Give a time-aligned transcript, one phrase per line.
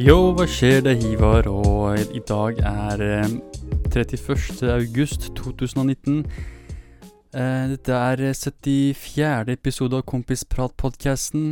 [0.00, 0.78] Yo, hva skjer?
[0.80, 3.32] Det er Hivar, og i dag er eh,
[3.92, 4.62] 31.
[4.72, 6.22] august 2019.
[7.36, 9.50] Eh, dette er 74.
[9.52, 11.50] episode av Kompisprat-podkasten.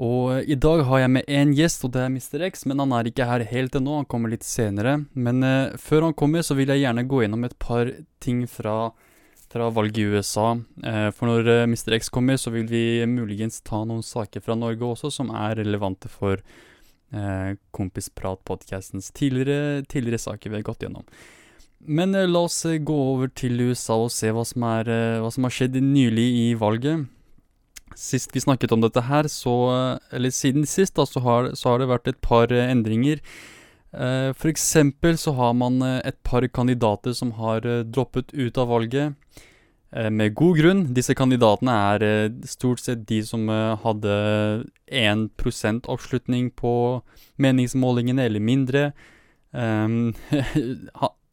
[0.00, 2.46] Og eh, i dag har jeg med én gjest, og det er Mr.
[2.48, 3.98] X, men han er ikke her helt ennå.
[3.98, 4.96] Han kommer litt senere.
[5.12, 7.92] Men eh, før han kommer, så vil jeg gjerne gå gjennom et par
[8.24, 8.78] ting fra,
[9.52, 10.54] fra valget i USA.
[10.80, 11.98] Eh, for når eh, Mr.
[12.00, 16.08] X kommer, så vil vi muligens ta noen saker fra Norge også som er relevante
[16.08, 16.40] for
[17.12, 21.06] eh, Kompisprat-podkastens tidligere, tidligere saker vi har gått gjennom.
[21.80, 25.20] Men eh, la oss eh, gå over til USA og se hva som, er, eh,
[25.22, 27.08] hva som har skjedd nylig i valget.
[27.98, 31.72] Sist vi snakket om dette her, så eh, Eller siden sist, da, så har, så
[31.72, 33.22] har det vært et par eh, endringer.
[33.90, 39.16] Eh, for eksempel så har man et par kandidater som har droppet ut av valget.
[39.92, 40.82] Eh, med god grunn.
[40.94, 44.12] Disse kandidatene er eh, stort sett de som eh, hadde
[44.86, 46.74] 1% oppslutning på
[47.42, 48.90] meningsmålingene, eller mindre.
[49.50, 50.14] Um,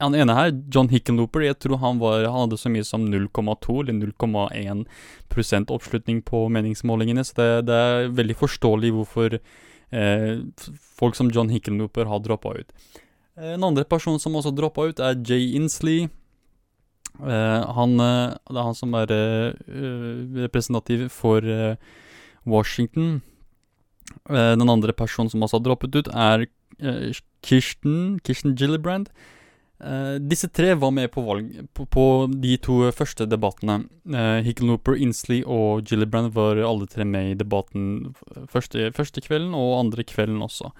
[0.01, 3.75] han ene her, John Hickenlooper, jeg tror han, var, han hadde så mye som 0,2
[3.83, 10.41] eller 0,1% oppslutning på meningsmålingene, så det, det er veldig forståelig hvorfor eh,
[10.97, 12.73] folk som John Hickenlooper har droppa ut.
[13.37, 16.09] En andre person som også droppa ut, er Jay Inslee.
[17.23, 19.53] Eh, han, eh, det er han som er eh,
[20.43, 21.41] representativ for
[22.45, 23.21] Washington.
[24.27, 26.45] Den andre personen som også har droppet ut, er
[27.43, 29.09] Kirsten, Kirsten Gillibrand.
[29.77, 32.03] Uh, disse tre var med på, valg, på, på
[32.41, 33.83] de to første debattene.
[34.09, 38.15] Uh, Hickenlooper, Inslee og Gillibrand var alle tre med i debatten
[38.49, 40.71] første, første kvelden og andre kvelden også.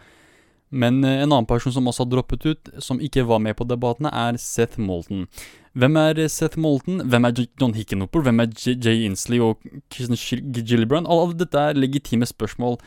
[0.74, 3.70] Men uh, en annen person som også har droppet ut, som ikke var med på
[3.70, 5.28] debattene, er Seth Moulton.
[5.78, 7.04] Hvem er eh, Seth Moulton?
[7.06, 8.24] Hvem er John Hickenhopper?
[8.26, 9.62] Hvem er Jay Inslee og
[9.94, 10.18] Kirsten
[10.58, 11.10] Gillibrand?
[11.10, 12.80] Alle dette er legitime spørsmål.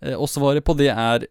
[0.00, 1.28] Eh, og svaret på det er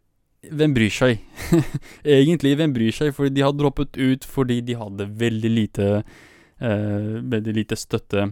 [0.47, 1.19] hvem bryr seg?
[2.05, 3.11] Egentlig, hvem bryr seg?
[3.15, 8.29] Fordi de har droppet ut fordi de hadde veldig lite eh, Veldig lite støtte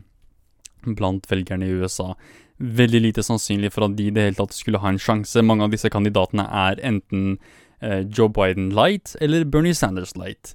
[0.88, 2.14] blant velgerne i USA.
[2.58, 5.44] Veldig lite sannsynlig for at de i det hele tatt skulle ha en sjanse.
[5.44, 7.40] Mange av disse kandidatene er enten
[7.82, 10.54] eh, Joe Biden light eller Bernie Sanders light.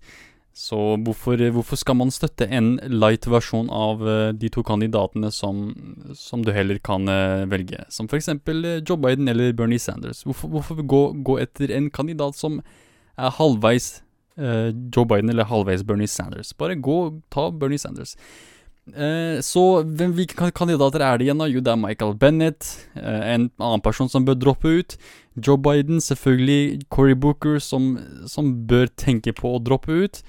[0.53, 5.71] Så hvorfor, hvorfor skal man støtte en light versjon av eh, de to kandidatene som,
[6.13, 7.81] som du heller kan eh, velge?
[7.89, 8.29] Som f.eks.
[8.29, 10.23] Uh, Joe Biden eller Bernie Sanders.
[10.29, 12.61] Hvorfor, hvorfor gå, gå etter en kandidat som
[13.17, 14.03] er halvveis
[14.37, 16.53] eh, Joe Biden eller halvveis Bernie Sanders?
[16.53, 18.17] Bare gå, og ta Bernie Sanders.
[18.91, 21.39] Eh, så hvilke kandidater er det igjen?
[21.39, 21.47] da?
[21.47, 22.67] Jo, det er Michael Bennett,
[22.99, 24.97] eh, en annen person som bør droppe ut.
[25.37, 26.83] Joe Biden, selvfølgelig.
[26.91, 27.97] Cory Booker, som,
[28.29, 30.23] som bør tenke på å droppe ut.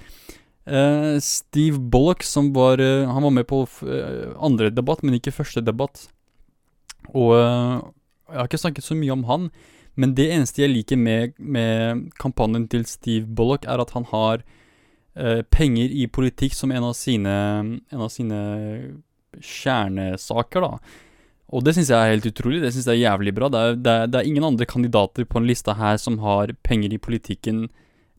[0.64, 5.36] Uh, Steve Bullock, som var uh, Han var med på eh, andre debatt, men ikke
[5.36, 6.08] første debatt.
[7.12, 9.50] Og jeg har ikke snakket så mye om han,
[10.00, 14.46] men det eneste jeg liker med, med kampanjen til Steve Bullock, er at han har
[15.54, 17.34] penger i politikk som en av sine,
[17.78, 18.40] en av sine
[19.38, 20.80] kjernesaker, da.
[21.54, 22.64] Og det syns jeg er helt utrolig.
[22.64, 23.50] Det syns jeg er jævlig bra.
[23.54, 26.56] Det er, det, er, det er ingen andre kandidater på en lista her som har
[26.66, 27.68] penger i politikken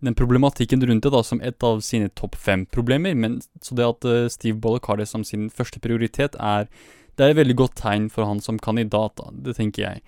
[0.05, 3.15] den problematikken rundt det da som et av sine topp fem problemer.
[3.17, 6.69] Men så det at uh, Steve Bollock har det som sin første prioritet, er
[7.17, 9.31] Det er et veldig godt tegn for han som kandidat, da.
[9.31, 10.03] Det tenker jeg.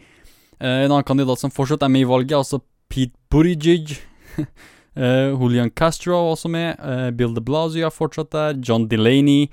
[0.61, 2.61] Uh, en annen kandidat som fortsatt er med i valget, altså
[2.91, 3.97] Pete Buttigieg.
[4.99, 6.77] uh, Julian Castro er også med.
[7.17, 8.59] Bill de Blasio er fortsatt der.
[8.59, 9.49] John Delaney.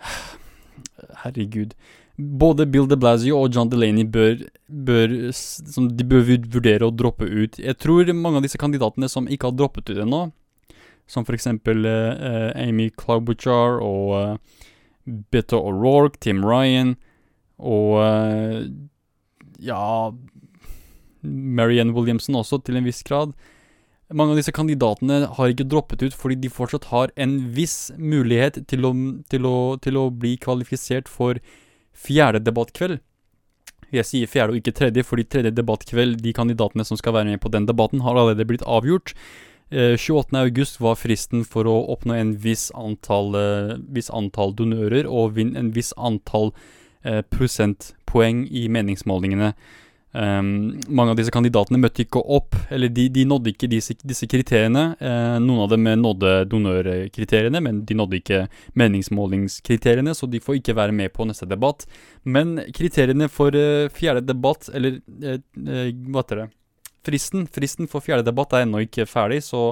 [1.24, 1.74] Herregud.
[2.20, 7.58] Både Bill de Blasio og John Delaney bør, bør, de bør vurdere å droppe ut.
[7.60, 10.24] Jeg tror mange av disse kandidatene som ikke har droppet ut ennå,
[11.10, 14.66] som eksempel eh, eh, Amy Klobuchar og uh,
[15.32, 16.94] Beto O'Rourke, Tim Ryan
[17.58, 18.60] og uh,
[19.60, 20.12] ja
[21.22, 23.34] Marianne Williamson også, til en viss grad.
[24.10, 28.62] Mange av disse kandidatene har ikke droppet ut fordi de fortsatt har en viss mulighet
[28.70, 28.94] til å,
[29.30, 31.38] til å, til å bli kvalifisert for
[32.00, 33.00] fjerde debattkveld.
[33.90, 37.40] Jeg sier fjerde og ikke tredje, fordi tredje debattkveld, de kandidatene som skal være med
[37.42, 39.14] på den debatten, har allerede blitt avgjort.
[39.70, 40.38] Eh, 28.
[40.38, 45.58] august var fristen for å oppnå en viss antall, eh, viss antall donører og vinne
[45.58, 46.52] en viss antall
[47.04, 49.54] eh, prosentpoeng i meningsmålingene.
[50.10, 54.26] Um, mange av disse kandidatene møtte ikke opp, eller de, de nådde ikke disse, disse
[54.30, 54.96] kriteriene.
[54.98, 58.40] Eh, noen av dem nådde donørkriteriene, men de nådde ikke
[58.80, 61.86] meningsmålingskriteriene, så de får ikke være med på neste debatt.
[62.24, 66.48] Men kriteriene for eh, fjerde debatt, eller eh, eh, hva heter det
[67.00, 69.70] Fristen, fristen for fjerde debatt er ennå ikke ferdig, så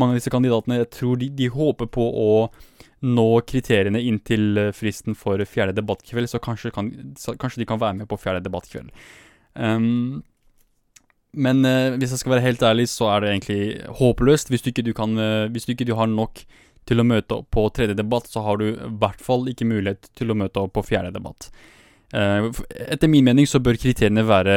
[0.00, 2.30] mange av disse kandidatene jeg tror de, de håper på å
[3.04, 6.88] nå kriteriene inntil eh, fristen for fjerde debattkveld, så kanskje, kan,
[7.20, 8.94] så kanskje de kan være med på fjerde debattkveld.
[9.54, 10.22] Um,
[11.30, 13.62] men uh, hvis jeg skal være helt ærlig, så er det egentlig
[14.00, 14.50] håpløst.
[14.50, 16.42] Hvis du ikke, du kan, uh, hvis du ikke du har nok
[16.88, 20.10] til å møte opp på tredje debatt, så har du i hvert fall ikke mulighet
[20.18, 21.50] til å møte opp på fjerde debatt.
[22.10, 22.50] Uh,
[22.90, 24.56] etter min mening så bør kriteriene være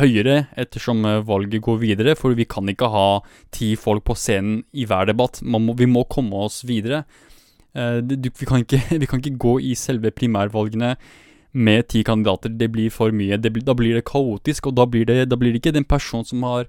[0.00, 3.08] høyere ettersom valget går videre, for vi kan ikke ha
[3.52, 5.42] ti folk på scenen i hver debatt.
[5.44, 7.04] Må, vi må komme oss videre.
[7.72, 10.94] Det, du, vi, kan ikke, vi kan ikke gå i selve primærvalgene
[11.52, 12.48] med ti kandidater.
[12.48, 13.38] Det blir for mye.
[13.38, 16.28] Blir, da blir det kaotisk, og da blir det, da blir det ikke den personen
[16.28, 16.66] som har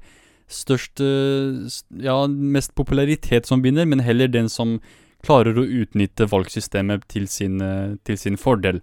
[0.52, 1.72] størst eh,
[2.04, 4.80] Ja, mest popularitet som vinner, men heller den som
[5.24, 8.82] klarer å utnytte valgsystemet til sin, eh, til sin fordel.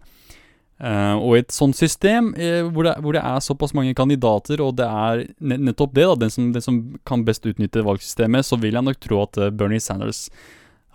[0.81, 4.79] Uh, og et sånt system, eh, hvor, det, hvor det er såpass mange kandidater, og
[4.79, 8.79] det er nettopp det, da, den som, den som kan best utnytte valgsystemet, så vil
[8.79, 10.31] jeg nok tro at Bernie Sanders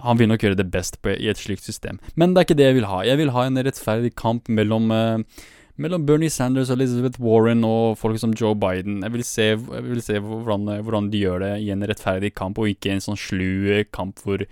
[0.03, 1.99] han vil nok gjøre det best på, i et slikt system.
[2.15, 3.03] Men det er ikke det jeg vil ha.
[3.07, 5.45] Jeg vil ha en rettferdig kamp mellom, eh,
[5.77, 9.01] mellom Bernie Sanders og Elizabeth Warren og folk som Joe Biden.
[9.03, 12.59] Jeg vil se, jeg vil se hvordan, hvordan de gjør det i en rettferdig kamp,
[12.59, 14.43] og ikke en sånn slu kamp hvor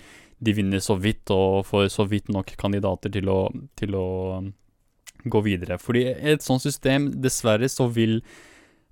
[0.44, 3.48] de vinner så vidt og får så vidt nok kandidater til å,
[3.80, 4.08] til å
[4.40, 4.50] um,
[5.24, 5.78] gå videre.
[5.80, 8.18] Fordi et sånt system, dessverre, så vil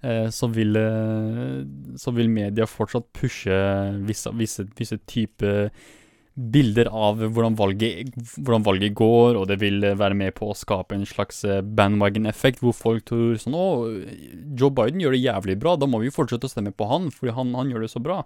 [0.04, 1.58] eh, så vil, eh,
[2.00, 3.58] så vil media fortsatt pushe
[4.08, 5.70] visse, visse, visse typer
[6.54, 10.96] bilder av hvordan valget, hvordan valget går, og det vil være med på å skape
[10.96, 13.68] en slags eh, bandwagon-effekt, hvor folk tror sånn Å,
[14.58, 17.12] Joe Biden gjør det jævlig bra, da må vi jo fortsette å stemme på han,
[17.14, 18.24] fordi han, han gjør det så bra.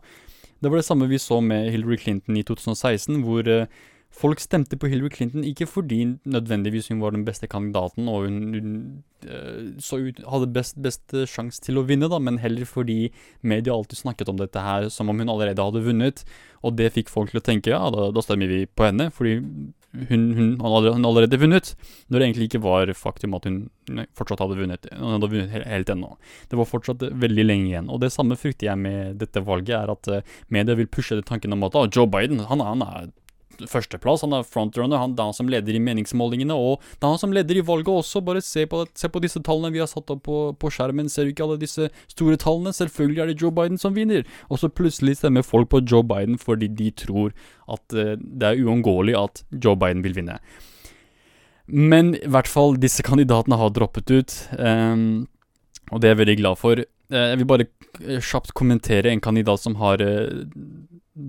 [0.62, 3.67] Det var det samme vi så med Hillary Clinton i 2016, hvor eh,
[4.15, 8.38] folk stemte på Hillary Clinton ikke fordi nødvendigvis hun var den beste kandidaten og hun,
[8.56, 8.69] hun
[9.27, 13.11] eh, så ut, hadde best, best sjanse til å vinne, da, men heller fordi
[13.44, 16.23] media alltid snakket om dette her som om hun allerede hadde vunnet.
[16.65, 19.39] Og det fikk folk til å tenke ja, da, da stemmer vi på henne, fordi
[20.09, 21.73] hun, hun, hadde, hun allerede vunnet.
[22.09, 23.59] Når det egentlig ikke var faktum at hun
[24.17, 24.88] fortsatt hadde vunnet.
[24.91, 26.15] Hun hadde vunnet helt, helt ennå.
[26.51, 27.91] Det var fortsatt veldig lenge igjen.
[27.91, 31.56] Og det samme frykter jeg med dette valget, er at eh, media vil pushe tanken
[31.56, 33.13] om at ah, Joe Biden han, han er
[33.69, 37.16] førsteplass, han er frontrunner, han, det er han som leder i meningsmålingene, og det er
[37.16, 38.24] han som leder i valget også.
[38.25, 41.25] Bare se på, se på disse tallene vi har satt opp på, på skjermen, ser
[41.25, 42.75] du ikke alle disse store tallene?
[42.75, 44.25] Selvfølgelig er det Joe Biden som vinner.
[44.50, 47.34] Og så plutselig stemmer folk på Joe Biden fordi de tror
[47.72, 50.40] at uh, det er uunngåelig at Joe Biden vil vinne.
[51.66, 55.25] Men i hvert fall, disse kandidatene har droppet ut, um,
[55.90, 56.81] og det er jeg veldig glad for.
[57.13, 57.66] Uh, jeg vil bare
[58.02, 60.46] eh, kjapt kommentere en kandidat som har eh,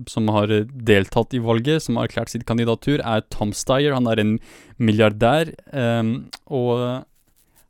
[0.07, 3.95] som har eh, deltatt i valget, som har erklært sitt kandidatur, er Tom Steyer.
[3.95, 4.33] Han er en
[4.77, 7.05] milliardær, um, og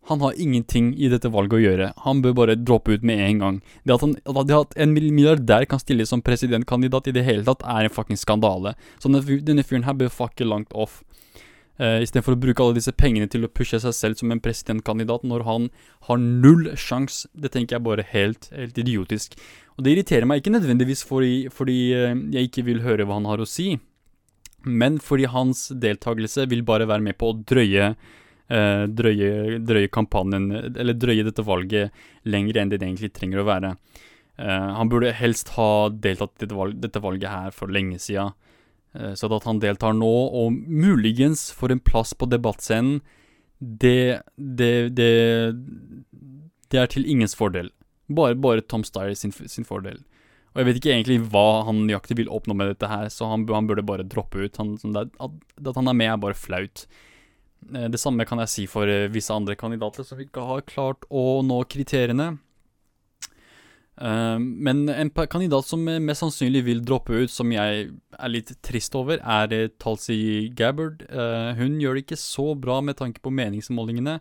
[0.07, 1.89] han har ingenting i dette valget å gjøre.
[2.05, 3.57] Han bør bare droppe ut med en gang.
[3.83, 4.15] Det at, han,
[4.47, 8.19] det at en milliardær kan stille som presidentkandidat i det hele tatt, er en fucking
[8.19, 8.77] skandale.
[9.03, 11.01] Så denne, fyren her bør fucke langt off.
[11.77, 15.27] Uh, Istedenfor å bruke alle disse pengene til å pushe seg selv som en presidentkandidat
[15.27, 15.69] når han
[16.07, 17.27] har null sjanse.
[17.35, 19.35] Det tenker jeg bare helt, helt idiotisk.
[19.77, 23.29] Og det irriterer meg ikke nødvendigvis fordi, fordi eh, jeg ikke vil høre hva han
[23.29, 23.75] har å si,
[24.65, 30.49] men fordi hans deltakelse vil bare være med på å drøye eh, drøye, drøye kampanjen,
[30.73, 31.93] eller drøye dette valget
[32.25, 33.75] lenger enn det det egentlig trenger å være.
[34.37, 38.35] Uh, han burde helst ha deltatt i dette, valg, dette valget her for lenge siden.
[38.93, 42.99] Uh, så at han deltar nå, og muligens får en plass på debattscenen,
[43.57, 45.09] det, det, det,
[46.69, 47.71] det er til ingens fordel.
[48.07, 49.99] Bare, bare Tom Steyer sin, sin fordel.
[50.53, 53.43] Og jeg vet ikke egentlig hva han nøyaktig vil oppnå med dette her, så han,
[53.51, 54.55] han burde bare droppe ut.
[54.57, 56.87] Han, sånn at, at han er med, er bare flaut.
[57.73, 61.05] Eh, Det samme kan jeg si for eh, visse andre kandidater som ikke har klart
[61.13, 62.31] å nå kriteriene.
[64.01, 68.95] Eh, Men en kandidat som mest sannsynlig vil droppe ut, som jeg er litt trist
[68.97, 71.05] over, er Talsi Gabbard.
[71.59, 74.19] Hun gjør det ikke så bra med tanke på meningsmålingene.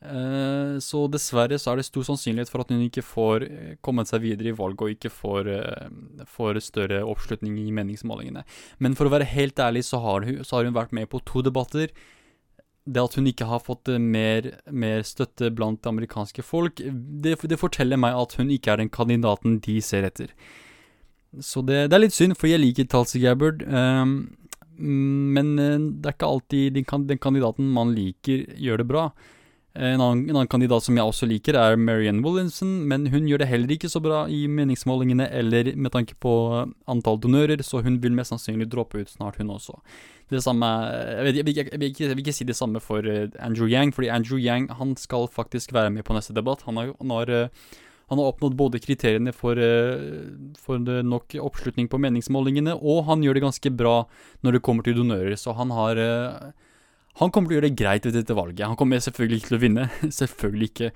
[0.00, 4.08] Eh, Så dessverre så er det stor sannsynlighet for at hun ikke får eh, kommet
[4.08, 5.90] seg videre i valget og ikke får, eh,
[6.24, 8.46] får større oppslutning i meningsmålingene.
[8.80, 11.20] Men for å være helt ærlig så har hun, så har hun vært med på
[11.28, 11.92] to debatter.
[12.88, 17.58] Det at hun ikke har fått mer, mer støtte blant det amerikanske folk, det, det
[17.60, 20.32] forteller meg at hun ikke er den kandidaten de ser etter.
[21.44, 23.60] Så det, det er litt synd, for jeg liker Talsi Gabbard.
[23.68, 25.52] mm, men
[26.00, 29.04] det er ikke alltid den, den kandidaten man liker, gjør det bra.
[29.78, 33.38] En annen, en annen kandidat som jeg også liker, er Marianne Williamson, men hun gjør
[33.44, 37.78] det heller ikke så bra i meningsmålingene eller med tanke på eh, antall donører, så
[37.86, 39.76] hun vil mest sannsynlig droppe ut snart, hun også.
[40.30, 42.80] Det samme Jeg, vet, jeg, vil, ikke- jeg, vil, jeg vil ikke si det samme
[42.82, 46.62] for eh, Andrew Yang, fordi Andrew Yang han skal faktisk være med på neste debatt.
[46.66, 47.48] Han har, han har, eh,
[48.10, 50.02] han har oppnådd både kriteriene for, eh,
[50.58, 53.96] for nok oppslutning på meningsmålingene, og han gjør det ganske bra
[54.42, 56.50] når det kommer til donører, så han har eh,
[57.18, 58.68] han kommer til å gjøre det greit ved dette valget.
[58.68, 59.86] Han kommer selvfølgelig ikke til å vinne,
[60.20, 60.90] selvfølgelig ikke.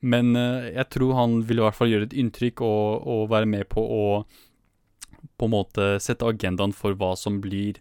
[0.00, 3.50] Men eh, jeg tror han vil i hvert fall gjøre et inntrykk og, og være
[3.50, 4.04] med på å
[5.40, 7.78] på en måte sette agendaen for hva som blir,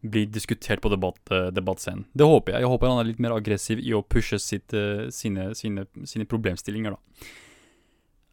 [0.00, 2.06] blir diskutert på debatt, eh, debattscenen.
[2.12, 2.64] Det håper jeg.
[2.64, 6.28] Jeg håper han er litt mer aggressiv i å pushe sitt, eh, sine, sine, sine
[6.28, 7.26] problemstillinger, da.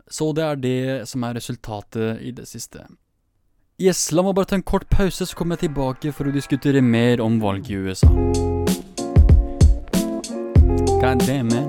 [0.09, 2.87] Så det er det som er resultatet i det siste.
[3.79, 6.81] Yes, la meg bare ta en kort pause, så kommer jeg tilbake for å diskutere
[6.83, 8.58] mer om valget i USA.
[10.99, 11.63] God damn, man.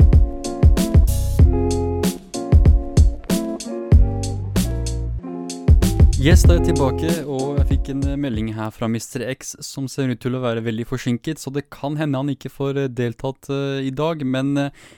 [6.18, 9.22] Yes, da er jeg tilbake, og jeg fikk en eh, melding her fra Mr.
[9.30, 12.50] X som ser ut til å være veldig forsinket, så det kan hende han ikke
[12.50, 14.90] får eh, deltatt uh, i dag, men uh,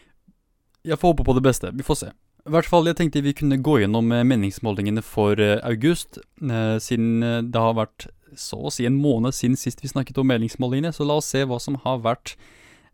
[0.81, 1.75] jeg får håpe på det beste.
[1.77, 2.09] Vi får se.
[2.49, 7.21] I hvert fall, jeg tenkte vi kunne gå gjennom meningsmålingene for august, siden
[7.53, 11.07] det har vært så å si en måned siden sist vi snakket om meningsmålingene, så
[11.07, 12.35] la oss se hva som har vært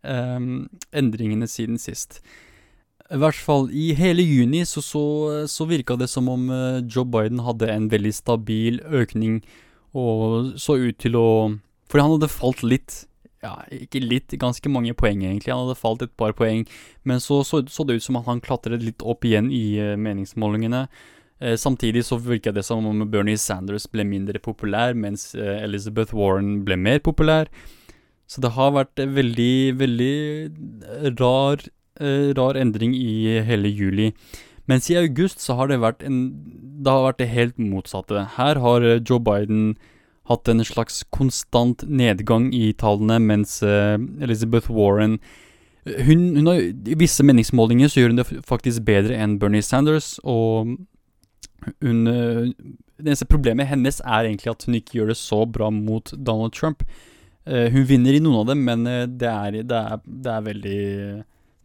[0.08, 2.22] endringene siden sist.
[3.08, 5.02] I hvert fall i hele juni så, så,
[5.48, 9.40] så virka det som om uh, Joe Biden hadde en veldig stabil økning,
[9.96, 11.28] og så ut til å
[11.88, 13.04] Fordi han hadde falt litt.
[13.40, 15.54] Ja, ikke litt, ganske mange poeng egentlig.
[15.54, 16.66] Han hadde falt et par poeng,
[17.08, 19.94] men så så, så det ut som at han klatret litt opp igjen i uh,
[19.96, 20.84] meningsmålingene.
[21.40, 26.58] Uh, samtidig så virka det som om Bernie Sanders ble mindre populær, mens Elizabeth Warren
[26.68, 27.48] ble mer populær.
[28.28, 31.64] Så det har vært veldig, veldig rar
[32.00, 34.12] eh, rar endring i hele juli.
[34.68, 36.18] Mens i august så har det vært en
[36.78, 38.26] Det har vært det helt motsatte.
[38.36, 39.76] Her har eh, Joe Biden
[40.28, 45.18] hatt en slags konstant nedgang i tallene, mens eh, Elizabeth Warren
[45.88, 50.18] hun, hun har, I visse meningsmålinger så gjør hun det faktisk bedre enn Bernie Sanders,
[50.20, 50.76] og
[51.80, 56.12] hun Det eneste problemet hennes er egentlig at hun ikke gjør det så bra mot
[56.12, 56.82] Donald Trump.
[57.48, 58.84] Uh, hun vinner i noen av dem, men
[59.18, 60.78] det er, det er, det er veldig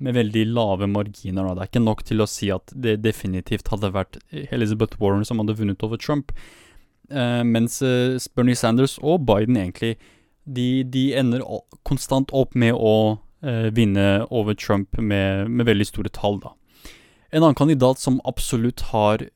[0.03, 1.45] med veldig lave marginer.
[1.45, 1.53] Da.
[1.53, 4.19] Det er ikke nok til å si at det definitivt hadde vært
[4.51, 6.33] Elizabeth Warren som hadde vunnet over Trump.
[7.11, 9.97] Uh, mens uh, Bernie Sanders og Biden egentlig
[10.43, 11.43] de, de ender
[11.87, 12.95] konstant opp med å
[13.43, 16.39] uh, vinne over Trump med, med, veldig store tall.
[16.43, 16.53] da.
[17.31, 19.27] En annen kandidat som absolutt har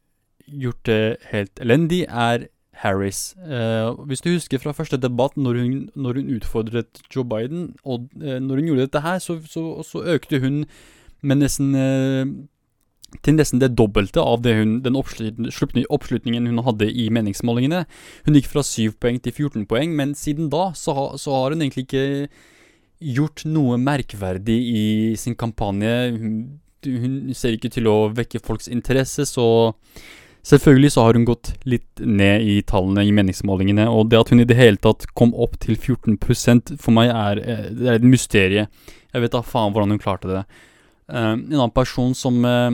[0.47, 2.47] gjort det helt elendig, er
[2.83, 3.35] Harris.
[3.41, 8.09] Eh, hvis du husker fra første debatt, når hun, når hun utfordret Joe Biden, og
[8.21, 10.65] eh, når hun gjorde dette her, så, så, så økte hun
[11.21, 12.25] med nesten eh,
[13.23, 17.85] til nesten det dobbelte av det hun, den oppslutningen hun hadde i meningsmålingene.
[18.27, 21.63] Hun gikk fra 7 poeng til 14 poeng, men siden da så, så har hun
[21.63, 22.05] egentlig ikke
[23.17, 24.85] gjort noe merkverdig i
[25.19, 25.93] sin kampanje.
[26.19, 26.37] Hun,
[26.85, 29.47] hun ser ikke til å vekke folks interesse, så
[30.45, 34.39] Selvfølgelig så har hun gått litt ned i tallene i meningsmålingene, og det at hun
[34.39, 38.69] i det hele tatt kom opp til 14 for meg er, eh, er et mysterium.
[39.13, 40.45] Jeg vet da faen hvordan hun klarte det.
[41.07, 42.71] Uh, en annen person som uh,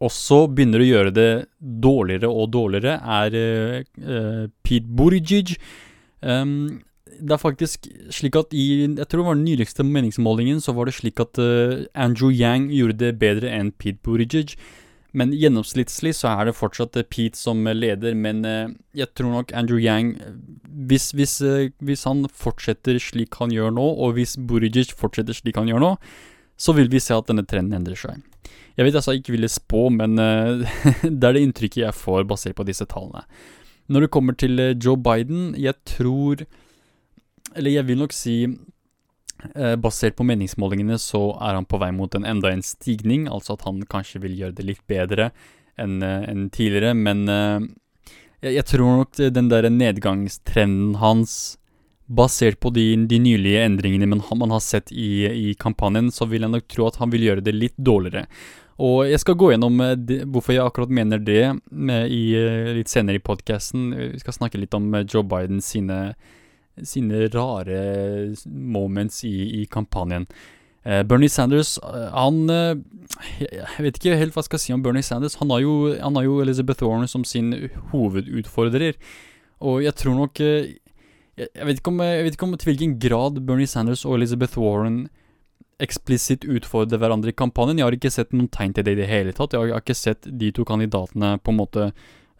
[0.00, 3.36] også begynner å gjøre det dårligere og dårligere, er
[4.00, 5.56] uh, Pete Buttigieg.
[6.20, 6.80] Um,
[7.18, 10.86] det er faktisk slik at i Jeg tror det var den nyligste meningsmålingen, så var
[10.86, 11.40] det slik at
[11.94, 14.54] Andrew Yang gjorde det bedre enn Pete Buttigieg.
[15.18, 19.54] Men gjennomsnittlig så er det fortsatt eh, Pete som leder, men eh, jeg tror nok
[19.56, 20.14] Andrew Yang
[20.88, 25.58] hvis, hvis, eh, hvis, han fortsetter slik han gjør nå, og hvis Burijic fortsetter slik
[25.58, 25.92] han gjør nå,
[26.58, 28.22] så vil vi se at denne trenden endrer seg.
[28.78, 32.58] Jeg vet altså jeg ikke ville spå, men det er det inntrykket jeg får basert
[32.58, 33.24] på disse tallene.
[33.88, 36.42] Når det kommer til Joe Biden, jeg tror
[37.56, 38.77] Eller jeg vil nok si Eh,
[39.78, 43.62] basert på meningsmålingene så er han på vei mot en enda en stigning, altså at
[43.68, 45.30] han kanskje vil gjøre det litt bedre
[45.78, 47.68] enn eh, en tidligere, men eh,
[48.42, 51.56] jeg, jeg, tror nok den der nedgangstrenden hans,
[52.08, 56.46] basert på de, de nylige endringene man, man har sett i, i, kampanjen, så vil
[56.46, 58.24] jeg nok tro at han vil gjøre det litt dårligere.
[58.80, 61.42] Og jeg skal gå gjennom det, hvorfor jeg akkurat mener det
[62.14, 62.22] i,
[62.78, 63.90] litt senere i podkasten.
[64.14, 65.98] Vi skal snakke litt om Joe Biden sine
[66.86, 67.80] sine rare
[68.46, 70.28] moments i, i kampanjen.
[70.88, 72.76] Eh, Bernie Sanders, eh, han eh,
[73.42, 75.36] Jeg vet ikke helt hva jeg skal si om Bernie Sanders.
[75.42, 77.52] Han har jo, han har jo Elizabeth Warren som sin
[77.92, 78.96] hovedutfordrer.
[79.58, 80.78] Og jeg tror nok jeg,
[81.38, 85.08] jeg, vet om, jeg, vet ikke om, til hvilken grad Bernie Sanders og Elizabeth Warren
[85.82, 87.78] eksplisitt utfordrer hverandre i kampanjen.
[87.78, 89.54] Jeg har ikke sett noen tegn til det i det hele tatt.
[89.54, 91.90] Jeg har, jeg har ikke sett de to kandidatene på en måte,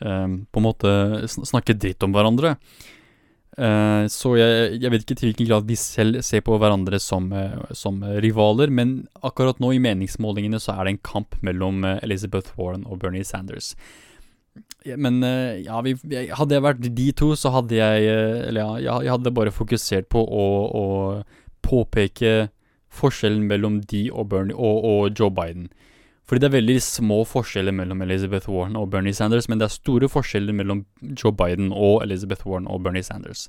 [0.03, 0.95] um, på en måte
[1.31, 2.57] snakke dritt om hverandre.
[3.59, 7.25] Uh, så jeg, jeg, vet ikke til hvilken grad vi selv ser på hverandre som,
[7.35, 11.97] uh, som, rivaler, men akkurat nå i meningsmålingene så er det en kamp mellom uh,
[12.07, 13.73] Elizabeth Warren og Bernie Sanders.
[14.99, 15.21] Men
[15.63, 15.93] ja, vi,
[16.35, 18.07] hadde jeg vært de to, så hadde jeg
[18.49, 20.85] Eller ja, jeg hadde bare fokusert på å, å,
[21.63, 22.49] påpeke
[22.95, 25.69] forskjellen mellom de og, Bernie, og, og Joe Biden.
[26.29, 29.79] Fordi det er veldig små forskjeller mellom Elizabeth Warren og Bernie Sanders, men det er
[29.79, 33.47] store forskjeller mellom Joe Biden og Elizabeth Warren og Bernie Sanders.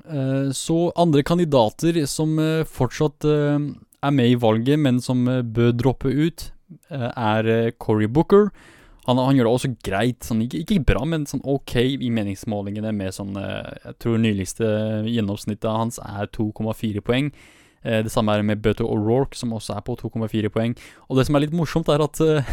[0.00, 3.60] Uh, så andre kandidater som uh, fortsatt uh,
[4.02, 6.50] er med i valget, men som bør droppe ut,
[6.90, 8.46] er Cory Booker.
[9.08, 12.92] Han, han, gjør det også greit, sånn, ikke, ikke, bra, men sånn ok i meningsmålingene
[12.94, 14.68] med sånn Jeg tror nyligste
[15.10, 17.32] gjennomsnittet hans er 2,4 poeng.
[17.84, 20.76] Eh, det samme er med Beto O'Rourke, som også er på 2,4 poeng.
[21.08, 22.52] Og det som er litt morsomt, er at uh,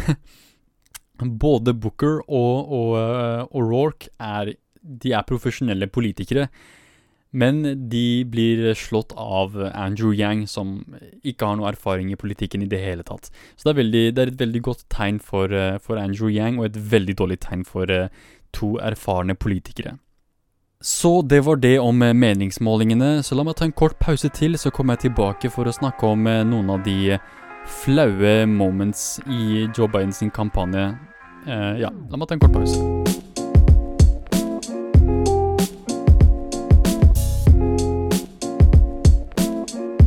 [1.44, 4.54] både Booker og, uh, O'Rourke er,
[4.88, 6.48] er profesjonelle politikere.
[7.28, 7.60] Men
[7.92, 10.78] de blir slått av Andrew Yang, som
[11.20, 13.28] ikke har noe erfaring i politikken i det hele tatt.
[13.52, 15.52] Så det er, veldig, det er et veldig godt tegn for,
[15.84, 17.92] for, Andrew Yang, og et veldig dårlig tegn for
[18.56, 19.98] to erfarne politikere.
[20.80, 24.54] Så det var det om eh, meningsmålingene, så la meg ta en kort pause til,
[24.54, 27.16] så kommer jeg tilbake for å snakke om eh, noen av de
[27.80, 30.92] flaue moments i Joe Biden sin kampanje.
[31.48, 32.78] Uh, ja, la meg ta en kort pause.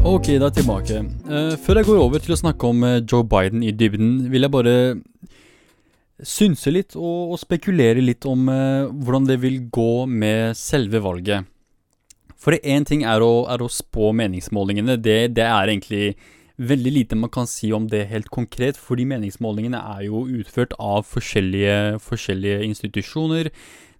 [0.08, 1.04] Ok, da er jeg tilbake.
[1.28, 4.56] Uh, før jeg går over til å snakke om Joe Biden i dybden, vil jeg
[4.56, 4.78] bare
[6.28, 11.48] synse litt og, og spekulere litt om eh, hvordan det vil gå med selve valget.
[12.42, 14.98] For én ting er å, er å, spå meningsmålingene.
[14.98, 16.16] Det, det, er egentlig
[16.58, 21.06] veldig lite man kan si om det helt konkret, fordi meningsmålingene er jo utført av
[21.10, 23.52] forskjellige, forskjellige institusjoner.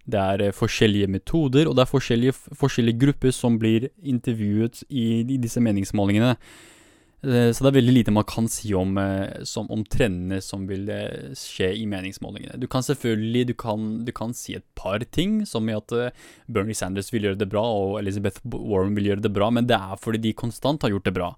[0.02, 5.22] Det er eh, forskjellige metoder, og det er forskjellige, forskjellige grupper som blir intervjuet i,
[5.22, 6.34] i disse meningsmålingene.
[7.22, 10.64] Eh, så det er veldig lite man kan si om, eh, som, om trendene som
[10.66, 12.58] vil eh, skje i meningsmålingene.
[12.58, 15.94] Du kan selvfølgelig du kan, du kan si et par ting, som i at
[16.50, 19.78] Bernie Sanders vil gjøre det bra, og Elizabeth Warren vil gjøre det bra, men det
[19.78, 21.30] er fordi de konstant har gjort det bra.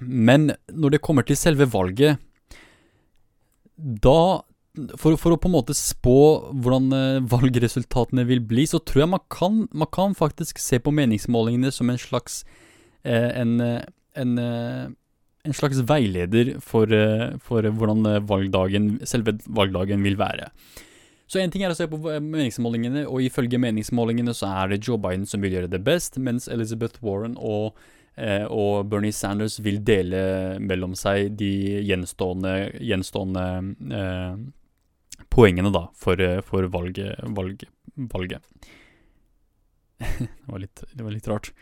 [0.00, 2.18] Men når det kommer til selve valget,
[3.76, 4.42] da
[4.96, 6.16] for, for, å på en måte spå
[6.64, 11.72] hvordan valgresultatene vil bli, så tror jeg man kan, man kan faktisk se på meningsmålingene
[11.74, 12.40] som en slags
[13.10, 13.82] en, eh,
[14.14, 14.86] en, eh,
[15.44, 16.86] en, slags veileder for,
[17.42, 20.50] for hvordan valgdagen, selve valgdagen vil være.
[21.32, 25.00] Så én ting er å se på meningsmålingene, og ifølge meningsmålingene så er det Joe
[25.00, 27.78] Biden som vil gjøre det best, mens Elizabeth Warren og,
[28.20, 32.52] eh, og Bernie Sanders vil dele mellom seg de gjenstående,
[32.84, 33.46] gjenstående
[33.96, 34.36] eh,
[35.32, 37.16] poengene da, for, for valget.
[37.32, 37.64] Valg,
[38.12, 38.68] valget.
[40.02, 41.54] det, var litt, det var litt rart.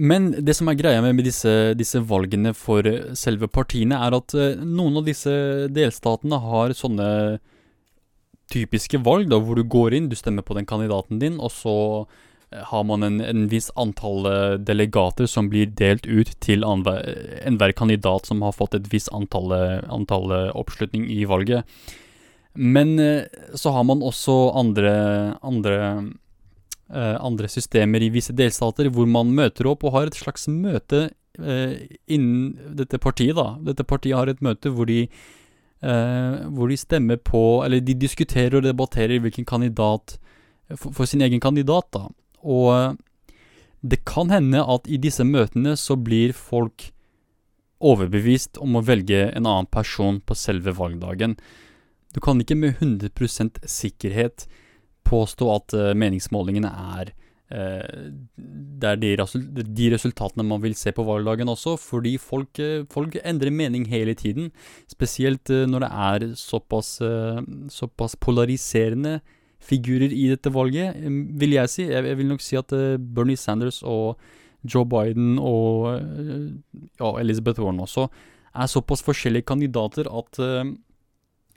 [0.00, 2.86] Men det som er greia med, disse, disse, valgene for
[3.18, 5.32] selve partiene, er at uh, noen av disse
[5.68, 7.10] delstatene har sånne
[8.50, 11.76] typiske valg, da, hvor du går inn, du stemmer på den kandidaten din, og så
[12.06, 17.76] uh, har man en, en viss antall uh, delegater som blir delt ut til enhver
[17.76, 19.52] kandidat som har fått et visst antall,
[19.92, 21.68] antall oppslutning i valget.
[22.54, 22.96] Men
[23.54, 24.92] så har man også andre,
[25.46, 26.02] andre eh,
[26.90, 31.04] andre systemer i visse delstater, hvor man møter opp og har et slags møte
[31.38, 33.36] eh, innen dette partiet.
[33.36, 33.56] da.
[33.70, 35.04] Dette partiet har et møte hvor de,
[35.82, 40.18] eh, hvor de stemmer på Eller de diskuterer og debatterer hvilken kandidat
[40.76, 41.90] for, for sin egen kandidat.
[41.92, 42.08] da.
[42.42, 42.92] Og eh,
[43.82, 46.90] det kan hende at i disse møtene så blir folk
[47.80, 51.38] overbevist om å velge en annen person på selve valgdagen.
[52.12, 54.44] Du kan ikke med 100% sikkerhet
[55.10, 57.12] påstå at uh, meningsmålingene er
[57.50, 58.08] uh,
[58.80, 63.52] det er de, resultatene man vil se på valgdagen også, fordi folk, uh, folk endrer
[63.54, 64.50] mening hele tiden.
[64.90, 66.98] Spesielt når det er såpass,
[67.74, 69.18] såpass, polariserende
[69.60, 70.96] figurer i dette valget,
[71.40, 71.88] vil jeg si.
[71.90, 72.72] Jeg vil nok si at
[73.14, 74.20] Bernie Sanders og
[74.64, 75.90] Joe Biden og
[77.00, 78.06] ja, Elizabeth Warren også
[78.50, 80.40] er såpass forskjellige kandidater at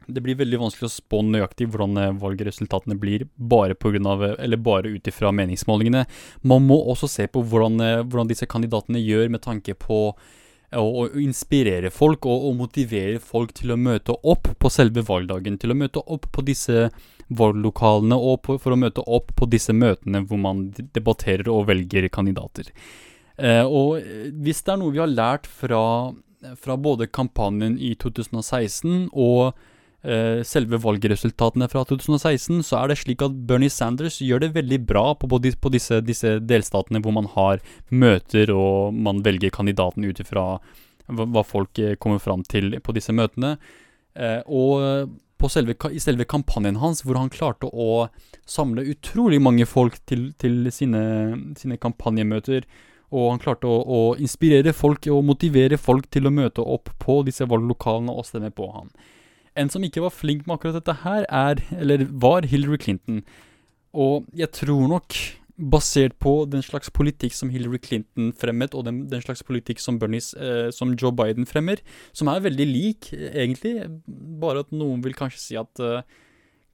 [0.08, 4.94] det blir veldig vanskelig å spå nøyaktig hvordan eh, valgresultatene blir, bare, på eller bare
[4.94, 6.06] ut ifra meningsmålingene.
[6.42, 10.00] Man må også se på hvordan, eh, hvordan disse kandidatene gjør med tanke på
[10.74, 15.58] å, å inspirere folk og, og, motivere folk til å møte opp på selve valgdagen.
[15.62, 16.89] Til å møte opp på disse
[17.34, 22.10] valglokalene og på, for å møte opp på disse møtene hvor man debatterer og velger
[22.13, 22.74] kandidater.
[23.38, 26.13] Eh, og eh, hvis det er noe vi har lært fra,
[26.60, 29.70] fra både kampanjen i 2016 og Eh,
[30.44, 35.04] selve valgresultatene fra 2016, så er det slik at Bernie Sanders gjør det veldig bra
[35.16, 40.60] på, på, disse, disse, delstatene hvor man har møter og man velger kandidaten ut ifra
[41.08, 43.56] hva folk eh, kommer fram til på disse møtene.
[44.16, 48.08] Eh, og selve, i selve kampanjen hans, hvor han klarte å
[48.48, 51.04] samle utrolig mange folk til, til sine,
[51.60, 52.68] sine kampanjemøter,
[53.13, 57.22] Og han klarte å, å inspirere folk og motivere folk til å møte opp på
[57.28, 58.89] disse valglokalene og stemme på han.
[59.60, 63.24] En som ikke var flink med akkurat dette her, er, eller var Hillary Clinton.
[63.94, 65.18] Og jeg tror nok,
[65.54, 70.00] basert på den slags politikk som Hillary Clinton fremmet, og den, den slags politikk som,
[70.02, 73.86] Bernies, eh, som Joe Biden fremmer, som er veldig lik, egentlig,
[74.42, 76.02] bare at noen vil kanskje si at eh,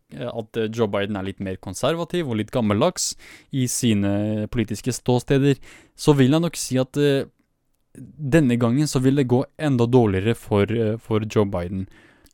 [0.10, 3.12] at Joe Biden er litt mer konservativ og litt gammeldags
[3.54, 5.60] i sine politiske ståsteder,
[5.94, 7.28] så vil jeg nok si at uh,
[7.94, 11.86] denne gangen så vil det gå enda dårligere for, uh, for Joe Biden.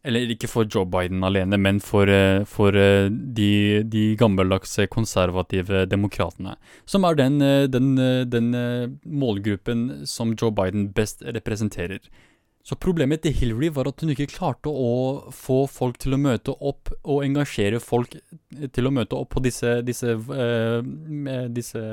[0.05, 5.85] Eller ikke for Joe Biden alene, men for, eh, for eh, de, de, gammeldagse konservative
[5.89, 6.55] demokratene.
[6.85, 7.95] Som er den, eh, den,
[8.29, 8.51] den,
[9.05, 11.99] målgruppen som Joe Biden best representerer.
[12.65, 16.53] Så problemet til Hillary var at hun ikke klarte å få folk til å møte
[16.53, 18.15] opp og engasjere folk
[18.73, 20.15] til å møte opp på disse, disse,
[21.53, 21.83] disse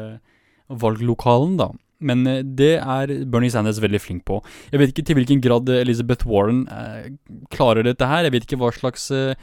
[0.69, 1.69] valglokalene, da.
[2.03, 4.41] Men eh, det er Bernie Sanders veldig flink på.
[4.73, 7.11] Jeg vet ikke til hvilken grad eh, Elizabeth Warren eh,
[7.55, 8.27] klarer dette her.
[8.27, 9.35] Jeg vet ikke hva slags, eh,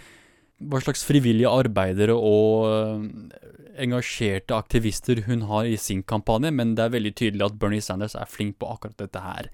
[0.60, 6.86] hva slags frivillige arbeidere og eh, engasjerte aktivister hun har i sin kampanje, men det
[6.86, 9.54] er veldig tydelig at Bernie Sanders er flink på akkurat dette her.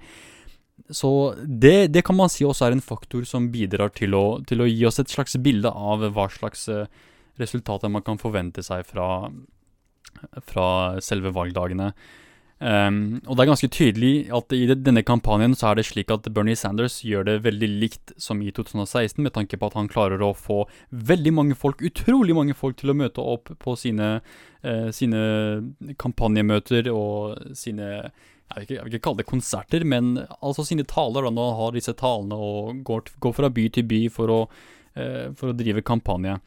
[0.90, 4.62] Så det, det kan man si også er en faktor som bidrar til å, til
[4.62, 6.90] å gi oss et slags bilde av hva slags eh,
[7.42, 9.30] resultater man kan forvente seg fra,
[10.46, 10.68] fra
[11.04, 11.92] selve valgdagene.
[12.66, 16.26] Um, og det er ganske tydelig at i denne kampanjen så er det slik at
[16.34, 20.24] Bernie Sanders gjør det veldig likt som i 2016, med tanke på at han klarer
[20.26, 24.16] å få veldig mange folk, utrolig mange folk, til å møte opp på sine,
[24.66, 25.22] uh, sine
[26.02, 27.92] kampanjemøter og sine
[28.46, 31.26] jeg vil, ikke, jeg vil, ikke, kalle det konserter, men altså sine taler.
[31.26, 34.40] da, Når han har disse talene og går, går fra by til by for å,
[34.98, 36.40] uh, for å drive kampanje.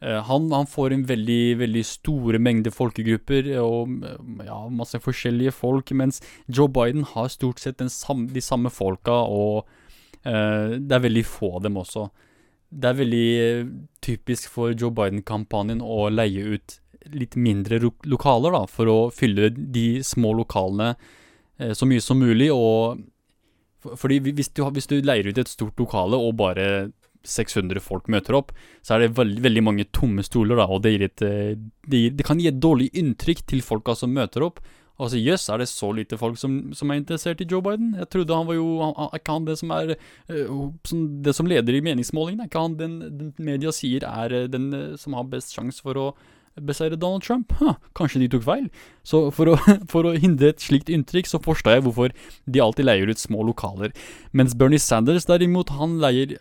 [0.00, 4.00] Eh, han, han, får en veldig, veldig store mengder folkegrupper og
[4.46, 9.68] ja, masse forskjellige folk, mens Joe Biden har stort sett samme, de samme folka, og
[10.24, 12.08] uh, det er veldig få av dem også.
[12.70, 13.30] Det er veldig
[14.00, 16.78] typisk for Joe Biden-kampanjen å leie ut
[17.12, 22.48] litt mindre lokaler da, for å fylle de små lokalene uh, så mye som mulig.
[22.54, 23.04] og
[23.80, 26.90] fordi hvis du, hvis du leier ut et stort lokale og bare
[27.26, 28.52] 600 folk møter opp,
[28.82, 32.26] så er det veldig, veldig mange tomme stoler, da, og det, et, det, gir, det,
[32.26, 34.62] kan gi et dårlig inntrykk til folka som møter opp.
[35.00, 37.94] Altså, Jøss, yes, er det så lite folk som, som, er interessert i Joe Biden?
[37.96, 39.94] Jeg trodde han var jo Er ikke han det som er
[40.84, 42.44] som, Det som leder i meningsmålingene?
[42.44, 44.68] Er ikke han den, den media sier er eh, den
[45.00, 46.06] som har best sjanse for å
[46.60, 47.54] beseire Donald Trump?
[47.62, 48.68] Huh, kanskje de tok feil?
[49.06, 49.56] Så for å,
[49.92, 52.12] for å hindre et slikt inntrykk, så forstår jeg hvorfor
[52.44, 53.96] de alltid leier ut små lokaler.
[54.36, 56.36] Mens Bernie Sanders derimot, han leier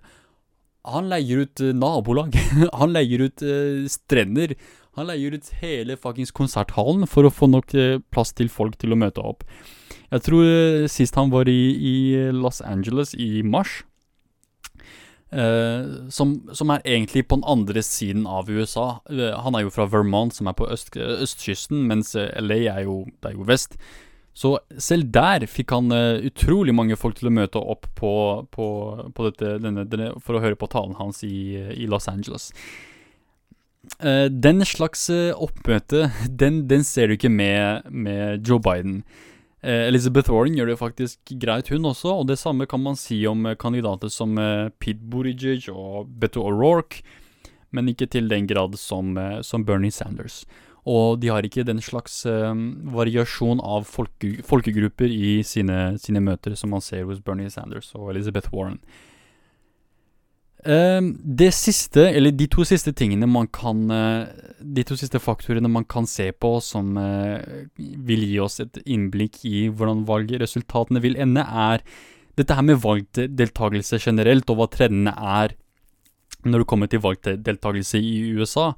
[0.93, 2.35] han leier ut uh, nabolag.
[2.79, 4.55] han leier ut uh, strender.
[4.97, 8.95] Han leier ut hele fuckings konserthallen for å få nok uh, plass til folk til
[8.95, 9.45] å møte opp.
[10.09, 11.95] Jeg tror sist han var i, i,
[12.33, 13.83] Los Angeles i mars,
[15.29, 19.03] som, som, er egentlig på den andre siden av USA.
[19.05, 23.37] han er jo fra Vermont, som er på øst, østkysten, mens LA er jo, er
[23.37, 23.77] jo vest.
[24.37, 28.11] Så selv der fikk han uh, utrolig mange folk til å møte opp på,
[28.53, 28.67] på,
[29.15, 32.51] på dette, denne, denne, for å høre på talen hans i, i Los Angeles.
[33.99, 36.07] Uh, den slags uh, oppmøte,
[36.41, 39.03] den, den, ser du ikke med, med Joe Biden.
[39.59, 43.43] Elizabeth Warren gjør det faktisk greit, hun også, og det samme kan man si om
[43.59, 44.39] kandidater som
[44.79, 47.01] Pete Buttigieg og Beto O'Rourke,
[47.75, 50.45] men ikke til den grad som, som Bernie Sanders.
[50.87, 52.55] Og de har ikke den slags uh,
[52.95, 58.13] variasjon av folke, folkegrupper i sine, sine, møter som man ser hos Bernie Sanders og
[58.13, 58.79] Elizabeth Warren.
[60.59, 64.27] Uh, det siste, eller de to siste tingene man kan uh,
[64.59, 69.39] De to siste faktorene man kan se på som eh, vil gi oss et innblikk
[69.47, 71.79] i hvordan valgresultatene vil ende, er
[72.39, 75.55] dette her med valgdeltakelse generelt, og hva trendene er
[76.43, 78.73] når det kommer til valgdeltakelse i USA.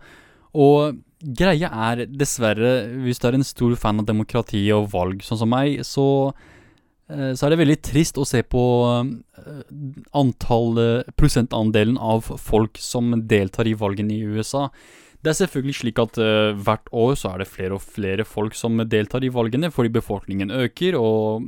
[0.53, 2.71] Og greia er dessverre,
[3.03, 6.34] hvis du er en stor fan av demokrati og valg, sånn som meg, så,
[7.10, 9.62] eh, så er det veldig trist å se på eh,
[10.17, 14.69] antall, eh, prosentandelen av folk som deltar i valgene i USA.
[15.21, 18.55] Det er selvfølgelig slik at uh, hvert år så er det flere og flere folk
[18.57, 21.45] som deltar i valgene, fordi befolkningen øker, og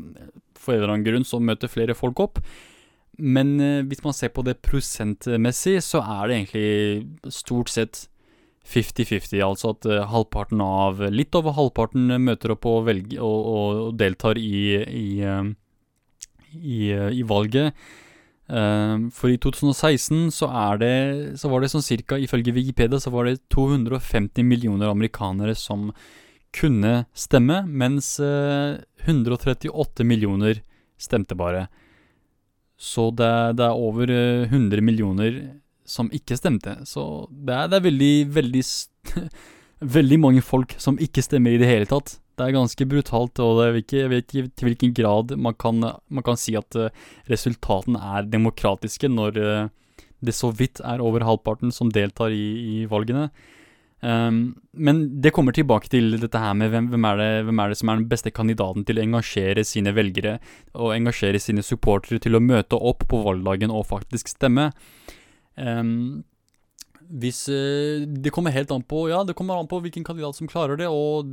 [0.54, 2.38] for en eller annen grunn så møter flere folk opp.
[3.18, 8.04] Men uh, hvis man ser på det prosentmessig, så er det egentlig stort sett
[8.64, 13.98] 50-50, altså at uh, halvparten av Litt over halvparten møter opp og, velger, og, og
[14.00, 15.52] deltar i, i, uh,
[16.56, 16.80] i,
[17.20, 17.74] i valget.
[19.16, 23.40] for i 2016 så, det, så var det sånn cirka, ifølge Wikipedia, så var det
[23.50, 25.88] 250 millioner amerikanere som
[26.54, 30.60] kunne stemme, mens 138 millioner
[31.00, 31.66] stemte bare.
[32.78, 35.40] Så det, det er over 100 millioner
[35.94, 36.80] som ikke stemte.
[36.90, 38.64] Så det er, det er veldig, veldig
[39.84, 42.14] Veldig mange folk som ikke stemmer i det hele tatt.
[42.40, 46.24] Det er ganske brutalt, og ikke, jeg vet ikke til hvilken grad man kan, man
[46.24, 46.78] kan si at
[47.28, 49.42] resultatene er demokratiske når
[50.24, 53.28] det så vidt er over halvparten som deltar i, i valgene.
[54.04, 57.72] Um, men det kommer tilbake til dette her med hvem, hvem, er det, hvem, er
[57.72, 60.42] det, som er den beste kandidaten til å engasjere sine velgere
[60.76, 64.74] og engasjere sine supportere til å møte opp på valgdagen og faktisk stemme.
[65.58, 66.24] Um,
[67.14, 70.50] hvis uh, Det kommer helt an på Ja, det kommer an på hvilken kandidat som
[70.50, 71.28] klarer det, og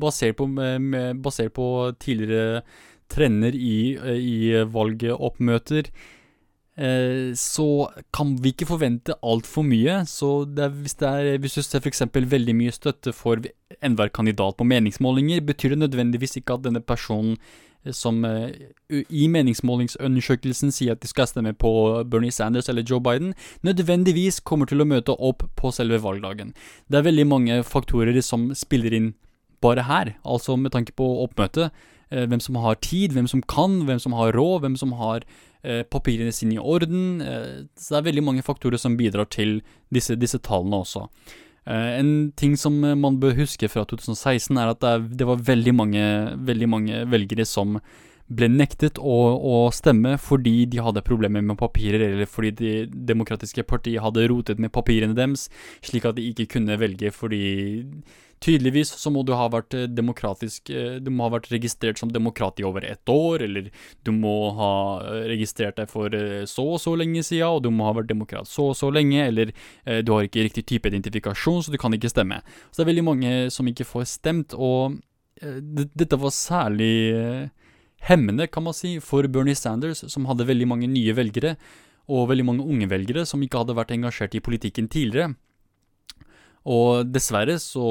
[0.00, 1.66] basert på, med, basert på
[2.00, 2.62] tidligere
[3.10, 5.90] trender i, i valgoppmøter
[6.80, 10.00] Eh, så kan vi ikke forvente altfor mye.
[10.08, 12.06] Så er, hvis, det er, hvis du ser f.eks.
[12.14, 13.42] veldig mye støtte for
[13.84, 18.48] enhver kandidat på meningsmålinger, betyr det nødvendigvis ikke at denne personen eh, som uh,
[18.90, 21.72] i meningsmålingsundersøkelsen sier at de skal stemme på
[22.10, 23.34] Bernie Sanders eller Joe Biden,
[23.66, 26.54] nødvendigvis kommer til å møte opp på selve valgdagen.
[26.88, 29.12] Det er veldig mange faktorer som spiller inn
[29.60, 31.72] bare her, altså med tanke på oppmøtet.
[32.12, 35.24] Uh, hvem som har tid, hvem som kan, hvem som har råd, hvem som har
[35.62, 37.20] Eh, papirene sine i orden.
[37.20, 39.58] Eh, så det er veldig mange faktorer som bidrar til
[39.92, 41.02] disse, disse tallene også.
[41.66, 46.04] Eh, en ting som man bør huske fra 2016, er at det, var veldig mange,
[46.46, 47.80] veldig mange, velgere som
[48.30, 52.74] ble nektet å, å, stemme fordi de hadde problemer med papirer, eller fordi Det
[53.10, 55.48] demokratiske partiet hadde rotet med papirene deres,
[55.82, 57.42] slik at de ikke kunne velge fordi
[58.40, 62.08] Tydeligvis så må du ha vært eh, demokratisk eh, Du må ha vært registrert som
[62.12, 63.68] demokrat i over ett år, eller
[64.06, 64.72] du må ha
[65.04, 66.14] eh, registrert deg for
[66.48, 69.20] så og så lenge siden, og du må ha vært demokrat så og så lenge,
[69.26, 69.52] eller
[70.04, 72.40] du har ikke riktig type identifikasjon, så du kan ikke stemme.
[72.70, 74.96] Så det er veldig mange som ikke får stemt, og
[75.40, 77.50] dette var særlig
[78.08, 81.56] hemmende, kan man si, for Bernie Sanders, som hadde veldig mange nye velgere,
[82.10, 85.34] og veldig mange unge velgere som ikke hadde vært engasjert i politikken tidligere.
[86.68, 87.86] Og dessverre så,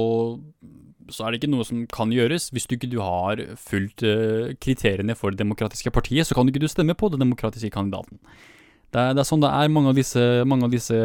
[1.10, 2.51] så, er det ikke noe som kan gjøres.
[2.53, 6.53] Hvis du ikke du har fulgt uh, kriteriene for det demokratiske partiet, så kan du
[6.53, 8.21] ikke du stemme på den demokratiske kandidaten.
[8.89, 9.69] Det er, det er, sånn det er.
[9.69, 10.97] Mange av disse, mange av disse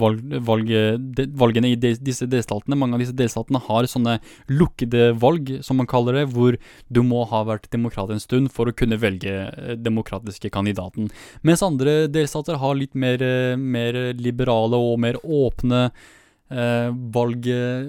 [0.00, 0.70] valg, valg,
[1.14, 4.16] de, valgene i de, disse delstatene Mange av disse delstatene har sånne
[4.50, 6.58] lukkede valg, som man kaller det, hvor
[6.90, 11.10] du må ha vært demokrat en stund for å kunne velge eh, demokratiske kandidaten.
[11.46, 16.08] Mens andre delstater har litt mer, eh, mer liberale og mer åpne eh,
[16.50, 17.46] valg,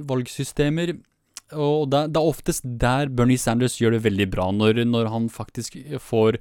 [0.09, 0.93] valgsystemer.
[1.57, 5.29] Og det, det, er oftest der Bernie Sanders gjør det veldig bra, når, når, han
[5.33, 6.37] faktisk får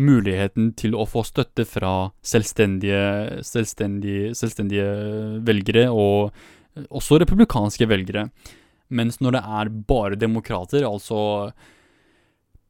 [0.00, 4.88] muligheten til å få støtte fra selvstendige, selvstendige, selvstendige
[5.46, 6.32] velgere, og
[6.88, 8.28] også republikanske velgere.
[8.90, 11.50] Mens når det er bare demokrater, altså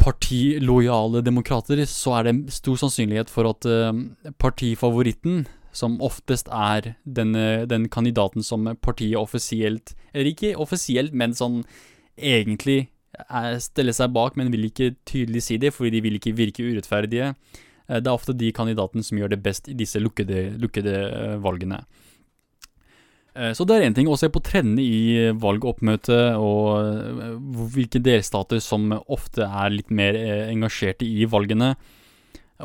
[0.00, 3.92] partilojale demokrater, så er det stor sannsynlighet for at uh,
[4.40, 7.32] partifavoritten som oftest er den,
[7.70, 11.62] den kandidaten som partiet offisielt Eller ikke offisielt, men sånn
[12.18, 12.88] egentlig
[13.62, 17.34] stiller seg bak, men vil ikke tydelig si det, fordi de vil ikke virke urettferdige.
[17.90, 21.36] Eh, det er ofte de kandidatene som gjør det best i disse lukkede, lukkede eh,
[21.42, 21.82] valgene.
[23.34, 28.62] Eh, så det er én ting å se på trendene i valgoppmøtet, og hvilke delstater
[28.62, 30.18] som ofte er litt mer
[30.50, 31.74] engasjerte i valgene.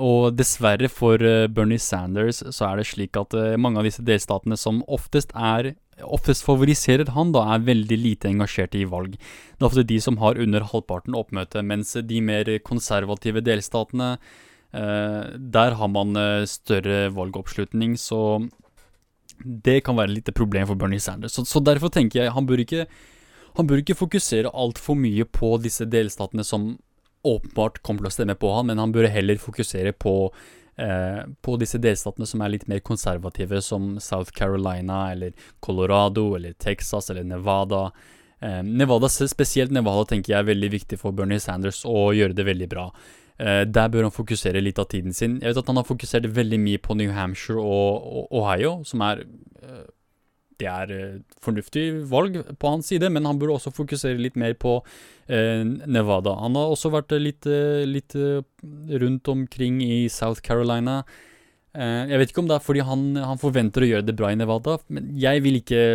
[0.02, 4.04] Og dessverre for eh, Bernie Sanders så er det slik at eh, mange av disse
[4.06, 9.14] delstatene som oftest er oftest favoriserer han, da er veldig lite engasjerte i valg.
[9.16, 14.18] Det er ofte de som har under halvparten oppmøte, mens de mer konservative delstatene,
[14.76, 16.12] eh, der har man
[16.52, 18.44] større valgoppslutning, så
[19.40, 21.38] det kan være litt problem for Bernie Sanders.
[21.40, 22.90] Så, så derfor tenker jeg han bør ikke,
[23.56, 26.74] han bør ikke fokusere altfor mye på disse delstatene som
[27.26, 30.16] åpenbart kommer til å stemme på han, men han burde heller fokusere på,
[30.78, 36.54] eh, på disse delstatene som er litt mer konservative, som South Carolina eller Colorado eller
[36.54, 37.92] Texas eller Nevada.
[38.40, 42.46] Eh, Nevada, Spesielt Nevada tenker jeg er veldig viktig for Bernie Sanders å gjøre det
[42.46, 42.90] veldig bra.
[43.38, 45.40] Eh, der bør han fokusere litt av tiden sin.
[45.42, 49.04] Jeg vet at han har fokusert veldig mye på New Hampshire og, og Ohio, som
[49.04, 49.26] er
[49.62, 49.84] eh,
[50.62, 54.56] det er eh, fornuftig valg på hans side, men han burde også fokusere litt mer
[54.60, 54.78] på
[55.28, 56.38] eh, Nevada.
[56.42, 58.42] Han har også vært litt, eh, litt eh,
[59.02, 61.02] rundt omkring i South Carolina.
[61.76, 64.32] Eh, jeg vet ikke om det er fordi han, han, forventer å gjøre det bra
[64.32, 65.86] i Nevada, men jeg vil ikke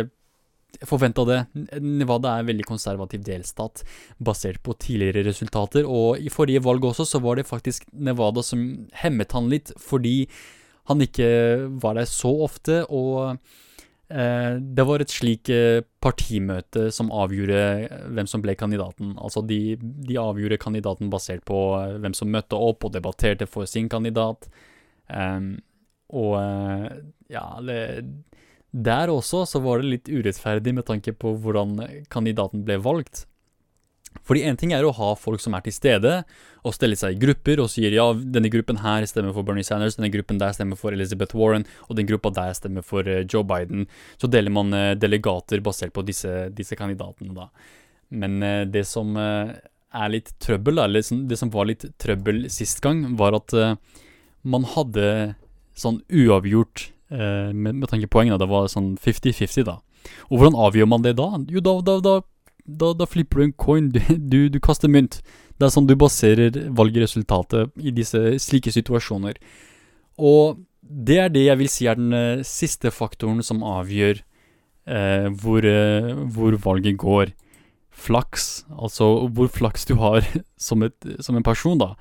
[0.87, 1.41] forvente det.
[1.83, 3.83] Nevada er en veldig konservativ delstat,
[4.23, 8.63] basert på tidligere resultater, og i forrige valg også så var det faktisk Nevada som
[9.01, 10.29] hemmet han litt, fordi
[10.89, 11.27] han ikke
[11.81, 13.41] var der så ofte, og
[14.11, 19.13] det var et slik eh, partimøte som avgjorde eh, hvem som ble kandidaten.
[19.21, 21.59] Altså de, de avgjorde kandidaten basert på
[22.03, 24.49] hvem som møtte opp og debatterte for sin kandidat.
[25.11, 25.57] Um,
[26.11, 26.35] og
[27.31, 27.45] ja,
[28.71, 31.77] der også så var det litt urettferdig med tanke på hvordan
[32.11, 33.25] kandidaten ble valgt.
[34.27, 36.13] Fordi én ting er å ha folk som er til stede,
[36.61, 39.97] og stelle seg i grupper og sier ja, denne gruppen her stemmer for Bernie Sanders,
[39.97, 43.45] denne gruppen der stemmer for Elizabeth Warren, og den gruppa der stemmer for uh, Joe
[43.47, 43.87] Biden.
[44.21, 47.49] Så deler man uh, delegater basert på disse, disse kandidatene, da.
[48.13, 53.03] Men uh, det som er litt trøbbel, eller det som var litt trøbbel sist gang,
[53.19, 53.55] var at
[54.41, 55.33] man hadde
[55.77, 58.39] sånn uavgjort med, med tanke på poeng, da.
[58.39, 59.81] Det var sånn 50-50, da.
[60.29, 61.27] Og hvordan avgjør man det da?
[61.51, 62.13] Jo, da, da, da
[62.79, 63.89] da, da, flipper du en coin.
[63.91, 65.19] Du, du, du, kaster mynt.
[65.57, 69.37] Det er sånn du baserer valgresultatet i disse slike situasjoner.
[70.21, 74.23] Og det er det jeg vil si er den uh, siste faktoren som avgjør
[74.89, 77.35] uh, hvor, uh, hvor, valget går.
[77.91, 78.63] Flaks.
[78.71, 80.25] Altså hvor flaks du har
[80.67, 81.93] som, et, som, en person, da.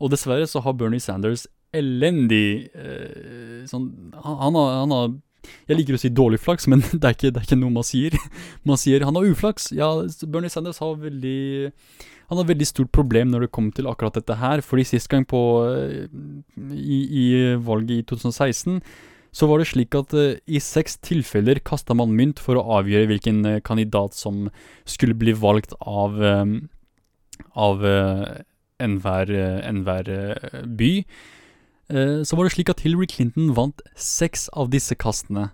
[0.00, 2.66] Og dessverre så har Bernie Sanders elendig
[3.70, 5.12] sånn han, han, har, han har
[5.68, 7.86] jeg liker å si dårlig flaks, men det er, ikke, det er ikke, noe man
[7.86, 8.16] sier.
[8.68, 9.70] Man sier han har uflaks.
[9.76, 9.90] Ja,
[10.26, 11.70] Bernie Sanders har veldig
[12.30, 14.62] Han har veldig stort problem når det kommer til akkurat dette her.
[14.64, 16.10] Fordi sist gang på eh,
[16.76, 17.24] i, i
[17.56, 18.82] valget i 2016
[19.30, 23.12] så var det slik at uh, i seks tilfeller kasta man mynt for å avgjøre
[23.12, 24.48] hvilken uh, kandidat som
[24.82, 26.18] skulle bli valgt av,
[27.54, 27.84] av
[28.82, 29.30] enhver,
[29.70, 30.10] enhver
[30.66, 30.90] by.
[31.90, 35.50] Eh, så var det slik at Hillary Clinton vant seks av disse kastene.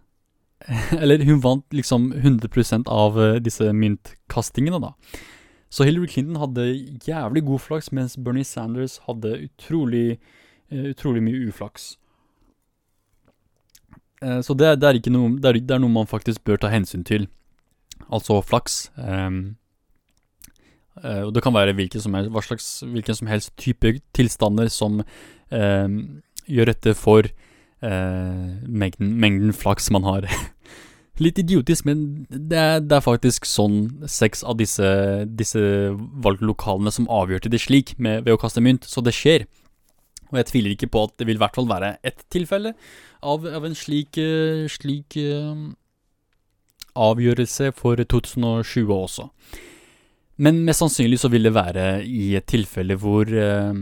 [1.01, 4.93] Eller hun vant liksom 100% av eh, disse myntkastingene, da.
[5.73, 6.67] Så Hillary Clinton hadde
[7.07, 10.21] jævlig god flaks, mens Bernie Sanders hadde utrolig,
[10.71, 11.97] uh, utrolig mye uflaks.
[14.17, 17.03] Så det, det, er noe, det, er, det, er noe, man faktisk bør ta hensyn
[17.05, 17.27] til.
[18.09, 18.87] Altså flaks.
[18.97, 19.59] Um,
[20.97, 25.99] og det kan være hvilken som helst, slags, hvilken som helst type tilstander som um,
[26.47, 30.29] gjør dette for eh, mengden, mengden, flaks man har.
[31.23, 34.89] Litt idiotisk, men det er, det er faktisk sånn seks av disse,
[35.27, 35.63] disse
[36.25, 38.85] valglokalene som avgjørte det slik, med, ved å kaste mynt.
[38.85, 39.47] Så det skjer.
[40.31, 42.75] Og jeg tviler ikke på at det vil i hvert fall være ett tilfelle
[43.23, 45.71] av, av en slik, uh, slik uh,
[46.97, 49.29] avgjørelse for 2020 også.
[50.43, 53.73] Men mest sannsynlig så vil det være i et tilfelle hvor uh,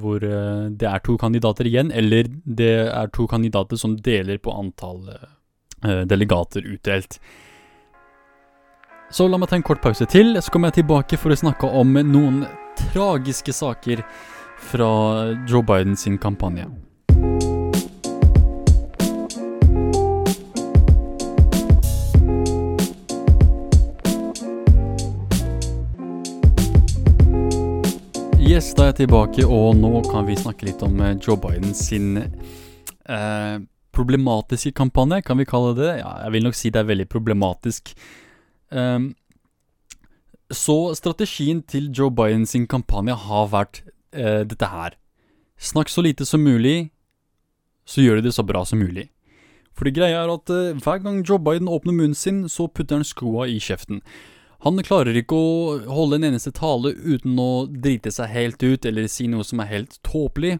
[0.00, 4.54] hvor uh, det er to kandidater igjen, eller det er to kandidater som deler på
[4.54, 7.18] antall uh, delegater utdelt.
[9.10, 11.70] Så la meg ta en kort pause til, så kommer jeg tilbake for å snakke
[11.78, 12.42] om noen
[12.90, 14.02] tragiske saker
[14.72, 14.90] fra
[15.46, 16.66] Joe Biden sin kampanje.
[28.56, 31.74] Yes, da er jeg tilbake, og nå kan vi snakke litt om eh, Joe Biden
[31.76, 33.56] sin eh,
[33.92, 35.90] problematiske kampanje, kan vi kalle det.
[35.98, 37.92] Ja, jeg vil nok si det er veldig problematisk.
[38.72, 39.10] Um,
[40.48, 43.82] så strategien til Joe Biden sin kampanje har vært
[44.16, 44.96] eh, dette her.
[45.60, 46.94] Snakk så lite som mulig,
[47.84, 49.10] så gjør du det så bra som mulig.
[49.76, 53.02] For det greia er at eh, hver gang Joe Biden åpner munnen sin, så putter
[53.02, 54.00] han skoa i kjeften.
[54.66, 59.06] Han klarer ikke å holde en eneste tale uten å drite seg helt ut eller
[59.10, 60.56] si noe som er helt tåpelig.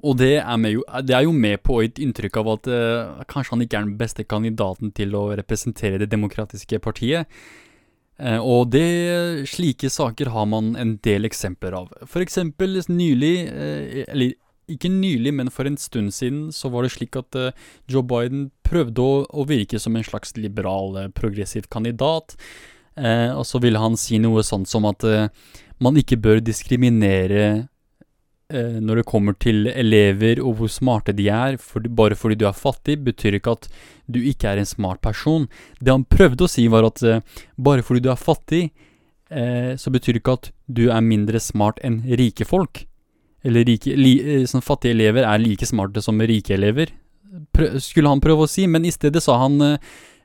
[0.00, 3.56] Og det er, jo, det er, jo, med på et inntrykk av at uh, kanskje
[3.56, 7.28] han ikke er den beste kandidaten til å representere det demokratiske partiet.
[8.22, 8.86] Uh, og det,
[9.50, 11.92] slike saker har man en del eksempler av.
[12.08, 14.36] For eksempel nylig, uh, eller
[14.72, 17.36] ikke nylig, men for en stund siden, så var det slik at
[17.90, 22.38] Joe Biden prøvde å, å virke som en slags liberal, progressiv kandidat.
[22.96, 25.28] Eh, og så ville han si noe sånt som at eh,
[25.82, 27.44] man ikke bør diskriminere
[28.52, 31.58] eh, når det kommer til elever og hvor smarte de er.
[31.60, 33.68] For, bare fordi du er fattig, betyr ikke at
[34.12, 35.48] du ikke er en smart person.
[35.80, 37.22] Det han prøvde å si, var at eh,
[37.56, 38.64] bare fordi du er fattig,
[39.32, 42.84] eh, så betyr ikke at du er mindre smart enn rike folk.
[43.42, 46.98] Eller rike, li, eh, sånn fattige elever er like smarte som rike elever,
[47.32, 49.54] Prøv, skulle han prøve å si, men i stedet sa han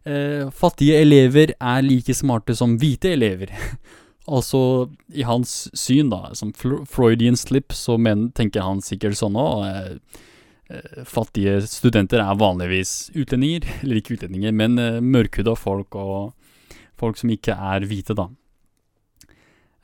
[0.08, 3.52] eh, fattige elever er like smarte som hvite elever.
[4.28, 4.62] altså,
[5.14, 9.68] i hans syn, da, som Freudian slip, så men, tenker han sikkert sånn òg.
[9.68, 10.24] Eh,
[10.76, 16.34] eh, fattige studenter er vanligvis utlendinger, eller ikke utlendinger, men eh, mørkhuda folk og
[16.98, 18.30] folk som ikke er hvite, da.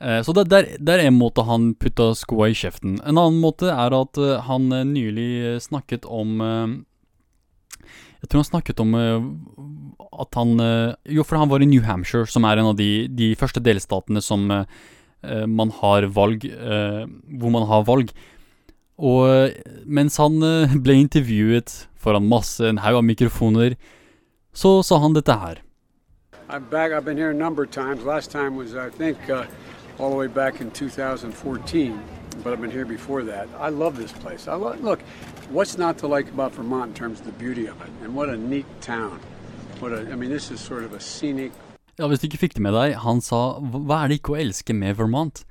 [0.02, 2.98] Eh, så det, er en måte han putta skoa i kjeften.
[3.04, 4.18] En annen måte er at
[4.48, 6.84] han nylig snakket om
[8.24, 9.24] Jeg tror han snakket om eh,
[10.24, 13.04] at han eh, Jo, for han var i New Hampshire, som er en av de,
[13.12, 14.64] de første delstatene som eh,
[15.48, 18.10] man har valg Hvor man har valg.
[19.00, 19.52] Og
[19.88, 20.36] mens han
[20.84, 23.78] ble intervjuet foran masse, en haug av mikrofoner,
[24.52, 25.62] så sa han dette her.
[26.48, 26.92] I'm back.
[26.92, 28.04] I've been here a number of times.
[28.04, 29.46] Last time was, I think, uh,
[29.98, 31.98] all the way back in 2014,
[32.42, 33.48] but I've been here before that.
[33.58, 34.46] I love this place.
[34.46, 35.00] I lo- look,
[35.50, 38.28] what's not to like about Vermont in terms of the beauty of it, and what
[38.28, 39.18] a neat town.
[39.80, 41.52] What a, I mean, this is sort of a scenic.
[41.98, 44.40] Ja, hvis du ikke fikk det med deg, han sa hva er det ikke å
[44.42, 45.44] elske med Vermont?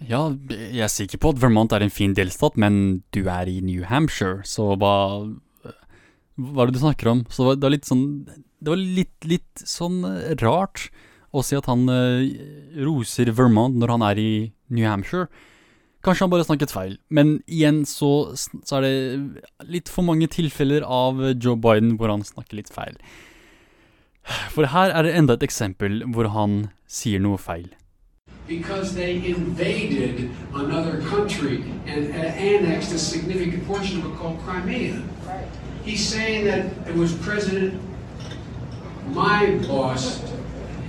[0.00, 3.60] Ja, jeg er sikker på at Vermont er en fin delstat, men du er i
[3.64, 4.94] New Hampshire, så hva
[6.40, 7.24] Hva er det du snakker om?
[7.28, 10.02] Så det var, litt sånn Det var litt, litt sånn
[10.40, 10.88] rart
[11.30, 12.32] å si at han eh,
[12.80, 14.32] roser Vermont når han er i
[14.72, 15.28] New Hampshire.
[16.00, 20.80] Kanskje han bare snakket feil, men igjen så, så er det litt for mange tilfeller
[20.86, 22.96] av Joe Biden hvor han snakker litt feil.
[24.54, 27.68] For her er det enda et eksempel hvor han sier noe feil.
[28.48, 35.02] Because they invaded another country and annexed a significant portion of it called Crimea.
[35.84, 37.80] He's saying that it was President,
[39.12, 40.22] my boss,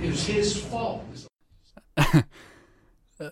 [0.02, 1.04] it was his fault.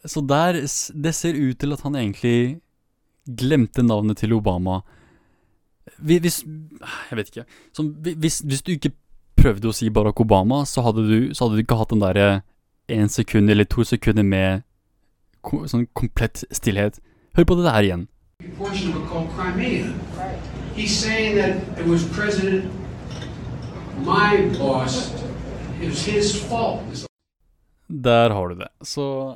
[0.05, 0.61] Så der,
[1.05, 2.61] det ser ut til at han egentlig
[3.27, 4.81] glemte navnet til Obama.
[5.99, 6.45] Hvis,
[7.11, 7.45] jeg vet ikke.
[8.17, 8.93] Hvis, hvis du ikke
[9.41, 12.29] prøvde å si Barack Obama, så hadde du, så hadde du ikke hatt den derre
[12.91, 14.63] én sekund eller to sekunder med
[15.45, 17.01] sånn komplett stillhet.
[17.37, 18.09] Hør på det her igjen.
[20.77, 22.71] He's saying that it was President,
[23.99, 25.13] my boss,
[25.83, 27.10] it was his fault.
[27.91, 28.69] Der har du det.
[28.87, 29.35] Så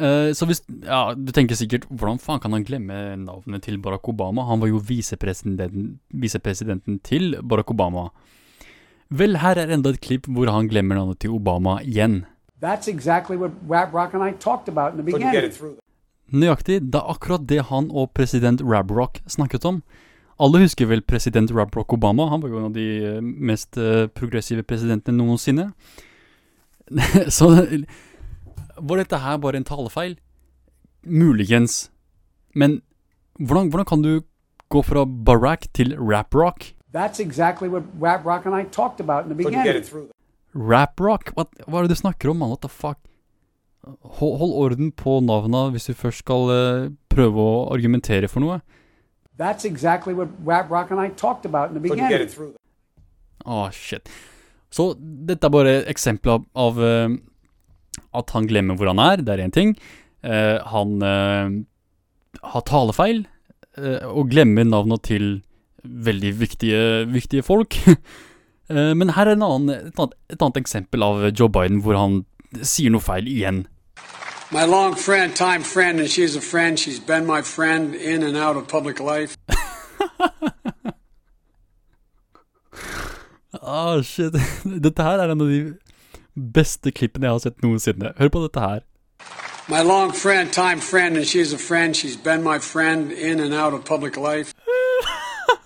[0.00, 4.08] Uh, Så hvis Ja, du tenker sikkert Hvordan faen kan han glemme navnet til Barack
[4.08, 4.46] Obama?
[4.48, 8.08] Han var jo visepresidenten visepresidenten til Barack Obama.
[9.12, 12.22] Vel, her er enda et klipp hvor han glemmer navnet til Obama igjen.
[12.62, 15.50] Exactly what Rap Rock and I talked about in the Couldn't get beginning.
[15.50, 15.76] it through.
[16.32, 16.78] Nøyaktig.
[16.92, 19.82] Det er akkurat det han og president Rabrock snakket om.
[20.40, 22.30] Alle husker vel president Rabrock Obama?
[22.30, 25.72] Han var jo en av de eh, mest eh, progressive presidentene noensinne.
[27.36, 27.48] Så
[28.76, 30.16] var dette her bare en talefeil?
[31.04, 31.90] Muligens.
[32.54, 32.80] Men
[33.38, 34.22] hvordan, hvordan kan du
[34.68, 36.74] gå fra Barack til Raprock?
[36.92, 39.76] That's exactly what Rap Rock and I talked about in the beginning.
[39.76, 40.10] it through.
[40.54, 41.32] Raprock?
[41.32, 42.52] Hva, hva er det du snakker om, mann?
[42.52, 42.98] What the fuck?
[43.84, 48.60] Hold, hold orden på navna hvis du først skal uh, prøve å argumentere for noe.
[49.38, 52.54] That's exactly what Rap Rock and I talked about in the beginning.
[53.44, 54.08] Åh, shit.
[54.72, 57.18] Så dette er bare et eksempel av, av eh,
[58.16, 59.76] at han glemmer hvor han er, det er én ting.
[60.24, 61.54] Eh, han eh,
[62.54, 63.24] har talefeil
[63.76, 65.32] eh, og glemmer navnet til
[65.82, 67.78] veldig viktige, viktige folk.
[68.70, 71.96] Eh, men her er en annen, et, annet, et annet eksempel av Joe Biden hvor
[71.98, 72.20] han
[72.62, 73.64] sier noe feil igjen.
[74.54, 76.78] My long friend, time friend, and she's a friend.
[76.78, 79.36] She's been my friend in and out of public life.
[83.60, 84.32] Ah, shit.
[84.84, 85.74] Dette her er en av de
[86.34, 88.14] beste klippene jeg har sett noensinne.
[88.18, 88.80] Hør på dette her.
[89.68, 91.94] My long friend, time friend, and she's a friend.
[91.94, 94.52] She's been my friend in and out of public life.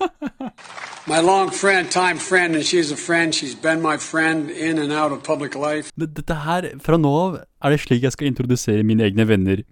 [1.06, 3.34] my long friend, time friend, and she's a friend.
[3.34, 5.92] She's been my friend in and out of public life.
[5.96, 9.62] Dette her, fra nå av, er det slik jeg skal introdusere mine egne venner.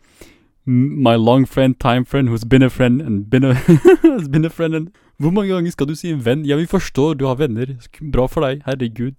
[0.64, 3.54] My long friend, time friend, who's been a friend and been a,
[4.02, 4.92] has been a friend and
[5.22, 6.46] Hvor mange ganger skal du si en venn?
[6.46, 7.76] Ja, vi forstår, du har venner.
[8.00, 9.14] Bra for deg, herregud.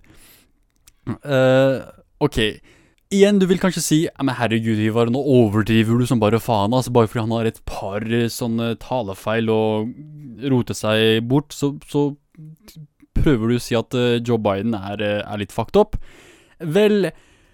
[1.23, 1.85] Uh,
[2.23, 2.39] ok.
[3.13, 6.73] Igjen, du vil kanskje si men herregud, Ivar, nå overdriver du som bare faen.
[6.73, 9.93] Altså, bare fordi han har et par eh, sånne talefeil og
[10.51, 12.09] roter seg bort, så, så
[13.15, 15.95] prøver du å si at eh, Joe Biden er, er litt fucked up.
[16.59, 17.11] Vel,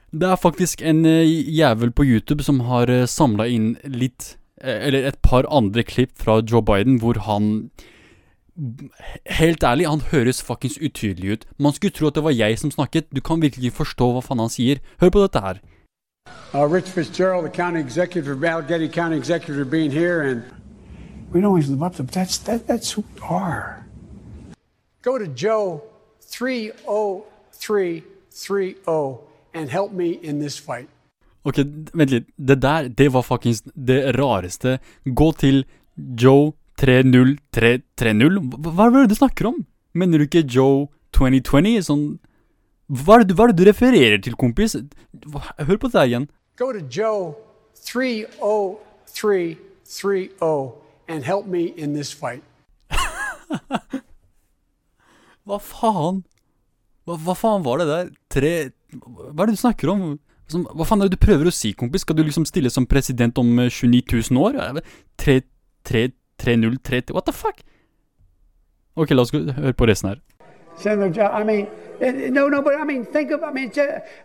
[0.09, 5.47] det er faktisk en jævel på YouTube som har samla inn litt Eller et par
[5.49, 7.71] andre klipp fra Joe Biden hvor han
[9.25, 11.45] Helt ærlig, han høres fuckings utydelig ut.
[11.57, 13.07] Man skulle tro at det var jeg som snakket.
[13.15, 14.83] Du kan virkelig ikke forstå hva faen han sier.
[14.99, 15.61] Hør på dette her.
[16.53, 20.43] Uh, Rich Fitzgerald, the county executive Allegheny County Executive, being here, and
[21.31, 23.85] We don't always live up to that's that, that's who we are.
[25.01, 25.81] go to Joe
[26.19, 29.17] 30330
[29.53, 30.87] and help me in this fight.
[31.43, 31.57] Ok,
[31.93, 32.23] vent litt.
[32.37, 34.79] Det der, det var fuckings det rareste.
[35.15, 35.65] Gå til
[35.97, 36.51] Joe
[36.81, 38.49] 30330.
[38.65, 39.57] Hva er det du snakker om?
[39.93, 41.81] Mener du ikke Joe 2020?
[41.85, 42.03] Sånn
[42.91, 44.71] Hva er det, du- hva er det du refererer til, kompis?
[44.75, 46.25] Hør på det igjen.
[46.57, 47.35] Go to Joe
[47.85, 50.71] 30330
[51.07, 52.43] and help me in this fight.
[55.47, 56.23] Hva faen?
[57.07, 58.09] Hva, hva faen var det der?
[58.29, 58.51] Tre
[58.93, 60.01] Hva er det du snakker om?
[60.51, 62.01] Hva faen er det du prøver å si, kompis?
[62.05, 64.53] Skal du liksom stille som president om eh, 29 000 år?
[64.61, 64.83] Er det
[66.41, 67.61] 3, 3, 3, 0, 3 What the fuck?
[68.95, 70.15] Ok, la oss høre på resten her.
[70.77, 71.67] Senator, Jo- I mean,
[72.01, 73.71] eh, no, no, but I mean, think of, I mean,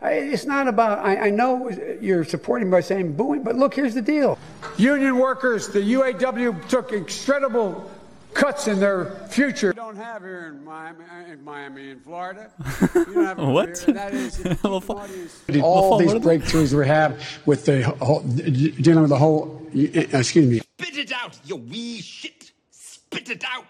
[0.02, 4.02] it's not about, I, I know you're supporting by saying booing, but look, here's the
[4.02, 4.38] deal.
[4.78, 7.90] Union workers, the UAW took incredible
[8.36, 9.68] cuts in their future.
[9.68, 12.50] You don't have here in Miami, uh, in Miami, in Florida.
[12.94, 13.74] You don't have it What?
[13.88, 15.00] That is, if you Hva keep an faen?
[15.02, 20.46] audience- Hva all these breakthroughs we have with the whole, dealing with the whole, excuse
[20.46, 22.52] me, Spit it out, you wee shit.
[22.70, 23.64] Spit it out.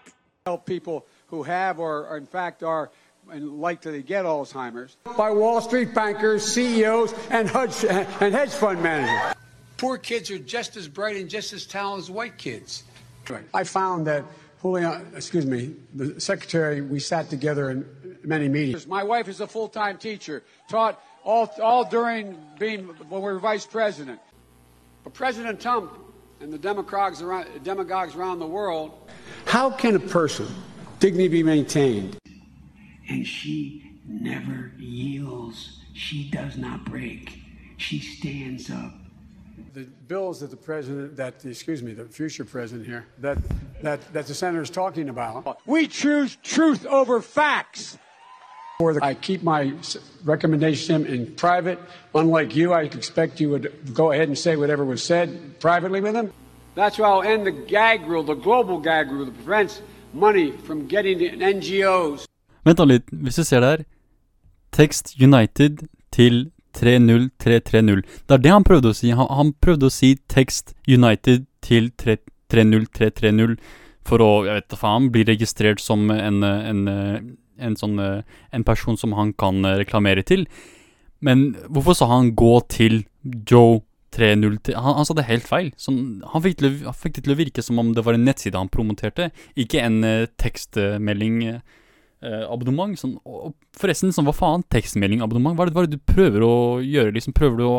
[0.45, 2.89] help people who have or, or in fact are
[3.31, 8.81] and likely to get Alzheimer's by Wall Street bankers, CEOs, and hedge, and hedge fund
[8.81, 9.35] managers.
[9.75, 12.83] Poor kids are just as bright and just as talented as white kids.
[13.53, 14.23] I found that
[14.61, 18.87] Julian, excuse me, the secretary, we sat together in many meetings.
[18.87, 23.65] My wife is a full-time teacher, taught all, all during being when we were vice
[23.65, 24.19] president.
[25.03, 25.97] But President Trump
[26.41, 29.09] and the demagogues around, demagogues around the world,
[29.45, 30.47] how can a person
[30.99, 32.17] dignity be maintained?
[33.09, 35.79] and she never yields.
[35.93, 37.39] She does not break.
[37.77, 38.93] She stands up.
[39.77, 43.37] The bills that the president, that the, excuse me, the future president here, that
[43.83, 45.59] that that the senator is talking about.
[45.67, 47.99] We choose truth over facts.
[48.79, 51.77] Or the, I keep my s- recommendation in private.
[52.15, 56.15] Unlike you, I expect you would go ahead and say whatever was said privately with
[56.15, 56.33] him.
[56.73, 60.87] That's why I'll end the gag rule, the global gag rule that prevents money from
[60.87, 62.25] getting to NGOs.
[62.65, 63.77] Vent da litt, hvis du ser der
[64.71, 68.05] Tekst United til 30330.
[68.27, 69.11] Det er det han prøvde å si.
[69.15, 72.19] Han, han prøvde å si tekst United til 3-
[72.51, 73.57] 30330
[74.07, 76.85] for å, jeg vet faen, bli registrert som en, en,
[77.59, 80.45] en sånn En person som han kan reklamere til.
[81.19, 83.83] Men hvorfor sa han 'gå til Joe'?
[84.17, 85.71] 3-0 han, han sa det helt feil.
[85.77, 88.25] Sånn, han, fikk til, han fikk det til å virke som om det var en
[88.25, 91.43] nettside han promoterte, ikke en uh, tekstmelding.
[91.51, 91.59] eh,
[92.21, 92.97] abonnement.
[92.99, 94.65] Sånn, og forresten, sånn, hva faen?
[94.73, 95.57] Tekstmeldingabonnement?
[95.57, 96.53] Hva er, det, hva er det du prøver å
[96.83, 97.13] gjøre?
[97.17, 97.77] Liksom, prøver du å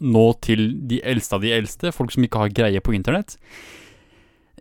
[0.00, 1.92] nå til de eldste av de eldste?
[1.94, 3.36] Folk som ikke har greie på internett?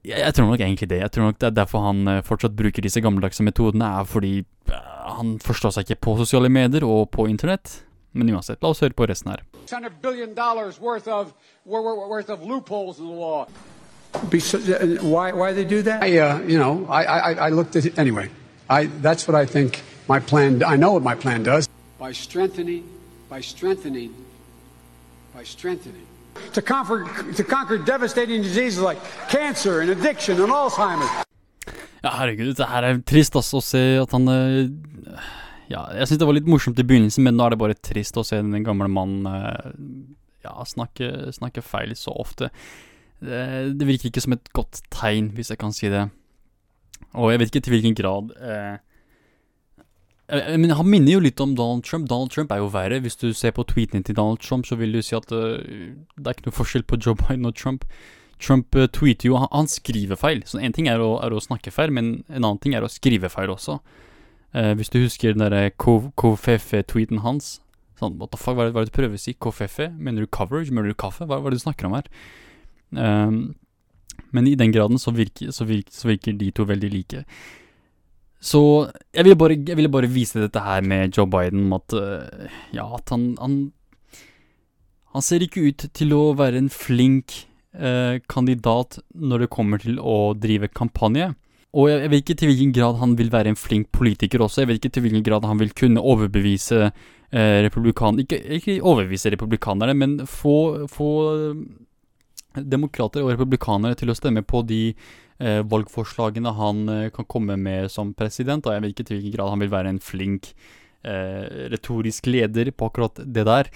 [0.03, 1.01] Jeg, jeg tror nok egentlig det.
[1.03, 4.34] Jeg tror nok det er derfor han eh, fortsatt bruker disse gammeldagse metodene, er fordi
[4.72, 7.82] eh, han forstår seg ikke på sosiale medier og på internett.
[8.14, 9.43] Men uansett, la oss høre på resten her.
[9.70, 10.32] $600 billion
[10.82, 11.34] worth of
[11.66, 13.45] wor- wor- worth of uh,
[15.03, 16.01] why why they do that?
[16.03, 18.30] I, uh, you know, I, I I looked at it anyway.
[18.70, 20.64] I that's what I think my plan.
[20.64, 21.68] I know what my plan does.
[22.00, 22.84] By strengthening,
[23.30, 24.14] by strengthening,
[25.36, 26.06] by strengthening.
[26.54, 27.06] To conquer
[27.36, 29.00] to conquer devastating diseases like
[29.30, 31.26] cancer and addiction and Alzheimer's.
[32.04, 34.70] Ja, herregud, det her er trist altså, å se at han eh,
[35.70, 38.16] Ja, jeg syns det var litt morsomt i begynnelsen, men nå er det bare trist
[38.18, 39.74] å se den gamle mannen eh,
[40.46, 42.48] ja, snakke, snakke feil så ofte.
[43.20, 43.42] Det,
[43.76, 46.08] det virker ikke som et godt tegn, hvis jeg kan si det.
[47.18, 48.76] Og jeg vet ikke til hvilken grad eh,
[50.30, 52.10] eh, Men han minner jo litt om Donald Trump.
[52.10, 52.99] Donald Trump er jo verre.
[53.01, 56.26] Hvis du ser på tweetene til Donald Trump, så vil du si at eh, det
[56.28, 57.88] er ikke noe forskjell på Joe Biden og Trump.
[58.39, 60.43] Trump eh, tweeter jo Han, han skriver feil.
[60.45, 62.91] Så én ting er å, er å snakke feil, men en annen ting er å
[62.91, 63.80] skrive feil også.
[64.53, 67.60] Eh, hvis du husker den derre KFF-tweeten hans
[67.99, 69.34] Sånn, what the fuck, hva er det, hva er det du prøver å si?
[69.36, 69.82] KFF?
[69.99, 70.72] Mener du coverage?
[70.72, 71.26] Mener du kaffe?
[71.28, 72.05] Hva, hva er det du snakker om her?
[72.95, 73.39] Ehm,
[74.36, 77.24] men i den graden så virker, så, virker, så virker de to veldig like.
[78.40, 78.62] Så
[79.12, 82.88] jeg ville bare, jeg bare vise dette her med Joe Biden om at eh, Ja,
[82.96, 83.74] at han, han
[85.12, 89.98] Han ser ikke ut til å være en flink eh, kandidat når det kommer til
[90.00, 91.34] å drive kampanje.
[91.74, 94.62] Og jeg, jeg vet ikke til hvilken grad han vil være en flink politiker også.
[94.62, 98.22] Jeg vet ikke til hvilken grad han vil kunne overbevise eh, republikan...
[98.22, 101.10] Ikke, ikke overbevise republikanerne, men få, få
[102.66, 107.89] demokrater og republikanere til å stemme på de eh, valgforslagene han eh, kan komme med
[107.91, 108.66] som president.
[108.66, 110.53] Og jeg vet ikke til hvilken grad han vil være en flink
[111.03, 113.72] eh, retorisk leder på akkurat det der.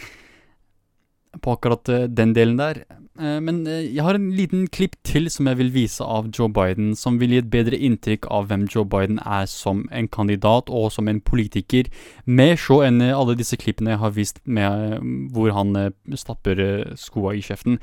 [1.41, 2.83] På akkurat eh, den delen der.
[3.19, 6.49] Eh, men eh, jeg har en liten klipp til som jeg vil vise av Joe
[6.53, 10.69] Biden, som vil gi et bedre inntrykk av hvem Joe Biden er som en kandidat
[10.69, 11.89] og som en politiker,
[12.25, 14.99] mer så enn alle disse klippene jeg har vist med,
[15.33, 17.79] hvor han stapper skoa i kjeften.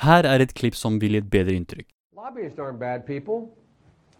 [0.00, 1.84] Her er et klipp som vil gi.
[2.16, 3.48] Lobbyists aren't bad people.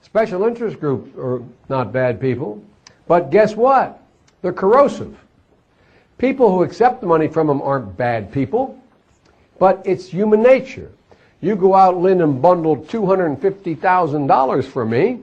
[0.02, 2.62] Special interest groups are not bad people.
[3.06, 4.00] But guess what?
[4.42, 5.16] They're corrosive.
[6.18, 8.78] People who accept the money from them aren't bad people,
[9.58, 10.90] but it's human nature.
[11.40, 15.20] You go out, Lynn, and bundle $250,000 for me,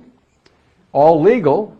[0.93, 1.75] all legal,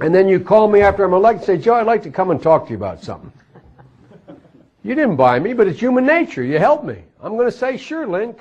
[0.00, 2.30] And then you call me after I'm elected and say, Joe, I'd like to come
[2.30, 3.32] and talk to you about something.
[4.82, 6.42] You didn't buy me, but it's human nature.
[6.42, 7.02] You helped me.
[7.50, 8.34] Say, sure, Lynn.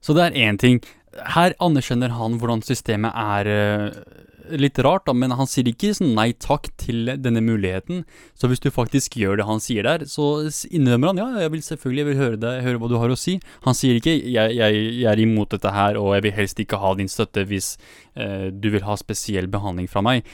[0.00, 0.82] Så det er én ting.
[1.14, 3.96] Her anerkjenner han hvordan systemet er eh,
[4.60, 8.02] litt rart, da, men han sier ikke sånn nei takk til denne muligheten.
[8.36, 11.64] Så hvis du faktisk gjør det han sier der, så innrømmer han ja, jeg vil
[11.64, 13.38] selvfølgelig jeg vil høre, deg, høre hva du har å si.
[13.64, 16.82] Han sier ikke jeg, jeg, jeg er imot dette her, og jeg vil helst ikke
[16.82, 17.74] ha din støtte hvis
[18.18, 20.28] eh, du vil ha spesiell behandling fra meg.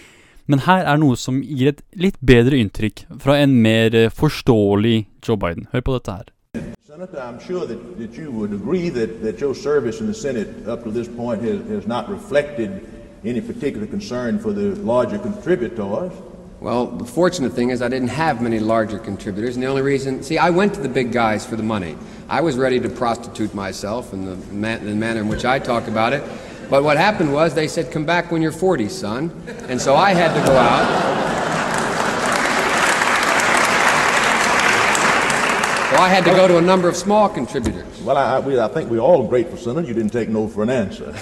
[0.50, 4.98] Men her er noe som gir et litt bedre inntrykk fra en mer eh, forståelig
[5.22, 5.70] Joe Biden.
[5.70, 6.28] Hør på dette her.
[7.00, 10.68] Senator, I'm sure that, that you would agree that, that your service in the Senate
[10.68, 12.86] up to this point has, has not reflected
[13.24, 16.12] any particular concern for the larger contributors.
[16.60, 20.22] Well, the fortunate thing is I didn't have many larger contributors, and the only reason,
[20.22, 21.96] see, I went to the big guys for the money.
[22.28, 25.88] I was ready to prostitute myself in the, man, the manner in which I talk
[25.88, 26.22] about it.
[26.68, 29.30] But what happened was they said, come back when you're 40, son.
[29.70, 31.59] And so I had to go out.
[35.90, 38.00] So I had to go to a number of small contributors.
[38.02, 39.88] Well, I, I, we, I think we're all grateful, Senator.
[39.88, 41.12] You didn't take no for an answer.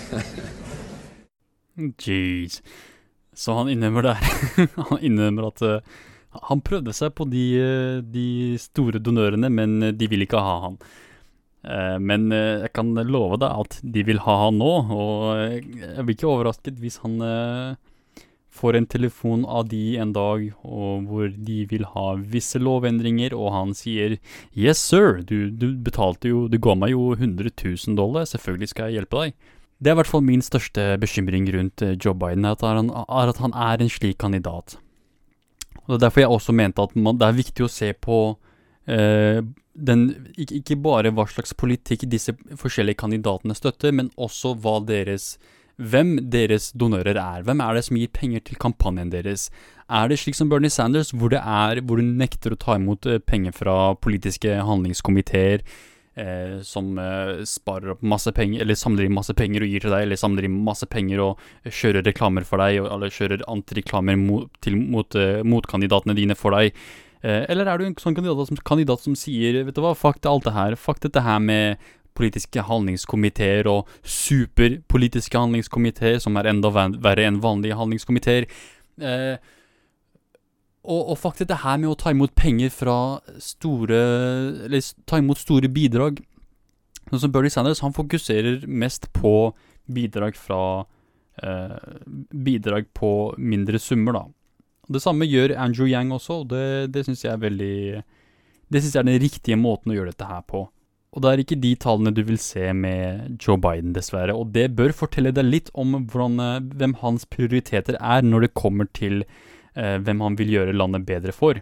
[1.99, 2.63] Jeez.
[3.35, 4.15] Så han innrømmer der
[4.91, 5.81] Han innrømmer at eh,
[6.51, 10.57] han prøvde seg på de, eh, de store donørene, men eh, de vil ikke ha
[10.67, 10.77] han.
[11.65, 16.19] Eh, men jeg kan love deg at de vil ha han nå, og jeg blir
[16.19, 17.17] ikke overrasket hvis han
[18.59, 23.77] får en telefon av de en dag hvor de vil ha visse lovendringer, og han
[23.79, 24.19] sier
[24.53, 28.89] Yes, sir, du, du betalte jo Du ga meg jo 100 000 dollar, selvfølgelig skal
[28.91, 29.55] jeg hjelpe deg.
[29.79, 33.31] Det er i hvert fall min største bekymring rundt eh, Joe Biden, at han, er
[33.31, 34.77] at han er en slik kandidat.
[35.87, 38.19] Og Det er derfor jeg også mente at man, det er viktig å se på
[38.91, 39.41] eh,
[39.79, 40.03] den,
[40.37, 45.37] ikke, bare hva slags politikk disse forskjellige kandidatene støtter, men også hva deres
[45.79, 47.45] hvem deres donører er.
[47.47, 49.49] Hvem er det som gir penger til kampanjen deres?
[49.89, 53.07] Er det slik som Bernie Sanders, hvor, det er, hvor du nekter å ta imot
[53.07, 55.63] eh, penger fra politiske handlingskomiteer,
[56.19, 59.95] eh, som eh, sparer opp masse penger, eller samler inn masse penger og gir til
[59.95, 64.73] deg, eller samler inn masse penger og kjører reklamer for deg, eller kjører antireklamer mot,
[64.83, 66.75] mot eh, motkandidatene dine for deg?
[67.23, 70.21] Eh, eller er du en sånn kandidat som, kandidat som sier Vet du hva, fuck
[70.23, 70.77] det, alt det her.
[70.79, 71.89] Fuck dette her med
[72.19, 78.49] politiske handlingskomiteer og superpolitiske handlingskomiteer, som er enda verre enn vanlige handlingskomiteer.
[78.99, 79.37] Eh,
[80.89, 82.97] og, og faktisk det her med å ta imot penger fra
[83.43, 83.99] store
[84.67, 86.23] Eller ta imot store bidrag.
[87.09, 89.53] Sånn som Bernie Sanders, han fokuserer mest på
[89.89, 90.85] bidrag fra
[91.43, 91.77] eh,
[92.33, 94.25] Bidrag på mindre summer, da.
[94.89, 98.03] Det samme gjør Andrew Yang også, og det, det syns jeg er veldig
[98.73, 100.67] Det syns jeg er den riktige måten å gjøre dette her på.
[101.17, 104.37] Og det er ikke de tallene du vil se med Joe Biden, dessverre.
[104.37, 108.55] Og det bør fortelle deg litt om hvordan, eh, hvem hans prioriteter er når det
[108.55, 111.61] kommer til eh, hvem han vil gjøre landet bedre for.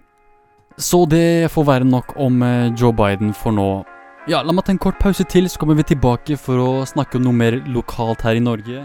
[0.76, 3.84] Så det får være nok om eh, Joe Biden for nå.
[4.26, 7.20] Ja, la meg ta en kort pause til, så kommer vi tilbake for å snakke
[7.20, 8.82] om noe mer lokalt her i Norge.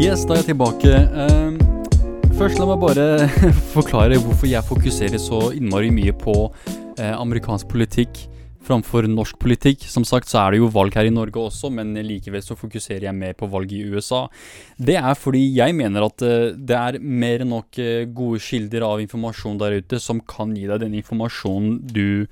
[0.00, 0.90] Yes, da er jeg tilbake.
[0.96, 1.58] Ehm,
[2.38, 3.26] først la meg bare
[3.74, 6.32] forklare hvorfor jeg fokuserer så innmari mye på
[6.96, 8.22] eh, amerikansk politikk
[8.64, 9.84] framfor norsk politikk.
[9.92, 13.10] Som sagt så er det jo valg her i Norge også, men likevel så fokuserer
[13.10, 14.22] jeg mer på valg i USA.
[14.80, 18.88] Det er fordi jeg mener at eh, det er mer enn nok eh, gode kilder
[18.88, 22.24] av informasjon der ute som kan gi deg den informasjonen du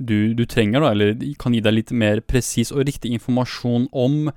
[0.00, 4.30] du, du trenger, da, eller kan gi deg litt mer presis og riktig informasjon om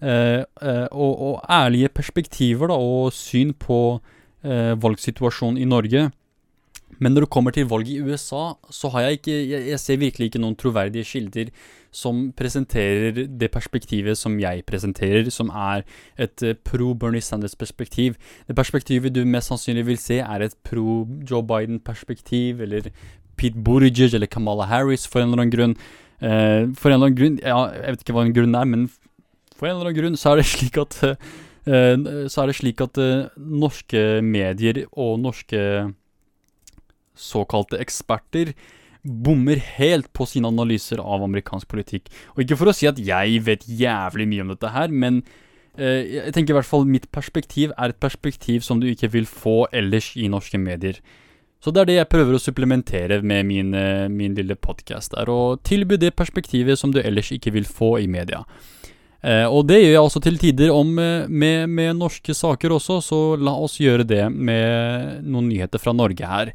[0.00, 4.00] og, og ærlige perspektiver da, og syn på
[4.44, 6.08] eh, valgsituasjonen i Norge.
[7.00, 9.96] Men når det kommer til valg i USA, så har jeg ikke Jeg, jeg ser
[9.96, 11.52] virkelig ikke noen troverdige kilder
[11.90, 15.82] som presenterer det perspektivet som jeg presenterer, som er
[16.18, 18.14] et eh, pro-Bernie Sanders-perspektiv.
[18.46, 22.92] Det perspektivet du mest sannsynlig vil se, er et pro-Joe Biden-perspektiv, eller
[23.36, 25.76] Pete Buttigieg eller Kamala Harris, for en eller annen grunn.
[26.20, 28.90] Eh, for en eller annen grunn Ja, jeg vet ikke hva en grunn er, men
[29.60, 32.80] for en eller annen grunn så er det slik at eh, Så er det slik
[32.80, 35.62] at eh, norske medier og norske
[37.20, 38.54] såkalte eksperter
[39.04, 42.10] bommer helt på sine analyser av amerikansk politikk.
[42.34, 45.22] Og ikke for å si at jeg vet jævlig mye om dette her, men
[45.76, 49.28] eh, jeg tenker i hvert fall mitt perspektiv er et perspektiv som du ikke vil
[49.28, 51.00] få ellers i norske medier.
[51.60, 55.28] Så det er det jeg prøver å supplementere med min, eh, min lille podkast er
[55.28, 58.44] å tilby det perspektivet som du ellers ikke vil få i media.
[59.20, 63.00] Eh, og det gjør jeg også til tider om eh, med, med norske saker også,
[63.04, 66.54] så la oss gjøre det med noen nyheter fra Norge her.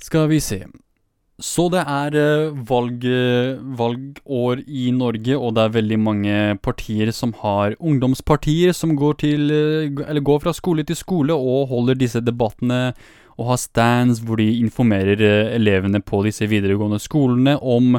[0.00, 0.62] Skal vi se.
[1.36, 7.12] Så det er eh, valg, eh, valgår i Norge, og det er veldig mange partier
[7.12, 9.52] som har ungdomspartier som går, til,
[10.24, 12.94] går fra skole til skole og holder disse debattene
[13.36, 15.20] og har stands hvor de informerer
[15.52, 17.98] elevene på disse videregående skolene om,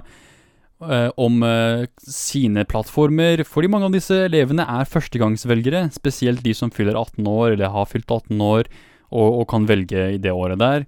[0.80, 3.44] om eh, sine plattformer.
[3.48, 7.90] Fordi mange av disse elevene er førstegangsvelgere, spesielt de som fyller 18 år eller har
[7.90, 8.70] fylt 18 år
[9.10, 10.86] og, og kan velge i det året der.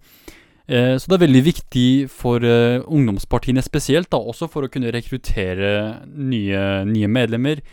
[0.70, 4.94] Eh, Så det er veldig viktig for eh, ungdomspartiene spesielt, da, også for å kunne
[4.94, 7.64] rekruttere nye, nye medlemmer.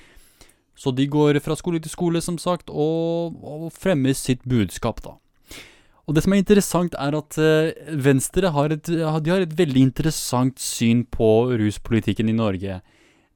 [0.76, 5.16] Så de går fra skole til skole, som sagt, og, og fremmer sitt budskap, da.
[6.06, 9.80] Og det som er interessant, er at eh, Venstre har et, de har et veldig
[9.88, 12.78] interessant syn på ruspolitikken i Norge.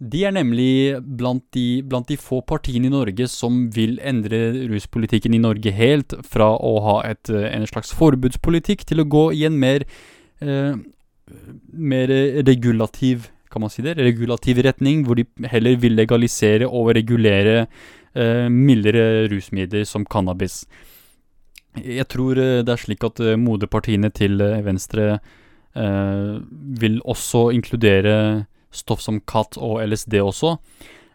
[0.01, 5.35] De er nemlig blant de, blant de få partiene i Norge som vil endre ruspolitikken
[5.37, 9.45] i Norge helt, fra å ha et, eh, en slags forbudspolitikk til å gå i
[9.51, 9.85] en mer,
[10.41, 10.79] eh,
[11.75, 12.17] mer
[12.47, 17.67] regulativ kan man si det, regulativ retning, hvor de heller vil legalisere og regulere
[18.15, 20.63] eh, mildere rusmidler som cannabis.
[21.79, 25.21] Jeg tror eh, det er slik at eh, moderpartiene til eh, Venstre
[25.71, 28.43] vil også inkludere
[28.75, 30.59] stoff som katt og LSD også.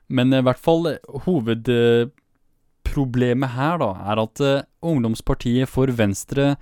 [0.07, 0.95] Men i hvert fall
[1.25, 4.39] hovedproblemet her da, er at
[4.79, 6.55] ungdomspartiet for Venstre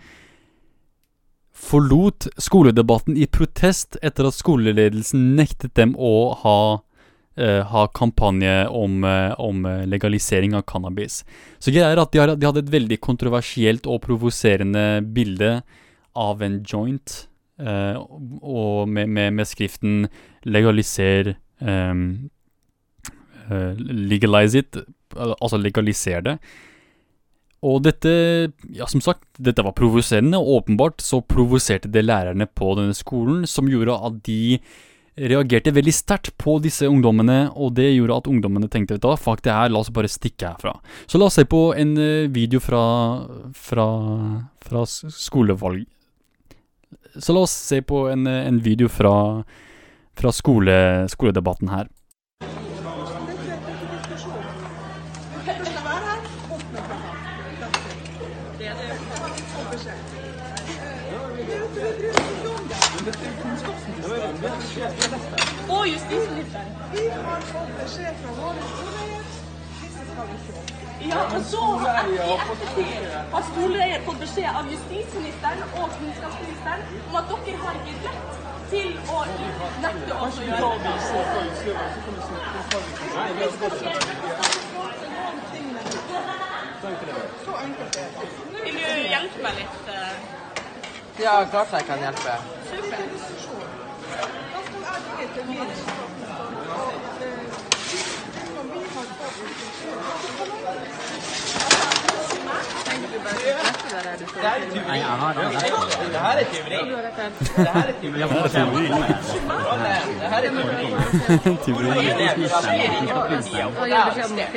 [1.54, 6.82] forlot skoledebatten i protest etter at skoleledelsen nektet dem å ha,
[7.66, 11.24] ha kampanje om, eh, om eh, legalisering av cannabis.
[11.60, 15.56] Så greia er at de, har, de hadde et veldig kontroversielt og provoserende bilde
[16.14, 17.16] av en joint,
[17.60, 20.06] eh, og med, med, med skriften
[20.46, 22.30] 'legaliser ehm,
[23.50, 24.78] eh, Legalize it',
[25.16, 26.38] altså legaliser det.
[27.64, 28.12] Og dette,
[28.76, 33.48] ja som sagt, dette var provoserende, og åpenbart så provoserte det lærerne på denne skolen,
[33.48, 34.60] som gjorde at de
[35.16, 39.54] reagerte veldig sterkt på disse ungdommene, og det gjorde at ungdommene tenkte, da, fuck det
[39.54, 40.76] her, la oss bare stikke herfra.
[41.06, 42.84] Så la oss se på en eh, video fra,
[43.54, 43.88] fra,
[44.66, 45.86] fra skolevalg.
[47.14, 49.44] Så la oss se på en, eh, en video fra,
[50.18, 50.78] fra skole,
[51.14, 51.92] skoledebatten her.
[71.14, 71.96] Ja, og så har
[73.34, 78.32] har skoleeier fått beskjed av justisministeren og kunnskapsministeren om at dere har ikke rett
[78.74, 79.20] til å
[79.86, 80.96] nekte oss å gjøre det.
[87.46, 88.06] Så enkelt det.
[88.64, 89.76] Vil du hjelpe meg litt?
[89.88, 90.18] eh?
[91.24, 92.34] Ja, klart jeg kan hjelpe.
[92.70, 92.98] Super.
[94.54, 95.68] Da skal jeg ringe til min og
[97.22, 97.38] eh,
[98.34, 99.06] det som vi har
[99.38, 99.94] fått beskjed
[103.34, 105.44] Nei, jeg har det.
[106.14, 106.80] Det her er tyveri.
[107.56, 108.20] Det her er tyveri.
[110.20, 110.48] Det her er
[111.64, 111.94] tyveri.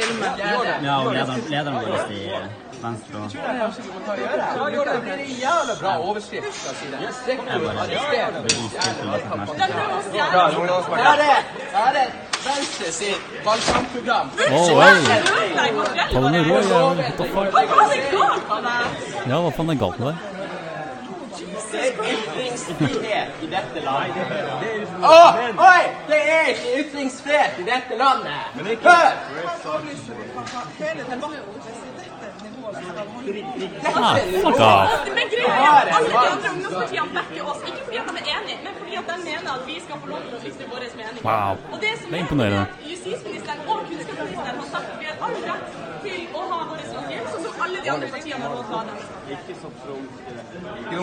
[0.06, 3.18] Lederen, lederen vår i Venstre
[5.42, 6.98] jævla bra overskrift, skal jeg si det.
[7.28, 8.34] Rektor arrestert.
[10.14, 11.06] Ja, ungdomspartiet.
[11.06, 12.10] Her er, det er
[12.46, 14.26] Venstre sitt valgkampprogram.
[14.36, 14.94] Å, hei!
[16.12, 16.82] Ta det med ro, ja.
[16.94, 17.48] What the fuck?
[19.26, 20.16] Ja, hva faen er galt med deg?
[21.66, 24.26] Det er ytringsfrihet i dette landet.
[25.02, 25.18] Å,
[25.66, 25.82] oi!
[26.08, 28.42] Det er ikke ytringsfrihet i dette landet.
[28.86, 29.12] Hør!
[32.66, 34.90] Ah, fuck off.
[35.14, 38.58] Men greia er alle de andre ungdomspartiene backer oss, ikke fordi at de er enige,
[38.64, 41.20] men fordi at de mener at vi skal få lov til å ytre våre mening.
[41.28, 41.52] Wow.
[41.72, 42.64] Og det som Det er er, imponerende.
[42.66, 45.66] er justisministeren og kunnskapsministeren har sagt at vi har all rett
[46.06, 48.78] til å ha våre standpunkt, sånn som alle de andre partiene har lov til å
[48.78, 48.98] ha dem.
[50.96, 51.02] Jo,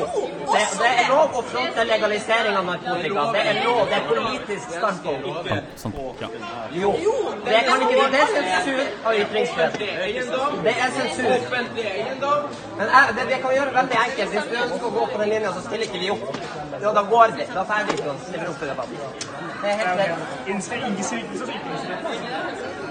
[0.53, 3.21] det, det er lov å fronte legalisering av narkotika.
[3.35, 5.49] Det er lov, det er politisk standpunkt.
[5.83, 6.29] Sant, ja.
[6.83, 6.91] Jo,
[7.47, 9.73] det kan ikke Det er sensur av ytringsfrihet.
[10.67, 11.52] Det er sensur.
[11.53, 14.29] Men jeg, det vi kan gjøre veldig enkelt.
[14.33, 16.25] Hvis du ønsker å gå på den linja, så stiller ikke vi opp.
[16.81, 17.47] Ja, da går vi.
[17.53, 18.97] Da drar vi ikke og stiller opp i debatten.
[19.61, 20.17] Det er helt greit.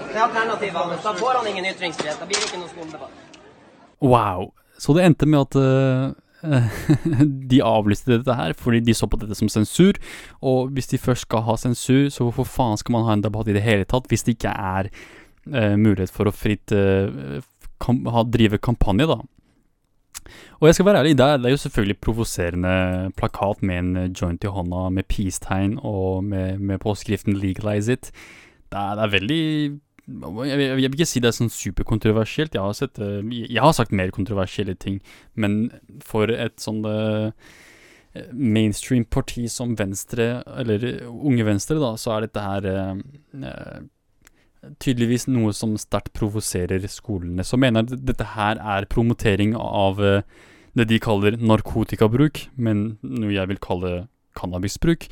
[0.09, 0.97] Det er alternativet.
[1.03, 2.19] Da får han ingen ytringsfrihet.
[2.21, 3.13] Da blir det ikke noen skoledebatt.
[4.03, 4.51] Wow.
[4.77, 6.11] Så det endte med at uh,
[7.51, 9.99] de avlyste dette her fordi de så på dette som sensur.
[10.41, 13.47] Og hvis de først skal ha sensur, så hvorfor faen skal man ha en debatt
[13.51, 17.41] i det hele tatt hvis det ikke er uh, mulighet for å fritt eh,
[17.83, 19.19] kam ha, drive kampanje, da?
[20.61, 22.75] Og jeg skal være ærlig, det er, jo selvfølgelig provoserende
[23.19, 28.11] plakat med en eh, joint i hånda med peace-tegn og med, med påskriften 'legalize it'.
[28.71, 29.43] Det er, det er veldig
[30.07, 32.55] jeg, jeg vil ikke si det er sånn superkontroversielt.
[32.55, 34.99] Jeg har, sett, eh, jeg har sagt mer kontroversielle ting,
[35.35, 35.71] men
[36.03, 37.31] for et sånn eh,
[38.31, 43.79] mainstream parti som Venstre, eller Unge Venstre, da, så er dette her eh,
[44.83, 47.43] tydeligvis noe som sterkt provoserer skolene.
[47.45, 50.21] Så mener at dette her er promotering av eh,
[50.77, 53.93] det de kaller narkotikabruk, men noe jeg vil kalle
[54.37, 55.07] cannabisbruk.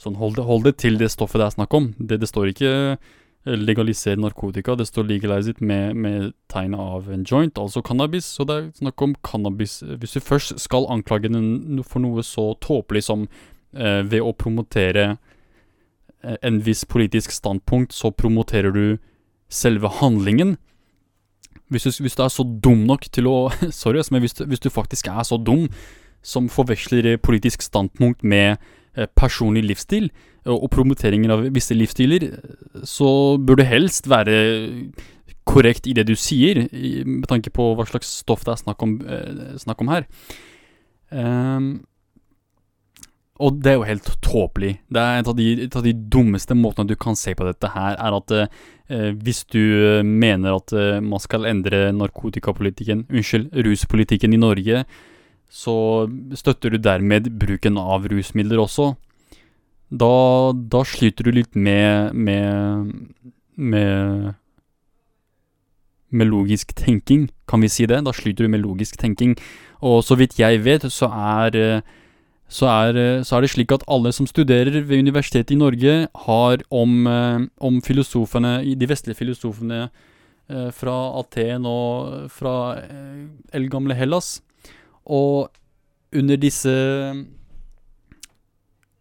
[0.00, 1.92] Sånn, hold det, hold det til det stoffet det er snakk om.
[1.96, 7.08] Det, det står ikke eh, legalisere narkotika, det står legalize it med, med tegnet av
[7.12, 8.28] en joint, altså cannabis.
[8.36, 9.80] Så det er snakk om cannabis.
[9.86, 13.24] Hvis du først skal anklage den for noe så tåpelig som
[13.72, 15.14] eh, ved å promotere
[16.22, 18.96] en viss politisk standpunkt, så promoterer du
[19.52, 20.56] selve handlingen.
[21.68, 23.36] Hvis du, hvis du er så dum nok til å
[23.74, 25.66] Sorry, men hvis du, hvis du faktisk er så dum
[26.26, 28.56] som forveksler eh, politisk standpunkt med
[28.96, 34.38] eh, personlig livsstil eh, og promoteringen av visse livsstiler, eh, så bør du helst være
[35.46, 36.64] korrekt i det du sier,
[37.06, 40.08] med tanke på hva slags stoff det er snakk om, eh, snakk om her.
[41.14, 41.68] Ehm,
[43.38, 44.72] og det er jo helt tåpelig.
[44.92, 47.70] Det er en av, de, et av de dummeste måtene du kan se på dette
[47.74, 53.50] her, er at eh, hvis du eh, mener at eh, man skal endre narkotikapolitikken, unnskyld,
[53.66, 54.86] ruspolitikken i Norge,
[55.52, 55.76] så
[56.34, 58.94] støtter du dermed bruken av rusmidler også.
[59.86, 60.16] Da,
[60.56, 62.90] da sliter du litt med, med,
[63.54, 64.34] med
[66.16, 67.98] med logisk tenking, kan vi si det?
[68.06, 69.36] Da sliter du med logisk tenking.
[69.82, 71.94] Og så vidt jeg vet, så er eh,
[72.46, 76.08] så er, eh, så er det slik at alle som studerer ved Universitetet i Norge,
[76.14, 79.90] har om, eh, om filosofene, de vestlige filosofene
[80.48, 82.78] eh, fra Aten og fra
[83.52, 84.40] eldgamle Hellas.
[85.06, 85.50] Og
[86.14, 87.26] under disse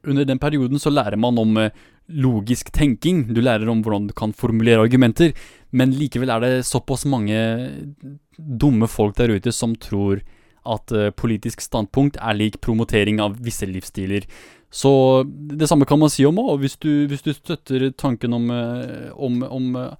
[0.05, 1.71] Under den perioden så lærer man om
[2.09, 3.33] logisk tenking.
[3.33, 5.33] Du lærer om hvordan du kan formulere argumenter.
[5.71, 7.97] Men likevel er det såpass mange
[8.37, 10.21] dumme folk der ute som tror
[10.65, 14.27] at eh, politisk standpunkt er lik promotering av visse livsstiler.
[14.75, 16.59] Så det samme kan man si om òg.
[16.63, 19.93] Hvis, hvis du støtter tanken om, eh, om, om eh,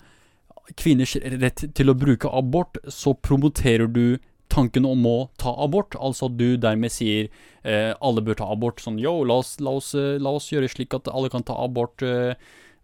[0.76, 4.18] kvinners rett til å bruke abort, så promoterer du
[4.52, 5.96] tanken om å ta abort.
[5.96, 7.30] Altså at du dermed sier
[7.64, 8.84] eh, alle bør ta abort.
[8.84, 12.04] Sånn yo, la oss, la oss, la oss gjøre slik at alle kan ta abort.
[12.04, 12.36] Eh,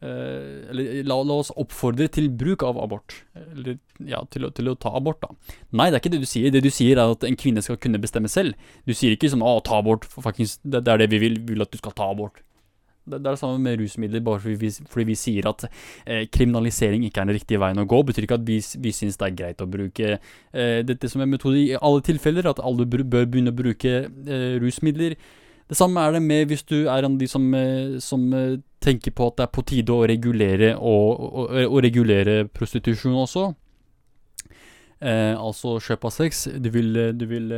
[0.02, 3.16] eller la, la oss oppfordre til bruk av abort.
[3.38, 3.78] Eller
[4.10, 5.56] ja, til, til å ta abort, da.
[5.78, 6.54] Nei, det er ikke det du sier.
[6.54, 8.58] Det du sier, er at en kvinne skal kunne bestemme selv.
[8.90, 11.54] Du sier ikke som 'å, ta abort', fuckings, det, det er det vi vil, vi
[11.54, 12.42] vil at du skal ta abort.
[13.02, 15.66] Det, det er det samme med rusmidler, bare fordi vi, fordi vi sier at
[16.06, 19.18] eh, kriminalisering ikke er den riktige veien å gå, betyr ikke at vi, vi syns
[19.18, 22.86] det er greit å bruke eh, dette som en metode i alle tilfeller, at alle
[22.86, 25.18] bør begynne å bruke eh, rusmidler.
[25.72, 28.60] Det samme er det med hvis du er en av de som, eh, som eh,
[28.84, 33.46] tenker på at det er på tide å regulere, og, og, og regulere prostitusjon også.
[35.00, 36.44] Eh, altså kjøp av sex.
[36.60, 37.54] Du vil, eh, du vil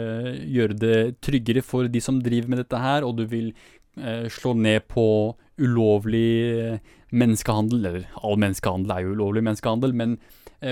[0.46, 3.50] gjøre det tryggere for de som driver med dette her, og du vil
[3.98, 5.08] eh, slå ned på
[5.58, 7.82] ulovlig eh, menneskehandel.
[7.82, 10.20] Eller all menneskehandel er jo ulovlig menneskehandel, men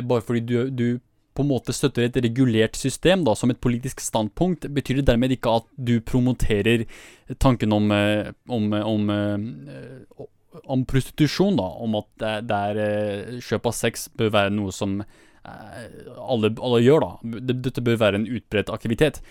[0.07, 0.85] bare fordi du, du
[1.33, 5.33] på en måte støtter et regulert system da, som et politisk standpunkt, betyr det dermed
[5.35, 6.85] ikke at du promoterer
[7.39, 10.25] tanken om, eh, om, om, eh,
[10.65, 11.69] om prostitusjon, da.
[11.85, 12.27] Om at
[12.57, 17.39] er eh, kjøp av sex bør være noe som eh, alle, alle gjør, da.
[17.53, 19.23] Dette bør være en utbredt aktivitet.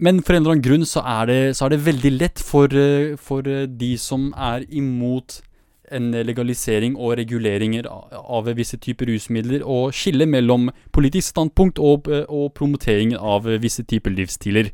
[0.00, 2.72] Men for en eller annen grunn så er det, så er det veldig lett for,
[2.72, 5.42] eh, for eh, de som er imot
[5.90, 12.50] en legalisering og reguleringer av visse typer rusmidler, og skille mellom politisk standpunkt og, og
[12.54, 14.70] promotering av visse typer livsstiler.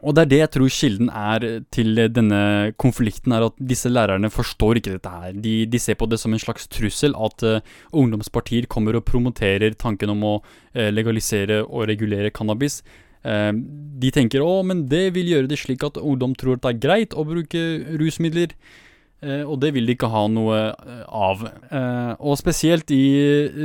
[0.00, 1.44] Og det er det jeg tror kilden er
[1.74, 2.40] til denne
[2.80, 5.34] konflikten, er at disse lærerne forstår ikke dette her.
[5.34, 7.58] De, de ser på det som en slags trussel at uh,
[7.92, 12.80] ungdomspartier kommer og promoterer tanken om å uh, legalisere og regulere cannabis.
[13.26, 13.50] Uh,
[14.00, 16.84] de tenker å, men det vil gjøre det slik at ungdom tror at det er
[16.86, 17.66] greit å bruke
[18.00, 18.54] rusmidler.
[19.20, 21.42] Eh, og det vil de ikke ha noe eh, av.
[21.44, 23.04] Eh, og spesielt i,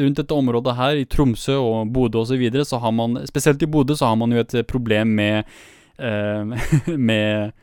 [0.03, 3.64] rundt dette området her, i Tromsø og Bodø osv., så, videre, så har man Spesielt
[3.64, 5.56] i Bodø så har man jo et problem med
[7.08, 7.53] med,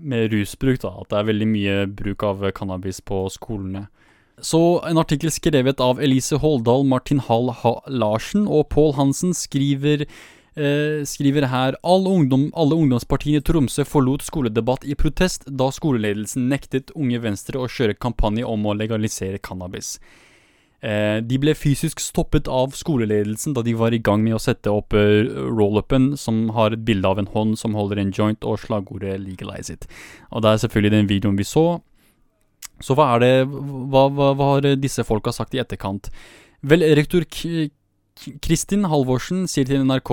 [0.00, 0.94] med rusbruk, da.
[1.02, 3.82] At det er veldig mye bruk av cannabis på skolene.
[4.40, 7.52] Så en artikkel skrevet av Elise Holdal, Martin Hall
[7.84, 10.06] Larsen og Pål Hansen skriver
[10.60, 16.50] eh, skriver her All ungdom, alle ungdomspartiene i Tromsø forlot skoledebatt i protest da skoleledelsen
[16.52, 19.96] nektet Unge Venstre å kjøre kampanje om å legalisere cannabis.
[20.80, 24.72] Eh, de ble fysisk stoppet av skoleledelsen da de var i gang med å sette
[24.72, 28.62] opp eh, roll-upen som har et bilde av en hånd som holder en joint, og
[28.62, 29.88] slagordet 'legalize it'.
[30.32, 31.82] Og det er selvfølgelig den videoen vi så.
[32.80, 36.08] Så hva er det Hva, hva, hva har disse folka sagt i etterkant?
[36.62, 37.68] Vel, rektor K
[38.44, 40.12] Kristin Halvorsen sier til NRK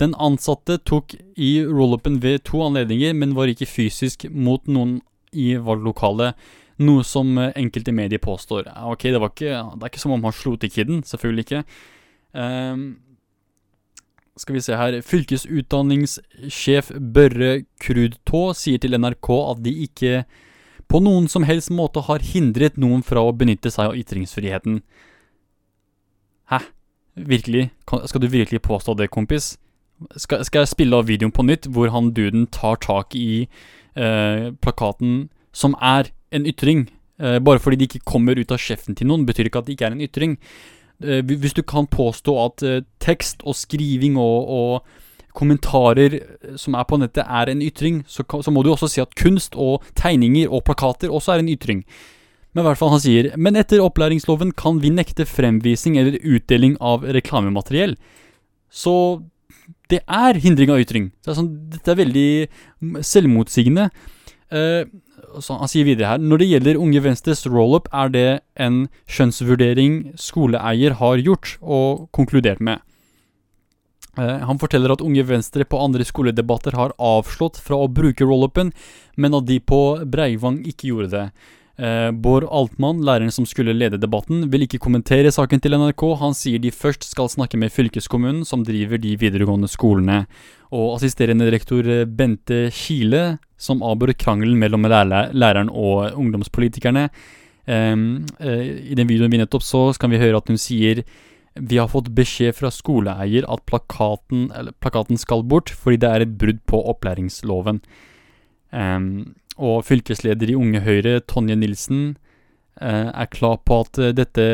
[0.00, 4.98] den ansatte tok i roll-upen ved to anledninger, men var ikke fysisk mot noen
[5.34, 6.34] i valglokalet,
[6.82, 8.66] noe som enkelte medier påstår.
[8.90, 11.64] Ok, det, ikke, det er ikke som om han slo til kiden, selvfølgelig ikke.
[12.34, 12.84] Um,
[14.36, 17.52] skal vi se her Fylkesutdanningssjef Børre
[17.82, 20.24] Krudtå sier til NRK at de ikke
[20.90, 24.80] på noen som helst måte har hindret noen fra å benytte seg av ytringsfriheten.
[26.50, 26.60] Hæ?
[27.14, 27.70] Virkelig?
[28.06, 29.54] Skal du virkelig påstå det, kompis?
[30.16, 33.46] Skal, skal jeg spille av videoen på nytt, hvor han duden tar tak i
[33.94, 36.88] eh, plakaten, som er en ytring?
[37.22, 39.76] Eh, bare fordi det ikke kommer ut av kjeften til noen, betyr ikke at det
[39.76, 40.36] ikke er en ytring.
[41.02, 46.74] Eh, hvis du kan påstå at eh, tekst og skriving og, og kommentarer eh, som
[46.78, 49.86] er på nettet er en ytring, så, så må du også si at kunst og
[49.98, 51.84] tegninger og plakater også er en ytring.
[52.54, 56.76] Men i hvert fall han sier Men etter opplæringsloven kan vi nekte fremvisning eller utdeling
[56.80, 57.96] av reklamemateriell.
[58.70, 58.94] Så
[59.92, 61.10] det er hindring av ytring.
[61.22, 63.88] Det er sånn, dette er veldig selvmotsigende.
[64.54, 64.86] Eh,
[65.34, 68.28] han sier videre her Når det gjelder Unge Venstres roll-up, er det
[68.60, 72.82] en skjønnsvurdering skoleeier har gjort og konkludert med.
[74.18, 78.72] Eh, han forteller at Unge Venstre på andre skoledebatter har avslått fra å bruke roll-upen,
[79.16, 81.26] men at de på Breivang ikke gjorde det.
[81.74, 86.04] Eh, Bård Altmann, læreren som skulle lede debatten, vil ikke kommentere saken til NRK.
[86.20, 90.24] Han sier de først skal snakke med fylkeskommunen, som driver de videregående skolene.
[90.70, 97.08] Og assisterende rektor eh, Bente Kile, som avbrøt krangelen mellom læreren og ungdomspolitikerne.
[97.66, 101.02] Eh, I den videoen vi nettopp så, skal vi høre at hun sier
[101.54, 104.48] vi har fått beskjed fra skoleeier at plakaten,
[104.82, 107.78] plakaten skal bort fordi det er et brudd på opplæringsloven.
[108.74, 112.16] Ehm, og fylkesleder i Unge Høyre, Tonje Nilsen,
[112.80, 114.48] eh, er klar på at eh, dette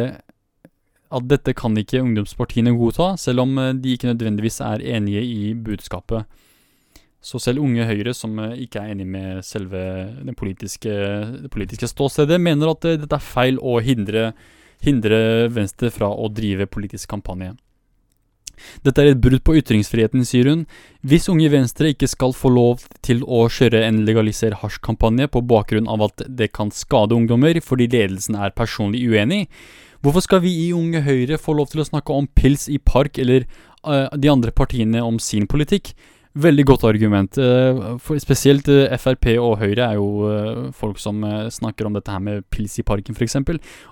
[1.11, 5.55] at dette kan ikke ungdomspartiene godta, selv om eh, de ikke nødvendigvis er enige i
[5.55, 6.29] budskapet.
[7.21, 9.81] Så selv Unge Høyre, som ikke er enig med selve
[10.25, 10.93] det politiske,
[11.43, 14.31] det politiske ståstedet, mener at dette er feil å hindre,
[14.81, 17.53] hindre Venstre fra å drive politisk kampanje.
[18.87, 20.65] Dette er et brudd på ytringsfriheten, sier hun.
[21.07, 25.91] Hvis Unge Venstre ikke skal få lov til å kjøre en legaliser hasj-kampanje på bakgrunn
[25.91, 29.47] av at det kan skade ungdommer fordi ledelsen er personlig uenig,
[30.05, 33.21] hvorfor skal vi i Unge Høyre få lov til å snakke om pils i park
[33.21, 33.47] eller
[33.85, 35.95] uh, de andre partiene om sin politikk?
[36.39, 37.39] Veldig godt argument.
[37.39, 42.13] eh, for spesielt eh, Frp og Høyre er jo eh, folk som snakker om dette
[42.13, 43.35] her med pils i parken, f.eks.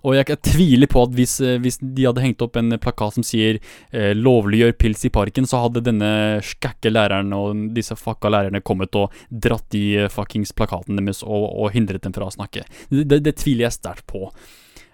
[0.05, 3.27] Og jeg, jeg tviler på at hvis, hvis de hadde hengt opp en plakat som
[3.27, 3.59] sier
[3.91, 9.11] 'lovliggjør pils i parken', så hadde denne skakke læreren og disse fucka lærerne kommet og
[9.31, 12.63] dratt eh, fuckings plakaten deres og, og hindret dem fra å snakke.
[12.89, 14.31] Det, det tviler jeg sterkt på.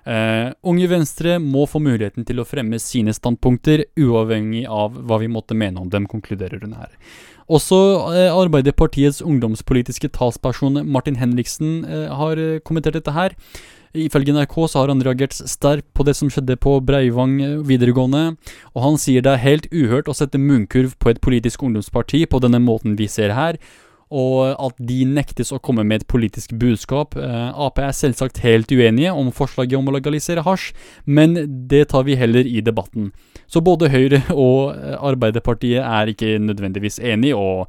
[0.05, 5.31] Uh, Unge Venstre må få muligheten til å fremme sine standpunkter, uavhengig av hva vi
[5.33, 6.93] måtte mene om dem, konkluderer hun her.
[7.53, 7.79] Også
[8.15, 13.35] eh, Arbeiderpartiets ungdomspolitiske talsperson Martin Henriksen eh, har eh, kommentert dette her.
[13.95, 18.35] Ifølge NRK så har han reagert sterkt på det som skjedde på Breivang videregående,
[18.75, 22.41] og han sier det er helt uhørt å sette munnkurv på et politisk ungdomsparti på
[22.43, 23.61] denne måten vi ser her,
[24.13, 27.17] og at de nektes å komme med et politisk budskap.
[27.17, 30.73] Eh, Ap er selvsagt helt uenige om forslaget om å legalisere hasj,
[31.07, 31.37] men
[31.69, 33.13] det tar vi heller i debatten.
[33.47, 37.67] Så både Høyre og eh, Arbeiderpartiet er ikke nødvendigvis enige, og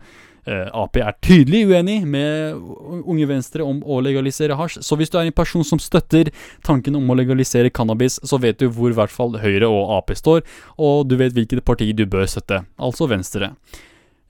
[0.50, 2.60] eh, Ap er tydelig uenig med
[3.06, 4.82] Unge Venstre om å legalisere hasj.
[4.86, 6.34] Så hvis du er en person som støtter
[6.68, 10.16] tanken om å legalisere cannabis, så vet du hvor i hvert fall Høyre og Ap
[10.16, 10.46] står,
[10.78, 13.56] og du vet hvilket parti du bør støtte, altså Venstre.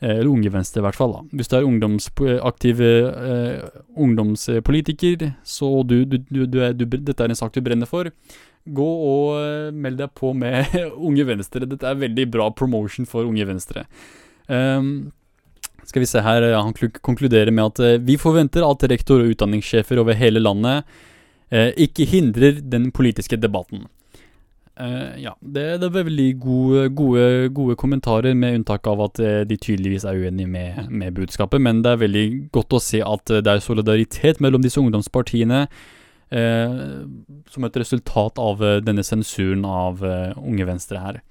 [0.01, 1.13] Eh, Eller Unge Venstre, i hvert fall.
[1.13, 1.23] da.
[1.31, 3.61] Hvis du er ungdomsaktiv eh,
[3.95, 8.11] ungdomspolitiker, så du, du, du, er, dette er en sak du brenner for,
[8.65, 10.75] gå og eh, meld deg på med
[11.09, 11.67] Unge Venstre.
[11.69, 13.85] Dette er veldig bra promotion for Unge Venstre.
[14.47, 15.11] Um,
[15.85, 20.01] skal vi se her, Han konkluderer med at eh, vi forventer at rektor og utdanningssjefer
[20.01, 20.83] over hele landet
[21.49, 23.85] eh, ikke hindrer den politiske debatten.
[24.76, 29.43] Eh, ja, det, det er veldig gode, gode, gode kommentarer, med unntak av at eh,
[29.47, 31.63] de tydeligvis er uenige med, med budskapet.
[31.63, 35.67] Men det er veldig godt å se at det er solidaritet mellom disse ungdomspartiene.
[36.36, 36.76] eh,
[37.53, 40.03] som et resultat av denne sensuren av
[40.41, 41.21] Unge Venstre her.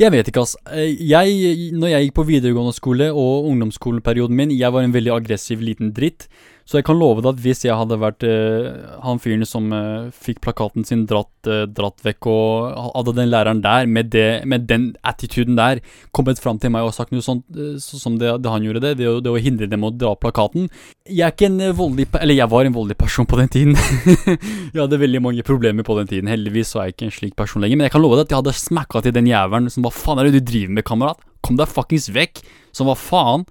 [0.00, 0.56] Jeg vet ikke, ass.
[0.74, 5.60] Jeg, når jeg gikk på videregående skole og ungdomsskoleperioden min, jeg var en veldig aggressiv
[5.64, 6.26] liten dritt.
[6.68, 10.10] Så jeg kan love deg at hvis jeg hadde vært uh, han fyren som uh,
[10.12, 14.66] fikk plakaten sin dratt, uh, dratt vekk, og hadde den læreren der, med, det, med
[14.68, 15.80] den attituden der,
[16.12, 17.46] kommet fram til meg og sagt noe sånt
[17.80, 20.66] så, som det, det han gjorde det, det, det å hindre dem å dra plakaten
[21.08, 23.78] Jeg er ikke en voldelig Eller jeg var en voldelig person på den tiden.
[24.74, 26.28] jeg hadde veldig mange problemer på den tiden.
[26.28, 27.80] Heldigvis så er jeg ikke en slik person lenger.
[27.80, 30.20] Men jeg kan love deg at jeg hadde smakka til den jævelen som Hva faen
[30.20, 31.24] er det du driver med, kamerat?
[31.40, 32.44] Kom deg fuckings vekk!
[32.76, 33.48] Som hva faen?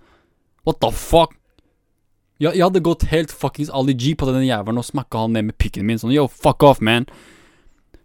[0.68, 1.37] What the fuck?
[2.38, 5.50] Jeg, jeg hadde gått helt fuckings Ali G på den jævelen og smakka han ned
[5.50, 7.08] med pikken min sånn yo, fuck off, man.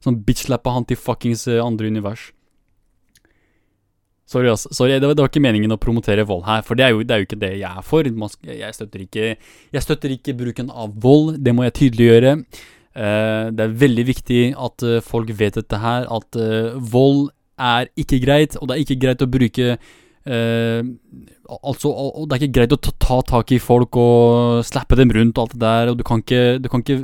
[0.03, 2.31] Sånn bitch-slappa han til fuckings uh, andre univers.
[4.33, 4.65] Sorry, ass.
[4.73, 7.03] Sorry, det var, det var ikke meningen å promotere vold her, for det er jo,
[7.05, 8.09] det er jo ikke det jeg er for.
[8.09, 9.35] Jeg, støtter ikke,
[9.77, 12.39] jeg støtter ikke bruken av vold, det må jeg tydeliggjøre.
[12.93, 17.29] Uh, det er veldig viktig at uh, folk vet dette her, at uh, vold
[17.61, 19.77] er ikke greit, og det er ikke greit å bruke
[20.27, 20.83] eh,
[21.53, 25.11] Altså, og, det er ikke greit å ta, ta tak i folk og slappe dem
[25.13, 27.03] rundt og alt det der, og du kan ikke, du kan ikke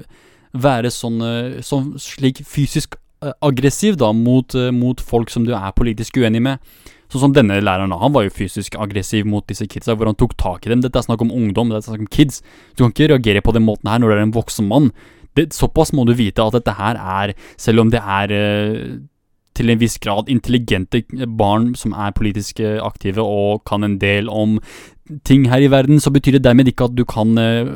[0.57, 5.53] være sånn, eh, sånn slik fysisk eh, aggressiv da, mot, eh, mot folk som du
[5.57, 6.65] er politisk uenig med.
[7.13, 10.19] Sånn som denne læreren, da, han var jo fysisk aggressiv mot disse kidsa, hvor han
[10.19, 10.83] tok tak i dem.
[10.85, 12.43] Dette er snakk om ungdom, dette er snakk om kids.
[12.77, 14.91] Du kan ikke reagere på den måten her når du er en voksen mann.
[15.37, 18.35] Det, såpass må du vite at dette her er, selv om det er
[19.59, 21.03] til en viss grad intelligente
[21.39, 24.59] barn som er politisk aktive og kan en del om
[25.25, 27.69] ting her i verden, så betyr det dermed ikke at du kan eh,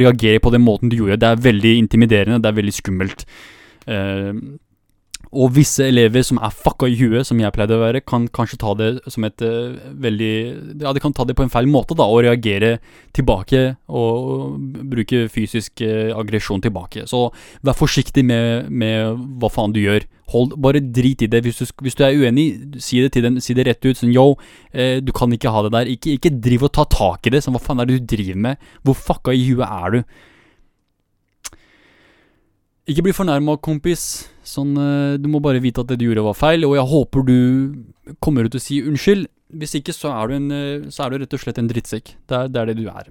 [0.00, 1.20] reagere på den måten du gjorde.
[1.22, 3.26] Det er veldig intimiderende, det er veldig skummelt.
[3.86, 4.32] Eh,
[5.34, 8.58] og visse elever som er fucka i huet, som jeg pleide å være, kan kanskje
[8.62, 10.32] ta det som et uh, veldig
[10.84, 12.78] Ja, de kan ta det på en feil måte, da, og reagere
[13.16, 14.56] tilbake og
[14.90, 17.08] bruke fysisk uh, aggresjon tilbake.
[17.10, 17.26] Så
[17.66, 20.06] vær forsiktig med, med hva faen du gjør.
[20.32, 21.42] Hold, bare drit i det.
[21.44, 22.46] Hvis du, hvis du er uenig,
[22.82, 23.98] si det til den, si det rett ut.
[23.98, 24.30] Sånn yo,
[24.72, 25.90] eh, du kan ikke ha det der.
[25.92, 27.42] Ikke, ikke driv og ta tak i det.
[27.44, 28.70] Sånn, hva faen er det du driver med?
[28.86, 30.16] Hvor fucka i huet er du?
[32.84, 34.28] Ikke bli fornærma, kompis.
[34.44, 37.24] Sånn, eh, du må bare vite at det du gjorde var feil, og jeg håper
[37.24, 37.38] du
[38.20, 39.24] kommer ut og sier unnskyld.
[39.56, 42.12] Hvis ikke, så er du, en, eh, så er du rett og slett en drittsekk.
[42.28, 43.08] Det er det, er det du er.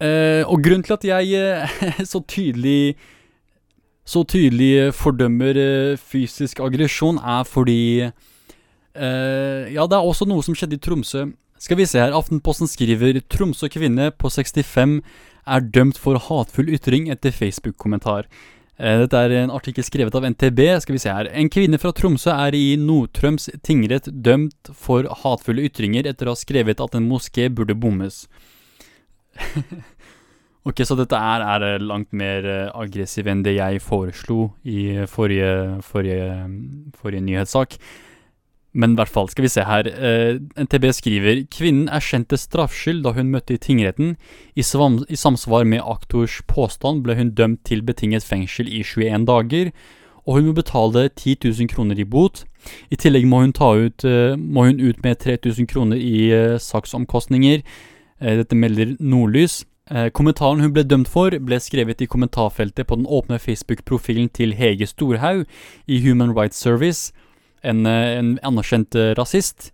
[0.00, 2.96] Eh, og grunnen til at jeg eh, så tydelig
[4.04, 5.56] så tydelig fordømmer
[5.96, 11.30] fysisk aggresjon, er fordi eh, Ja, det er også noe som skjedde i Tromsø.
[11.56, 15.00] Skal vi se her, Aftenposten skriver Tromsø kvinne på 65
[15.46, 18.28] er dømt for hatefull ytring etter Facebook-kommentar.
[18.76, 20.60] Eh, Dette er en artikkel skrevet av NTB.
[20.82, 21.30] Skal vi se her.
[21.30, 26.40] En kvinne fra Tromsø er i Nord-Trøms tingrett dømt for hatefulle ytringer etter å ha
[26.40, 28.24] skrevet at en moské burde bommes.
[30.68, 35.06] ok, så dette er, er eh, langt mer eh, aggressiv enn det jeg foreslo i
[35.10, 36.32] forrige, forrige,
[36.98, 37.78] forrige nyhetssak.
[38.74, 39.86] Men i hvert fall, skal vi se her.
[39.86, 44.16] Eh, NTB skriver kvinnen erkjente straffskyld da hun møtte i tingretten.
[44.58, 49.28] I, svam, I samsvar med aktors påstand ble hun dømt til betinget fengsel i 21
[49.30, 49.70] dager,
[50.26, 52.42] og hun må betale 10 000 kroner i bot.
[52.90, 57.62] I tillegg må hun, ut, eh, må hun ut med 3000 kroner i eh, saksomkostninger.
[58.20, 59.62] Eh, dette melder Nordlys.
[59.90, 64.56] Eh, kommentaren hun ble dømt for, ble skrevet i kommentarfeltet på den åpne Facebook-profilen til
[64.56, 65.44] Hege Storhaug
[65.86, 67.12] i Human Rights Service
[67.64, 69.72] en, eh, en anerkjent eh, rasist.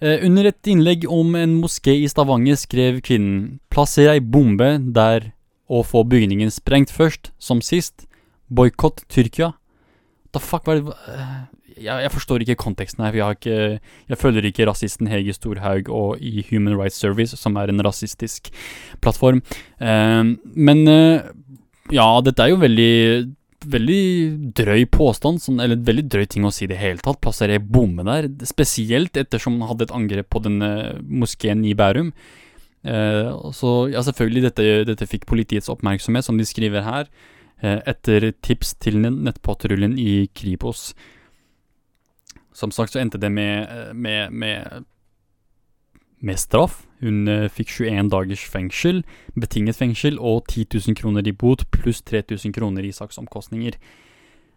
[0.00, 5.32] Eh, under et innlegg om en moské i Stavanger skrev kvinnen 'Plasser ei bombe der
[5.70, 8.06] og få bygningen sprengt først, som sist'.
[8.52, 9.54] Boikott Tyrkia.
[10.32, 10.94] The fuck, hva er det
[11.74, 13.10] jeg, jeg forstår ikke konteksten her.
[13.10, 17.56] for Jeg, ikke, jeg følger ikke rasisten Hege Storhaug og i Human Rights Service, som
[17.56, 18.52] er en rasistisk
[19.00, 19.42] plattform.
[19.80, 20.86] Men
[21.90, 23.34] ja, dette er jo veldig
[23.70, 27.20] veldig drøy påstand, sånn, eller veldig drøy ting å si i det hele tatt.
[27.24, 32.12] plasserer bomme der, spesielt ettersom han hadde et angrep på denne moskeen i Bærum.
[32.84, 37.08] Eh, så ja, selvfølgelig, dette, dette fikk politiets oppmerksomhet, som de skriver her,
[37.62, 40.92] eh, etter tips til nett- nettpatruljen i Kripos.
[42.54, 44.84] Som sagt så endte det med, eh, med, med,
[46.24, 46.82] med straff.
[47.04, 49.02] Hun eh, fikk 21 dagers fengsel,
[49.36, 53.76] betinget fengsel og 10 000 kroner i bot pluss 3000 kroner i saksomkostninger.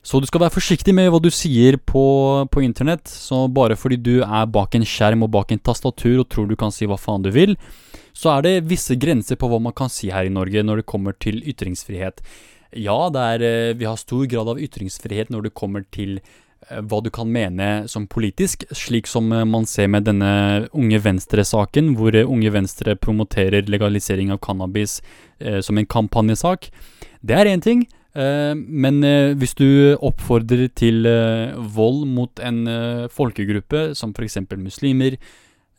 [0.07, 2.03] Så du skal være forsiktig med hva du sier på,
[2.47, 3.09] på internett.
[3.11, 6.55] Så bare fordi du er bak en skjerm og bak en tastatur og tror du
[6.59, 7.57] kan si hva faen du vil,
[8.15, 10.89] så er det visse grenser på hva man kan si her i Norge når det
[10.89, 12.23] kommer til ytringsfrihet.
[12.77, 16.21] Ja, er, eh, vi har stor grad av ytringsfrihet når det kommer til
[16.67, 21.93] hva du kan mene som politisk, slik som eh, man ser med denne Unge Venstre-saken,
[21.99, 24.99] hvor eh, Unge Venstre promoterer legalisering av cannabis
[25.39, 26.69] eh, som en kampanjesak.
[27.23, 27.85] Det er én ting,
[28.15, 34.41] eh, men eh, hvis du oppfordrer til eh, vold mot en eh, folkegruppe, som f.eks.
[34.57, 35.17] muslimer,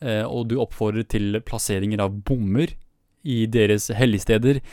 [0.01, 2.73] eh, og du oppfordrer til plasseringer av bommer
[3.23, 4.63] i deres helligsteder,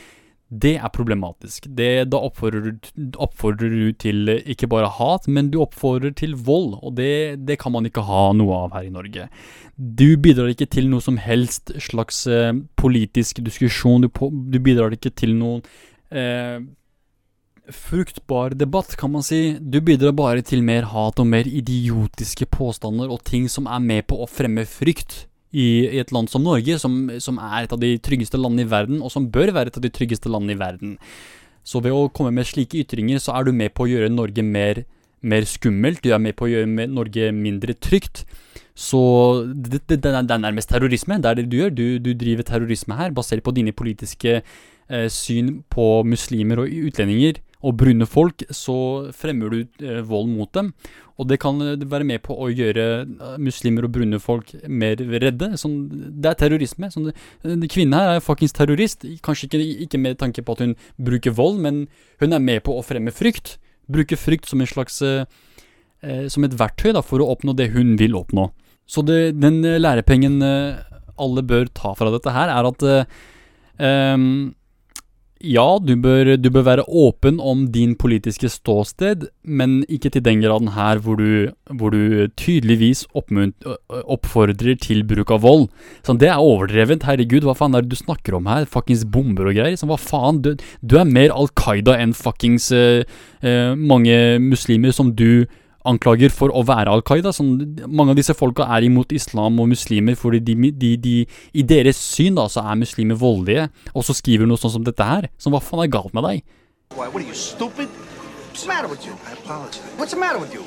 [0.47, 1.65] det er problematisk.
[1.75, 2.77] Det, da oppfordrer,
[3.19, 7.59] oppfordrer du til eh, ikke bare hat, men du oppfordrer til vold, og det, det
[7.59, 9.27] kan man ikke ha noe av her i Norge.
[9.75, 14.09] Du bidrar ikke til noe som helst slags eh, politisk diskusjon, du,
[14.47, 15.65] du bidrar ikke til noen
[16.15, 16.63] eh,
[17.67, 19.57] fruktbar debatt, kan man si.
[19.59, 24.07] Du bidrar bare til mer hat og mer idiotiske påstander og ting som er med
[24.07, 25.25] på å fremme frykt
[25.57, 28.71] i, i et land som Norge, som, som er et av de tryggeste landene i
[28.71, 30.95] verden, og som bør være et av de tryggeste landene i verden.
[31.67, 34.45] Så ved å komme med slike ytringer, så er du med på å gjøre Norge
[34.45, 34.83] mer,
[35.25, 38.23] mer skummelt, du er med på å gjøre Norge mindre trygt.
[38.77, 39.01] Så
[39.49, 41.73] det, det, det, er- nærmest terrorisme, det er det du gjør.
[41.73, 47.41] Du, du driver terrorisme her, basert på dine politiske eh, syn på muslimer og utlendinger
[47.65, 48.77] og brune folk, så
[49.17, 50.73] fremmer du eh, vold mot dem.
[51.17, 54.99] Og det kan eh, være med på å gjøre eh, muslimer og brune folk mer
[54.99, 55.53] redde.
[55.57, 55.79] Sånn,
[56.21, 56.91] det er terrorisme.
[56.93, 57.09] Sånn,
[57.65, 59.07] kvinnen her er fuckings terrorist.
[59.25, 61.85] Kanskje ikke, ikke med tanke på at hun bruker vold, men
[62.21, 63.55] hun er med på å fremme frykt.
[63.89, 65.23] Bruke frykt som slags eh,
[66.29, 68.51] Som et verktøy da, for å oppnå det hun vil oppnå.
[68.87, 70.37] Så det, den lærepengen
[71.21, 73.17] alle bør ta fra dette her, er at eh,
[73.83, 74.53] ehm,
[75.43, 80.41] ja, du bør, du bør være åpen om din politiske ståsted, men ikke til den
[80.41, 85.67] graden her hvor du, hvor du tydeligvis oppfordrer til bruk av vold.
[86.07, 87.05] Sånn, det er overdrevent.
[87.07, 88.65] Herregud, hva faen er det du snakker om her?
[88.69, 89.77] Fuckings bomber og greier.
[89.77, 90.41] Sånn, hva faen?
[90.45, 93.05] Du, du er mer Al Qaida enn fuckings uh,
[93.45, 95.45] uh, mange muslimer som du
[95.87, 97.33] anklager for å være Al Qaida.
[97.35, 97.55] Sånn,
[97.87, 101.15] mange av disse folka er imot islam og muslimer fordi de, de, de,
[101.53, 104.85] i deres syn da, så er muslimer voldelige, og så skriver de noe sånn som
[104.87, 105.29] dette her.
[105.41, 106.43] Som hva faen er galt med deg?
[106.95, 107.89] Why, what are you, stupid?
[108.51, 109.13] What's the matter with you?
[109.27, 109.81] I apologize.
[109.97, 110.63] What's the matter with you?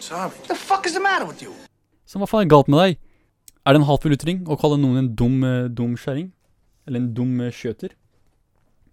[0.00, 0.28] Sorry.
[0.28, 1.54] What the fuck is the matter with you?
[2.04, 2.98] Så hva faen er galt med deg?
[3.62, 6.32] Er det en hatfull ytring å kalle noen en dum, eh, dum kjerring?
[6.86, 7.94] Eller en dum eh, skjøter?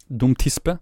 [0.07, 0.77] Dum tispe?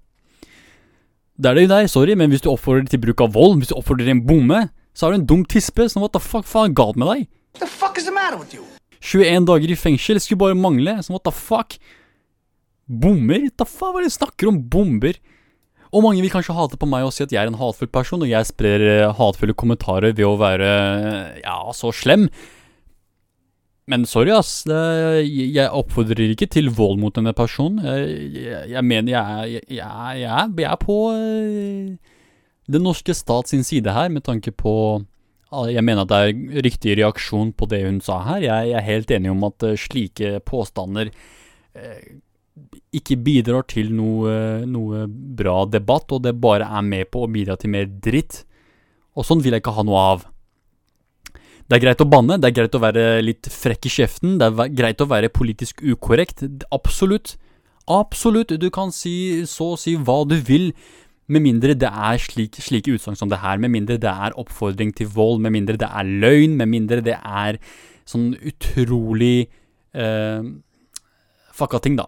[1.37, 3.69] Det er det jo deg, sorry, men hvis du oppfordrer til bruk av vold, hvis
[3.69, 4.63] du oppfordrer en bomme,
[4.97, 5.85] så er du en dum tispe.
[5.89, 7.27] som what the fuck faen galt med deg?
[7.53, 8.65] What the fuck is the matter with you?
[9.05, 10.97] 21 dager i fengsel skulle bare mangle.
[11.03, 11.77] som what the fuck?
[12.89, 13.51] Bomber?
[13.53, 14.57] Da faen hva er det du snakker om?
[14.65, 15.19] Bomber?
[15.93, 18.23] Og mange vil kanskje hate på meg og si at jeg er en hatefull person,
[18.25, 22.27] og jeg sprer eh, hatefulle kommentarer ved å være eh, ja, så slem.
[23.87, 24.65] Men sorry, ass.
[24.67, 27.79] Jeg oppfordrer ikke til vold mot denne personen.
[27.85, 31.95] Jeg, jeg, jeg mener jeg, jeg, er- på eh,
[32.67, 34.73] den norske stat sin side her, med tanke på
[35.47, 38.41] Ah, Jeg mener at det er riktig reaksjon på det hun sa her.
[38.43, 41.07] Jeg er helt enig om at eh, slike påstander
[41.71, 42.01] eh,
[42.91, 47.55] ikke bidrar til noe, noe bra debatt, og det bare er med på å bidra
[47.61, 48.41] til mer dritt.
[49.15, 50.25] Og sånn vil jeg ikke ha noe av.
[51.67, 54.47] Det er greit å banne, det er greit å være litt frekk i kjeften, det
[54.47, 56.45] er greit å være politisk ukorrekt.
[56.71, 57.35] Absolutt.
[57.91, 58.53] Absolutt.
[58.59, 60.71] Du kan si så å si hva du vil,
[61.27, 64.93] med mindre det er slik, slike utsagn som det her, med mindre det er oppfordring
[64.95, 67.59] til vold, med mindre det er løgn, med mindre det er
[68.07, 69.49] sånn utrolig
[69.91, 70.47] eh,
[71.51, 72.07] fucka ting, da.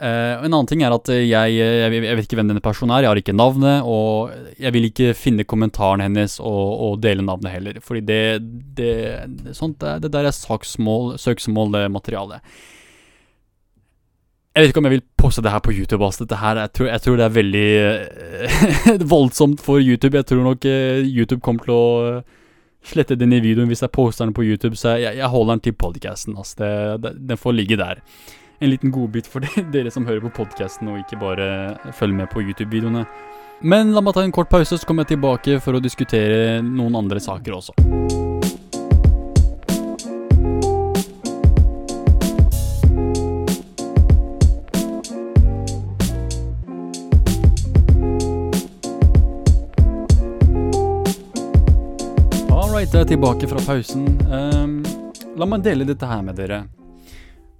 [0.00, 2.94] Eh, og en annen ting er at jeg, jeg, jeg vet ikke hvem denne personen
[2.96, 7.24] er, jeg har ikke navnet, og jeg vil ikke finne kommentaren hennes og, og dele
[7.26, 8.20] navnet heller, fordi det,
[8.78, 8.94] det,
[9.42, 12.40] det, sånt, det, der er saksmål, søksmålmateriale.
[14.50, 16.02] Jeg vet ikke om jeg vil poste det her på YouTube.
[16.02, 16.24] Altså.
[16.24, 20.16] Dette her, jeg, tror, jeg tror det er veldig eh, voldsomt for YouTube.
[20.18, 22.40] Jeg tror nok eh, YouTube kommer til å eh,
[22.90, 25.76] slette denne videoen hvis jeg poster den på YouTube, så jeg, jeg holder den til
[25.78, 26.34] podcasten.
[26.40, 26.96] Altså.
[26.98, 28.02] Den får ligge der.
[28.60, 31.46] En liten godbit for de- dere som hører på podcasten og ikke bare
[31.96, 33.06] følger med på YouTube-videoene.
[33.60, 36.96] Men la meg ta en kort pause, så kommer jeg tilbake for å diskutere noen
[36.96, 37.76] andre saker også.
[52.50, 54.06] Alright, jeg er tilbake fra pausen.
[54.30, 54.80] Um,
[55.38, 56.62] la meg dele dette her med dere.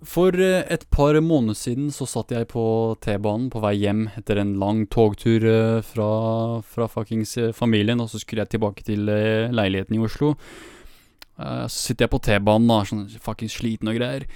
[0.06, 2.64] For eh, et par måneder siden så satt jeg på
[3.04, 6.10] T-banen på vei hjem etter en lang togtur eh, fra,
[6.64, 10.34] fra fuckings eh, familien, og så skulle jeg tilbake til leiligheten i Oslo.
[11.40, 14.26] Så sitter jeg på T-banen er sånn fuckings sliten og greier.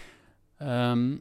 [0.57, 1.19] Um,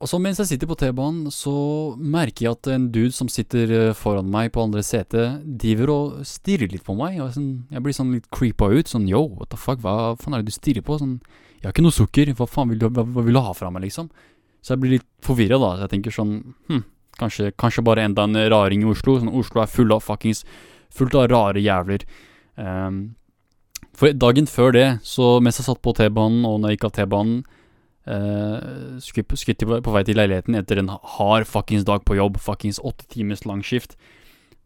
[0.00, 1.52] og så mens jeg sitter på T-banen, så
[2.00, 6.72] merker jeg at en dude som sitter foran meg på andre sete, driver og stirrer
[6.72, 7.20] litt på meg.
[7.20, 8.88] Og sånn, jeg blir sånn litt creepa ut.
[8.88, 10.96] Sånn yo, what the fuck, hva faen er det du stirrer på?
[11.02, 11.18] Sånn,
[11.64, 13.70] jeg har ikke noe sukker, hva faen vil du, hva, hva vil du ha fra
[13.72, 14.10] meg, liksom?
[14.64, 15.72] Så jeg blir litt forvirra, da.
[15.76, 16.36] Så jeg tenker sånn,
[16.68, 16.84] hm,
[17.18, 19.18] kanskje, kanskje bare enda en raring i Oslo.
[19.20, 20.44] Sånn, Oslo er full av fuckings
[20.94, 22.04] Fullt av rare jævler.
[22.56, 23.16] Um,
[23.98, 26.96] for dagen før det, så mens jeg satt på T-banen, og når jeg gikk av
[27.00, 27.44] T-banen,
[28.04, 29.26] Uh, Skutt
[29.64, 32.36] på- på vei til leiligheten etter en hard fuckings dag på jobb.
[32.36, 33.96] Fuckings åtte timers lang skift.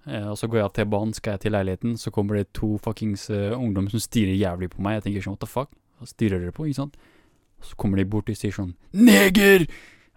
[0.05, 2.79] Uh, og så går jeg av T-banen, skal jeg til leiligheten, så kommer det to
[2.79, 4.97] fuckings uh, ungdom som stirrer jævlig på meg.
[4.99, 5.71] Jeg tenker sånn, what the fuck?
[5.99, 6.99] Hva stirrer dere på, ikke sant?
[7.59, 9.67] Og så kommer de bort og sier sånn, neger!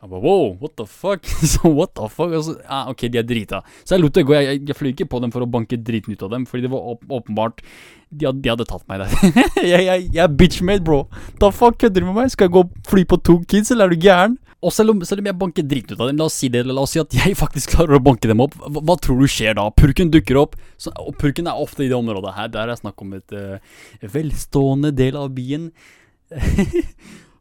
[0.01, 1.27] Jeg bare, wow, what the fuck?
[1.51, 2.31] så what the fuck?
[2.33, 3.59] Og så, ja, ok, de er drita.
[3.85, 5.77] Så jeg lot det gå, jeg, jeg, jeg fløy ikke på dem for å banke
[5.77, 7.61] driten ut av dem, fordi det var åp åpenbart,
[8.09, 9.13] de hadde, de hadde tatt meg der.
[9.71, 11.03] jeg, jeg, jeg er bitchmade, bro.
[11.41, 12.33] Da fuck kødder du med meg?
[12.33, 14.39] Skal jeg gå og fly på to kids, eller er du gæren?
[14.61, 16.61] Og selv om, selv om jeg banker driten ut av dem, la oss si det,
[16.69, 19.29] la oss si at jeg faktisk klarer å banke dem opp, hva, hva tror du
[19.31, 19.65] skjer da?
[19.73, 23.01] Purken dukker opp, så, og purken er ofte i det området her, der er snakk
[23.01, 23.57] om et uh,
[24.13, 25.71] velstående del av byen.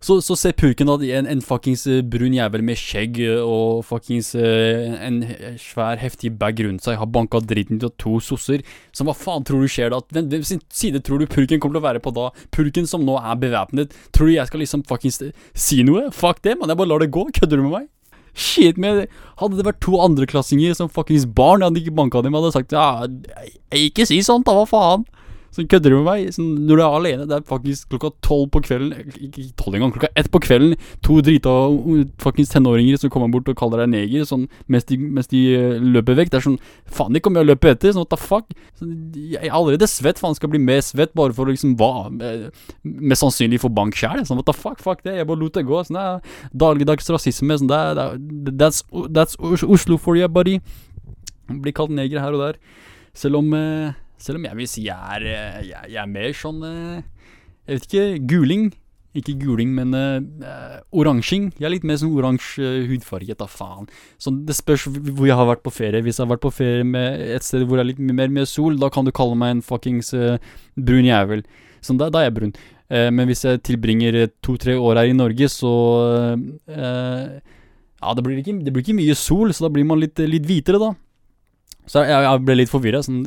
[0.00, 3.82] så, så ser purken at en, en fuckings eh, brun jævel med skjegg eh, og
[3.84, 5.20] fuckings eh, en
[5.60, 8.64] svær, heftig bag rundt seg har banka dritten ut av to sosser.
[8.96, 10.00] Så hva faen tror du skjer da?
[10.08, 12.30] Hvem, hvem sin side tror du purken kommer til å være på da?
[12.56, 13.92] Purken som nå er bevæpnet.
[14.16, 15.20] Tror du jeg skal liksom fuckings
[15.52, 16.08] si noe?
[16.16, 16.72] Fuck det, mann.
[16.72, 17.28] Jeg bare lar det gå.
[17.36, 17.88] Kødder du med meg?
[18.32, 19.04] Shit, men
[19.42, 22.54] hadde det vært to andreklassinger som fuckings barn, jeg hadde ikke banka dem, jeg hadde
[22.54, 22.84] sagt ja,
[23.74, 25.02] ikke si sånt da, hva faen?
[25.50, 26.28] Så kødder du med meg?
[26.34, 29.92] Sånn, når du er alene, det er faktisk klokka tolv på kvelden Ikke tolv engang,
[29.96, 30.76] klokka ett på kvelden.
[31.06, 31.54] To drita
[32.22, 35.78] fuckings tenåringer som kommer bort og kaller deg neger sånn, mens, de, mens de uh,
[35.96, 36.30] løper vekk.
[36.30, 36.60] Det er sånn
[36.90, 37.94] Faen, de kommer jo og løper etter.
[37.96, 38.54] Sånn, what the fuck?
[38.78, 38.86] Så,
[39.16, 40.20] jeg er allerede svett.
[40.22, 42.10] Faen, skal bli mer svett bare for liksom hva?
[42.26, 42.46] Eh,
[42.84, 44.22] Mest sannsynlig få bank sjæl.
[44.28, 44.78] Sånn, what the fuck?
[44.84, 45.16] Fuck det.
[45.18, 45.80] Jeg bare lot det gå.
[45.86, 47.58] Sånn, det er dagligdags rasisme.
[47.58, 48.14] Sånn, det er,
[48.54, 50.60] that's, that's Oslo for you, buddy.
[51.50, 52.62] Blir kalt neger her og der.
[53.18, 56.36] Selv om eh, Selv om jeg vil si jeg er, eh, jeg, jeg er mer
[56.36, 57.02] sånn eh,
[57.66, 58.70] Jeg vet ikke, guling.
[59.16, 61.48] Ikke guling, men uh, oransjing.
[61.58, 63.88] Jeg er litt mer sånn oransje uh, hudfarge, da faen.
[64.22, 66.02] Sånn, det spørs hvor jeg har vært på ferie.
[66.06, 68.46] Hvis jeg har vært på ferie med et sted hvor det er litt mer med
[68.46, 70.36] sol, da kan du kalle meg en fuckings uh,
[70.78, 71.42] brun jævel.
[71.82, 72.54] Sånn, da, da er jeg brun.
[72.90, 75.70] Men hvis jeg tilbringer to-tre år her i Norge, så
[76.66, 80.48] Ja, det blir, ikke, det blir ikke mye sol, så da blir man litt, litt
[80.48, 80.90] hvitere, da.
[81.86, 83.00] Så jeg, jeg ble litt forvirra.
[83.06, 83.22] Sånn,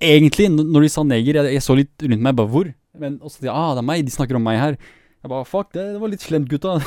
[0.00, 2.70] egentlig, når de sa neger, jeg, jeg så litt rundt meg, bare hvor?
[3.00, 4.78] Men også de, ah, det er meg, de snakker om meg her.
[5.20, 6.78] Jeg bare, fuck, det, det var litt slemt, gutta.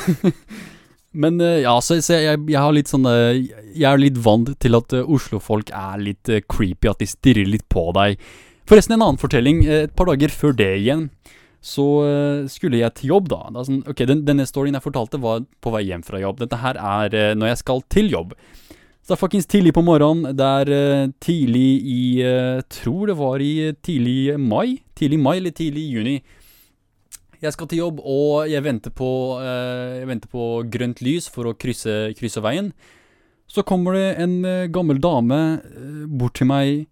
[1.14, 4.50] Men eh, ja, så, så jeg, jeg har litt sånn eh, Jeg er litt vant
[4.58, 8.18] til at uh, Oslo-folk er litt uh, creepy, at de stirrer litt på deg.
[8.66, 9.62] Forresten, en annen fortelling.
[9.62, 11.06] et par dager før det igjen,
[11.64, 13.40] så uh, skulle jeg til jobb, da.
[13.52, 16.42] Er sånn, ok, den, Denne storyen jeg fortalte, var på vei hjem fra jobb.
[16.42, 18.34] Dette her er når jeg skal til jobb.
[19.04, 20.32] Så det er fuckings tidlig på morgenen.
[20.32, 22.00] Det er eh, tidlig i
[22.72, 24.80] tror det var i eh, tidlig mai.
[24.96, 26.14] Tidlig mai eller tidlig juni.
[27.44, 29.10] Jeg skal til jobb, og jeg venter på,
[29.44, 32.72] eh, jeg venter på grønt lys for å krysse, krysse veien.
[33.50, 36.86] Så kommer det en eh, gammel dame eh, bort til meg.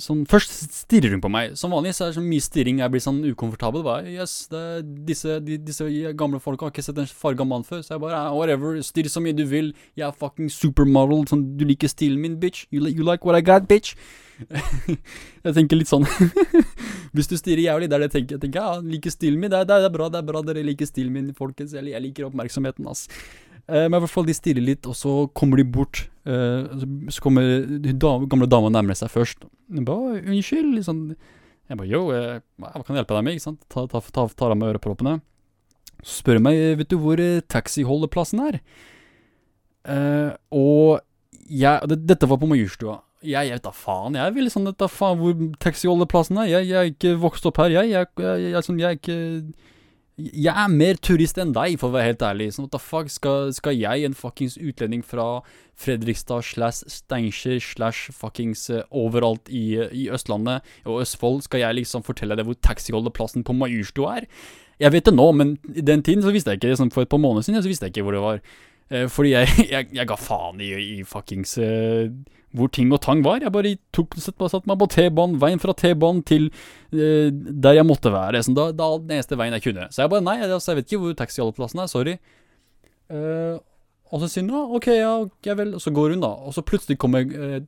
[0.00, 1.58] Sånn, først stirrer hun på meg.
[1.60, 3.82] Som vanlig så er det så mye stirring jeg blir sånn ukomfortabel.
[3.84, 4.46] Bare, yes,
[5.04, 5.84] disse, de, disse
[6.16, 7.82] gamle folka har ikke sett en farga mann før.
[7.84, 9.74] Så jeg bare, ah, whatever, stirr så mye du vil.
[9.92, 11.26] Jeg er fucking supermodel.
[11.28, 12.64] Sånn, du liker stilen min, bitch.
[12.72, 13.92] You, you like what I got, bitch.
[15.44, 16.02] jeg tenker litt sånn
[17.14, 18.34] Hvis du stirrer jævlig, det er det jeg tenker.
[18.38, 19.52] Jeg tenker, ja, liker stilen min.
[19.52, 21.76] Det er, det er bra, det er bra dere liker stilen min, folkens.
[21.76, 23.04] Jeg, jeg liker oppmerksomheten, ass.
[23.68, 26.08] Eh, men i hvert fall, de stirrer litt, og så kommer de bort.
[26.26, 26.66] eh,
[27.08, 29.46] så, kommer de dame, gamle dama nærmere seg først.
[29.72, 31.16] Jeg «Å, unnskyld, liksom.
[31.68, 33.62] Jeg bare, yo, eh, hva kan jeg hjelpe deg med, ikke sant?
[33.72, 35.20] Ta, ta, ta, tar av meg øreproppene.
[36.04, 38.60] Så spør hun meg, vet du hvor eh, taxiholdeplassen er?
[39.88, 41.00] Eh, og
[41.48, 42.98] jeg, det, dette var på Majorstua.
[43.24, 46.50] Jeg, jeg vet da faen, jeg vil sånn, vet da faen hvor taxiholdeplassen er.
[46.52, 47.94] Jeg, jeg er ikke vokst opp her, jeg.
[47.94, 49.20] Jeg, jeg, jeg, sånn, jeg er ikke
[50.16, 52.52] jeg er mer turist enn deg, for å være helt ærlig.
[52.54, 55.40] Sånn, what the fuck, skal, skal jeg, en fuckings utlending fra
[55.80, 62.06] Fredrikstad slash Steinkjer slash fuckings eh, overalt i, i Østlandet og Østfold, skal jeg liksom
[62.06, 64.28] fortelle deg hvor taxiholdeplassen på Majorstua er?
[64.82, 66.94] Jeg vet det nå, men i den tiden så visste jeg ikke det.
[66.94, 68.40] For et par måneder siden så visste jeg ikke hvor det var.
[68.92, 72.06] Eh, fordi jeg, jeg, jeg ga faen i, i fuckings uh,
[72.54, 73.42] hvor ting og tang var.
[73.42, 78.12] Jeg bare tok, satt, meg på T-banen, veien fra T-banen til uh, der jeg måtte
[78.14, 78.44] være.
[78.46, 79.88] Sånn, da, da den eneste veien jeg kunne.
[79.90, 82.18] Så jeg bare nei, altså, jeg vet ikke hvor taxiholdeplassen er, sorry.
[83.12, 83.56] Uh,
[84.14, 85.14] og så sier hun ja, ok, ja,
[85.48, 85.72] ja vel.
[85.74, 86.30] Og så går hun, da.
[86.46, 87.24] Og så plutselig kommer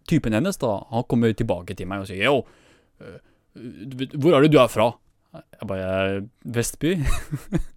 [0.07, 0.77] typen hennes, da.
[0.93, 2.37] Han kommer tilbake til meg og sier yo,
[3.57, 4.93] hvor er det du er fra?
[5.35, 6.93] Jeg bare «Jeg Vestby.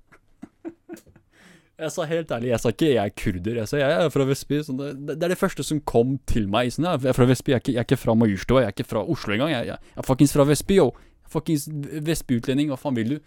[1.80, 3.60] Jeg sa helt ærlig, jeg sa ikke jeg er kurder.
[3.61, 4.57] Jeg sa jeg er fra Vestby.
[4.68, 6.73] Sånn, det, det er det første som kom til meg.
[6.76, 8.76] Sånn, jeg er fra Vestby, jeg er ikke, jeg er ikke fra Majorstua, jeg er
[8.76, 9.53] ikke fra Oslo engang.
[9.53, 10.89] Jeg, jeg, jeg er fuckings fra Vestby, yo.
[11.30, 11.69] Fuckings
[12.10, 13.19] Vestby-utlending, hva faen vil du?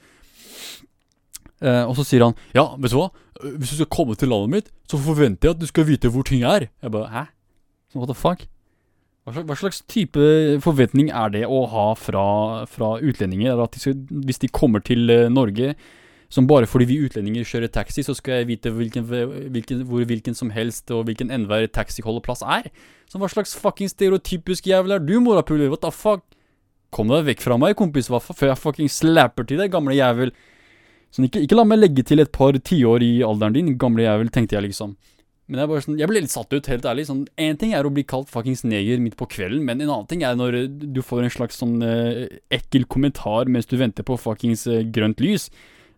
[1.63, 3.13] Eh, og så sier han ja, vet du hva,
[3.43, 6.27] hvis du skal komme til landet mitt, så forventer jeg at du skal vite hvor
[6.27, 6.67] ting er.
[6.83, 7.25] Jeg bare hæ?
[7.95, 8.45] What the fuck?
[9.23, 10.29] Hva slags, hva slags type
[10.65, 12.25] forventning er det å ha fra,
[12.67, 13.61] fra utlendinger?
[13.63, 15.77] At de skal, hvis de kommer til eh, Norge,
[16.33, 19.05] Som bare fordi vi utlendinger kjører taxi, så skal jeg vite hvilken,
[19.53, 22.71] hvilken, hvor hvilken som helst og hvilken enhver taxiholdeplass er.
[23.11, 25.69] Så hva slags fucking stereotypisk jævel er du, morapuler?
[25.69, 26.25] What the fuck?
[26.93, 30.33] Kom deg vekk fra meg, kompis, hva før jeg fucking slapper til deg, gamle jævel.
[31.13, 34.33] Sånn, ikke, ikke la meg legge til et par tiår i alderen din, gamle jævel,
[34.33, 34.97] tenkte jeg liksom.
[35.53, 37.05] Men jeg, bare sånn, jeg ble litt satt ut, helt ærlig.
[37.11, 37.27] Sånn,
[37.61, 40.39] ting er å bli kalt fuckings neger midt på kvelden, men en annen ting er
[40.39, 44.65] når eh, du får en slags sånn eh, ekkel kommentar mens du venter på fuckings
[44.71, 45.51] eh, grønt lys.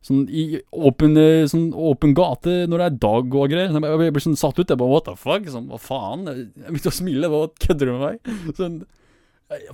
[0.05, 1.71] Sånn i åpen, eh, sånn
[2.15, 3.73] gate når det er dag og greier.
[3.73, 4.69] Jeg blir sånn satt ut.
[4.69, 5.47] Jeg bare what the fuck?
[5.49, 6.27] Sånn, hva faen?
[6.29, 7.31] Jeg begynte å smile.
[7.33, 8.35] Hva kødder du med meg?
[8.59, 8.83] Sånn,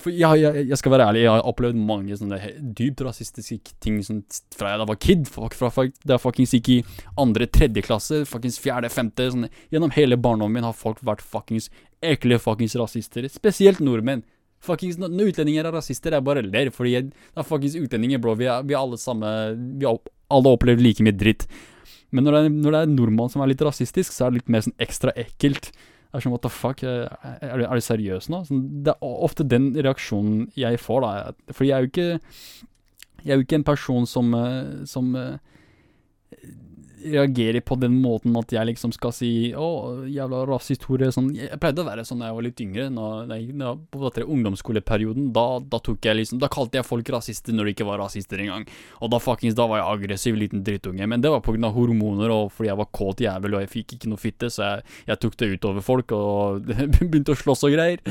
[0.02, 2.39] for jeg, jeg, jeg skal være ærlig, jeg har opplevd mange sånne
[2.77, 4.19] dypt rasistiske ting sånn,
[4.55, 5.23] fra jeg da var kid.
[5.31, 6.78] Fuck, fra, fuck, da jeg fuckings gikk i
[7.23, 9.28] andre, tredje klasse, fuckings fjerde, femte.
[9.35, 11.70] Sånn, gjennom hele barndommen min har folk vært fuckings
[12.07, 13.27] ekle fuckings rasister.
[13.31, 14.23] Spesielt nordmenn.
[14.61, 18.35] Fuckings, når utlendinger er rasister, jeg bare ler, fordi jeg, det er fuckings utlendinger, bro.
[18.36, 19.31] Vi er, vi er alle samme
[19.81, 21.47] Vi er opp- alle opplevd like mye dritt.
[22.11, 24.32] Men når det, er, når det er en nordmann som er litt rasistisk, så er
[24.32, 25.70] det litt mer sånn ekstra ekkelt.
[25.70, 27.07] Det er sånn, what the fuck, eh,
[27.47, 28.43] er er du seriøs nå?
[28.48, 31.55] Sånn, det er ofte den reaksjonen jeg får, da.
[31.55, 32.11] Fordi jeg er jo ikke
[33.20, 35.36] Jeg er jo ikke en person som, eh, som eh,
[37.05, 39.69] reagerer på den måten at jeg liksom skal si Å,
[40.11, 41.11] jævla rashistorie.
[41.15, 41.31] Sånn.
[41.37, 42.89] Jeg pleide å være sånn da jeg var litt yngre.
[42.95, 47.57] Når, nei, når på ungdomsskoleperioden, da, da tok jeg liksom Da kalte jeg folk rasister
[47.57, 48.67] når de ikke var rasister engang.
[49.01, 51.09] Og da fuckings Da var jeg aggressiv liten drittunge.
[51.11, 54.11] Men det var av hormoner og fordi jeg var kåt jævel og jeg fikk ikke
[54.11, 56.69] noe fitte, så jeg, jeg tok det utover folk og
[57.01, 58.03] begynte å slåss og greier.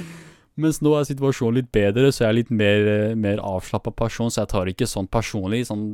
[0.60, 2.90] Mens nå er situasjonen litt bedre, så jeg er litt mer,
[3.20, 5.64] mer avslappa person, så jeg tar ikke sånn personlig.
[5.70, 5.94] Sånn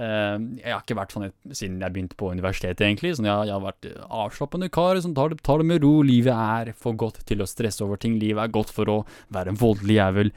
[0.00, 3.12] Jeg har ikke vært sånn siden jeg begynte på universitetet, egentlig.
[3.18, 5.00] Sånn, jeg, jeg har vært avslappende kar.
[5.02, 6.00] Sånn, tar, det, tar det med ro.
[6.06, 8.16] Livet er for godt til å stresse over ting.
[8.22, 8.98] Livet er godt for å
[9.34, 10.32] være en voldelig jævel.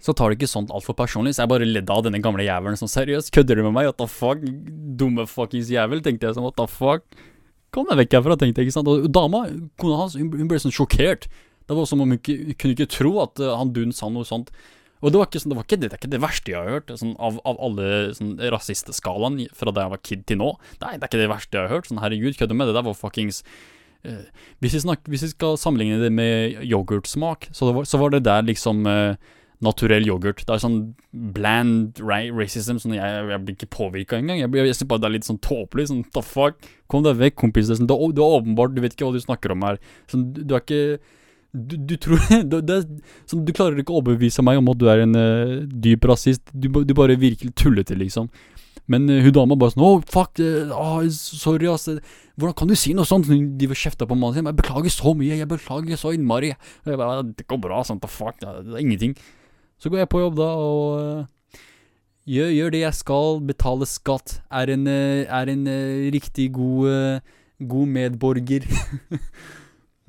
[0.00, 2.78] Så tar det ikke sånt altfor personlig, så jeg bare ledde av denne gamle jævelen.
[2.80, 3.90] Sånn seriøst, kødder du med meg?
[3.90, 4.40] What the fuck?
[5.00, 6.46] Dumme fuckings jævel, tenkte jeg sånn.
[6.46, 7.04] What the fuck?
[7.74, 8.70] Kom deg vekk herfra, tenkte jeg.
[8.70, 8.90] ikke sant?
[8.90, 9.44] Og dama,
[9.80, 11.28] kona hans, hun ble sånn sjokkert.
[11.68, 14.08] Det var som om hun ikke, hun kunne ikke tro at eh, han Dun sa
[14.10, 14.50] noe sånt.
[15.00, 16.60] Og det var ikke, sånn, det, var ikke, det, det er ikke det verste jeg
[16.60, 20.50] har hørt, sånn, av, av alle sånn, rasistskalaen fra da jeg var kid til nå.
[20.82, 21.88] Nei, det er ikke det verste jeg har hørt.
[21.90, 22.76] Sånn, herregud, kødder med det?
[22.76, 23.42] Der var fuckings
[24.04, 24.22] uh,
[24.60, 28.22] hvis, vi snakker, hvis vi skal sammenligne det med yoghurtsmak, så, var- så var det
[28.28, 29.14] der liksom uh,
[29.64, 30.42] naturell yoghurt.
[30.48, 30.78] Det er sånn
[31.36, 32.78] bland ra racism.
[32.80, 34.40] Sånn, jeg, jeg blir ikke påvirka engang.
[34.40, 35.88] Jeg, jeg, jeg synes bare det er litt sånn tåpelig.
[35.90, 36.60] Sånn, the fuck?
[36.92, 37.68] Kom deg vekk, kompis.
[37.72, 39.80] Sånn, du er åpenbart Du vet ikke hva du snakker om her.
[40.12, 40.82] Sånn, du, du er ikke
[41.52, 42.20] du, du tror
[42.52, 42.86] det er,
[43.28, 46.44] sånn, du klarer ikke å overbevise meg om at du er en uh, dyp rasist.
[46.54, 48.30] Du, du bare virker tullete, liksom.
[48.90, 51.88] Men uh, hun dama bare sånn Å, fuck, uh, oh, sorry, ass.
[52.38, 53.28] Hvordan kan du si noe sånt?
[53.30, 54.50] Hun- vil kjefte på mannen sin.
[54.50, 55.40] Jeg beklager så mye.
[55.42, 56.54] Jeg beklager så innmari.
[56.86, 58.38] Jeg bare, det går bra, sånn, fuck.
[58.42, 59.18] Det det er ingenting.
[59.80, 61.58] Så går jeg på jobb, da, og
[62.30, 63.40] gjør, gjør det jeg skal.
[63.48, 64.38] Betale skatt.
[64.54, 65.70] Er en, er en
[66.14, 67.24] riktig god,
[67.58, 68.68] god medborger.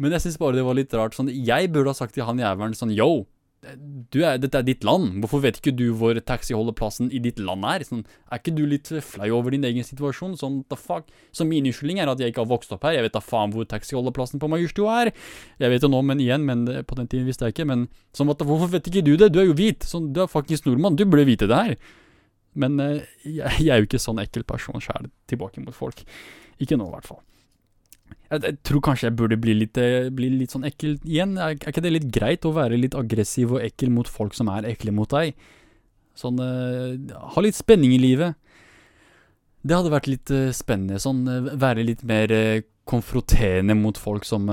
[0.02, 1.14] Men jeg syns bare det var litt rart.
[1.18, 3.28] Sånn, jeg burde ha sagt til han jævelen sånn Yo,
[3.62, 5.20] er, dette er ditt land.
[5.22, 7.86] Hvorfor vet ikke du hvor taxiholdeplassen i ditt land er?
[7.86, 8.02] Sånn,
[8.32, 10.34] er ikke du litt flau over din egen situasjon?
[10.40, 11.12] Sånn, the fuck?
[11.36, 12.98] Så min unnskyldning er at jeg ikke har vokst opp her.
[12.98, 15.14] Jeg vet da faen hvor taxiholdeplassen på Majorstua er.
[15.62, 17.70] Jeg vet det nå, men igjen, men på den tiden visste jeg ikke.
[17.70, 17.88] Men
[18.18, 19.30] sånn, at, hvorfor vet ikke du det?
[19.36, 19.86] Du er jo hvit.
[19.88, 20.98] Sånn, du er faktisk nordmann.
[20.98, 21.78] Du burde vite det her.
[22.58, 26.02] Men eh, jeg, jeg er jo ikke sånn ekkel person sjæl tilbake mot folk.
[26.62, 27.22] Ikke nå, i hvert fall.
[28.32, 31.36] Jeg, jeg tror kanskje jeg burde bli litt, eh, bli litt sånn ekkel igjen.
[31.36, 34.52] Er, er ikke det litt greit å være litt aggressiv og ekkel mot folk som
[34.54, 35.36] er ekle mot deg?
[36.18, 36.96] Sånn uh,
[37.36, 38.38] Ha litt spenning i livet.
[39.62, 41.00] Det hadde vært litt uh, spennende.
[41.02, 42.34] Sånn uh, være litt mer
[42.88, 44.48] konfronterende mot folk som,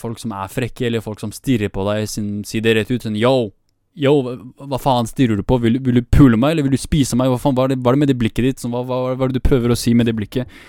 [0.00, 2.06] folk som er frekke, eller folk som stirrer på deg.
[2.08, 3.50] Sin, si det rett ut sånn yo.
[3.98, 4.12] Yo,
[4.56, 5.58] hva, faen stirrer du på?
[5.60, 7.28] Vil, vil du pule meg, eller vil du spise meg?
[7.28, 8.62] Hva faen, hva er det, hva er det med det blikket ditt?
[8.62, 10.62] Sånn, hva, hva, hva er det du prøver å si med det blikket?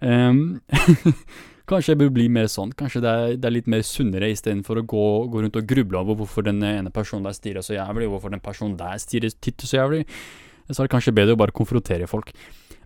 [0.00, 0.58] Ehm,
[1.68, 2.72] kanskje jeg bør bli mer sånn.
[2.78, 6.00] Kanskje det er, det er litt mer sunnere istedenfor å gå, gå rundt og gruble
[6.00, 9.68] over hvorfor den ene personen der stirrer så jævlig, hvorfor den personen der stirrer titter
[9.68, 10.02] så jævlig.
[10.68, 12.32] Så er det kanskje bedre å bare konfrontere folk.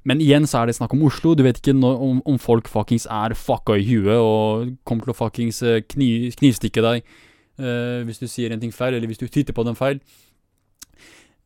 [0.07, 1.35] Men igjen så er det snakk om Oslo.
[1.39, 5.15] Du vet ikke nå- om, om folk fuckings er fucka i huet og kommer til
[5.15, 7.07] å fuckings eh, kniv, knivstikke deg
[7.63, 10.03] uh, hvis du sier en ting feil, eller hvis du titter på den feil.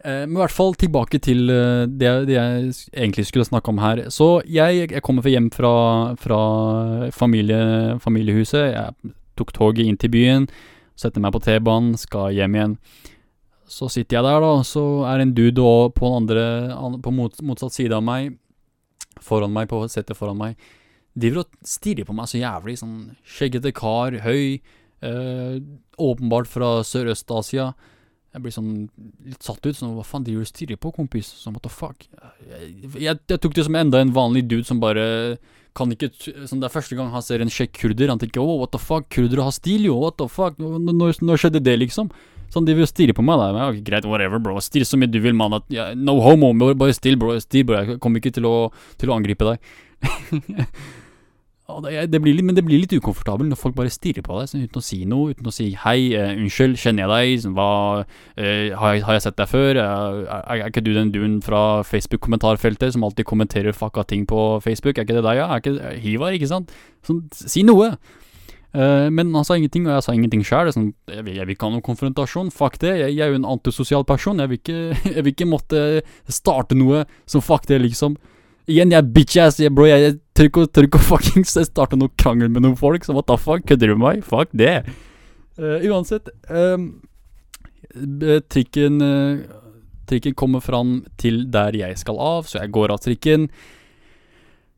[0.07, 3.83] Eh, men i hvert fall tilbake til eh, det, det jeg egentlig skulle snakke om
[3.83, 4.05] her.
[4.15, 6.41] Så jeg, jeg kommer hjem fra, fra
[7.15, 8.71] familie, familiehuset.
[8.71, 10.47] Jeg tok toget inn til byen,
[10.97, 12.79] setter meg på T-banen, skal hjem igjen.
[13.67, 15.67] Så sitter jeg der, da, og så er en dude
[15.97, 16.47] på, andre,
[17.03, 18.37] på motsatt side av meg,
[19.19, 20.55] foran meg, på settet foran meg,
[21.19, 22.77] driver og stirrer på meg så jævlig.
[22.79, 22.97] Sånn
[23.27, 24.63] skjeggete kar, høy,
[25.03, 25.59] øh,
[25.99, 27.73] åpenbart fra Sørøst-Asia.
[28.37, 28.73] Jeg blir sånn
[29.25, 29.73] litt satt ut.
[29.73, 31.31] Sånn, hva faen driver du og stirrer på, kompis?
[31.41, 32.05] Sånn, what the fuck?
[32.45, 32.67] Jeg,
[33.01, 35.39] jeg, jeg tok det som enda en vanlig dude som bare
[35.77, 38.13] kan ikke sånn, Det er første gang han ser en sjekk kurder.
[38.13, 39.97] Han tenker oh, what the fuck, kurdere har stil, jo.
[40.05, 40.61] What the fuck?
[40.61, 42.13] Når skjedde det, liksom?
[42.53, 43.41] Sånn, de vil og stirrer på meg.
[43.41, 43.49] Da.
[43.57, 44.61] Men, greit, whatever, bro.
[44.65, 45.57] Stirr så mye du vil, mann.
[45.73, 46.53] Ja, no homo.
[46.77, 47.39] Bare still, bro.
[47.41, 47.81] Still, bro.
[47.81, 48.55] Jeg kommer ikke til å,
[49.01, 49.75] til å angripe deg.
[51.67, 54.79] Det, blir men det blir litt ukomfortabelt når folk bare stirrer på deg sånn, uten
[54.79, 55.33] å si noe.
[55.35, 58.07] Uten å si 'hei, eh, unnskyld, kjenner jeg deg', sånn, hva,
[58.39, 61.83] eh, har, jeg, 'har jeg sett deg før', er, er, ikke du den duen fra
[61.83, 64.97] Facebook-kommentarfeltet som alltid kommenterer fucka ting på Facebook?
[64.99, 65.51] Er ikke det deg, ja?
[65.51, 66.71] Er ikke Hivar, ikke sant?
[67.03, 67.99] Sånn, si noe!
[68.77, 70.71] Eh, men han sa ingenting, og jeg sa ingenting sjøl.
[70.75, 72.93] Sånn, jeg, jeg vil ikke ha noen konfrontasjon, fuck det.
[73.01, 74.39] Jeg, jeg er jo en antisosial person.
[74.39, 74.81] Jeg vil, ikke,
[75.17, 75.83] jeg vil ikke måtte
[76.29, 78.19] starte noe som fuck det, liksom.
[78.67, 79.87] Igjen, jeg er bitch-ass, bro.
[79.89, 83.05] Jeg tør ikke, tør ikke fuckings starte noe krangel med noen folk.
[83.05, 84.25] Så what the fuck, kødder du med meg?
[84.25, 84.79] Fuck det.
[85.57, 86.29] Uh, uansett.
[86.51, 86.91] um,
[88.53, 89.63] trikken uh,
[90.07, 93.49] Trikken kommer fram til der jeg skal av, så jeg går av trikken.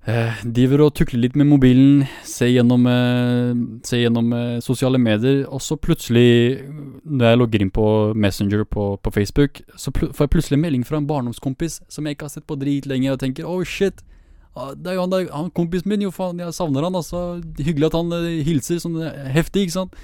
[0.08, 3.52] Uh, driver og tukler litt med mobilen, ser gjennom, uh,
[3.84, 6.62] ser gjennom uh, sosiale medier, og så plutselig,
[7.04, 10.86] når jeg logger inn på Messenger på, på Facebook, så får jeg plutselig en melding
[10.88, 14.00] fra en barndomskompis som jeg ikke har sett på dritlenge, og tenker oh shit,
[14.78, 17.40] det er jo han, der, han kompisen min, jo faen, jeg savner han, altså.
[17.58, 19.98] Hyggelig at han eh, hilser sånn eh, heftig, ikke sant.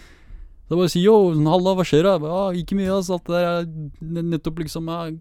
[0.64, 2.14] Så jeg bare sier yo, sånn, halla, hva skjer da?
[2.22, 5.18] Ja, ikke mye, altså, alt det der er nettopp liksom, jeg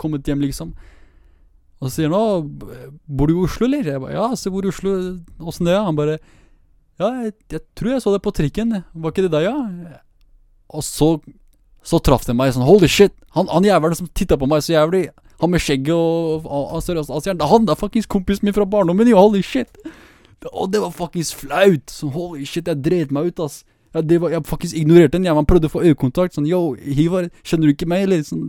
[0.00, 0.74] kommet hjem, liksom.
[1.82, 2.42] Og så sier han å,
[3.10, 3.88] bor du i Oslo, eller?
[3.94, 4.94] Jeg bare, ja, bor du i Oslo,
[5.42, 5.84] åssen det er?
[5.86, 6.18] Han bare,
[7.00, 9.98] ja, jeg, jeg tror jeg så det på trikken, var ikke det deg, ja?
[10.72, 11.16] Og så,
[11.84, 14.76] så traff det meg sånn, holy shit, han, han jævelen som tittet på meg så
[14.76, 15.06] jævlig,
[15.42, 18.54] han med skjegget og, og, og, seriøst, han sier, han det er fuckings kompisen min
[18.56, 19.80] fra barndommen, jo, holy shit.
[20.52, 23.62] Og det var fuckings flaut, så holy shit, jeg dreit meg ut, ass.
[23.92, 26.72] Jeg, det var, jeg faktisk ignorerte den, jeg man prøvde å få øyekontakt, sånn, yo,
[26.78, 28.22] Hivar, kjenner du ikke meg, eller?
[28.26, 28.46] Sånn,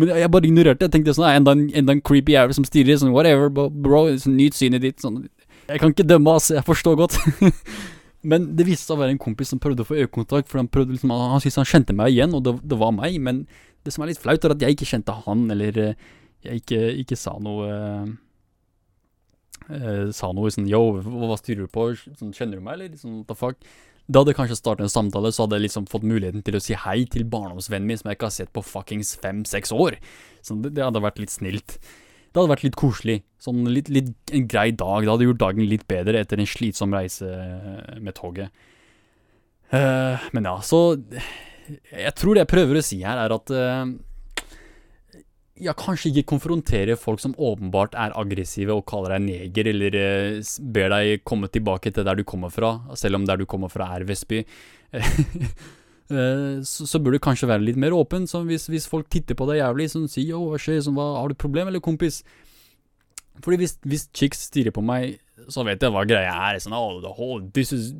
[0.00, 0.86] men jeg, jeg bare ignorerte.
[0.86, 2.96] Jeg tenkte sånn, "Nei, enda en, enda en creepy jævel som stirrer.
[3.00, 4.06] Sånn, whatever, bro.
[4.16, 5.00] sånn, Nyt synet ditt.
[5.02, 5.26] Sånn.
[5.68, 6.50] Jeg kan ikke dømme, ass.
[6.54, 7.18] Jeg forstår godt.
[8.30, 10.48] men det viste seg å være en kompis som prøvde å få øyekontakt.
[10.48, 12.94] For han prøvde liksom, han, han syntes han kjente meg igjen, og det, det var
[12.96, 13.18] meg.
[13.20, 13.44] Men
[13.84, 16.08] det som er litt flaut, er at jeg ikke kjente han, eller eh,
[16.46, 17.68] jeg ikke, ikke sa noe
[19.68, 21.90] eh, Sa noe sånn Yo, hva styrer du på?
[22.18, 22.98] Sånn, kjenner du meg, eller?
[23.00, 23.70] Sånn, what the fuck?
[24.10, 26.74] Det hadde kanskje startet en samtale, så hadde jeg liksom fått muligheten til å si
[26.74, 30.00] hei til barndomsvennen min som jeg ikke har sett på fuckings fem-seks år.
[30.42, 31.76] Så det, det hadde vært litt snilt.
[32.30, 33.20] Det hadde vært litt koselig.
[33.42, 35.04] Sånn litt, litt en grei dag.
[35.04, 37.30] Det hadde gjort dagen litt bedre etter en slitsom reise
[38.02, 38.50] med toget.
[39.70, 40.98] Uh, men ja, så
[41.94, 43.90] Jeg tror det jeg prøver å si her, er at eh,
[45.60, 50.54] ja, kanskje ikke konfrontere folk som åpenbart er aggressive og kaller deg neger, eller eh,
[50.74, 53.90] ber deg komme tilbake til der du kommer fra, selv om der du kommer fra
[53.96, 54.44] er Vestby.
[56.10, 58.24] Eh, så, så burde du kanskje være litt mer åpen.
[58.26, 61.04] Så hvis, hvis folk titter på deg jævlig, sånn si yo, hva skjer, sånn, hva,
[61.20, 62.24] har du problem, eller kompis?
[63.44, 66.58] Fordi hvis, hvis chicks stirrer på meg, så vet jeg hva greia er.
[66.58, 67.92] Sånn, oh, the whole, this is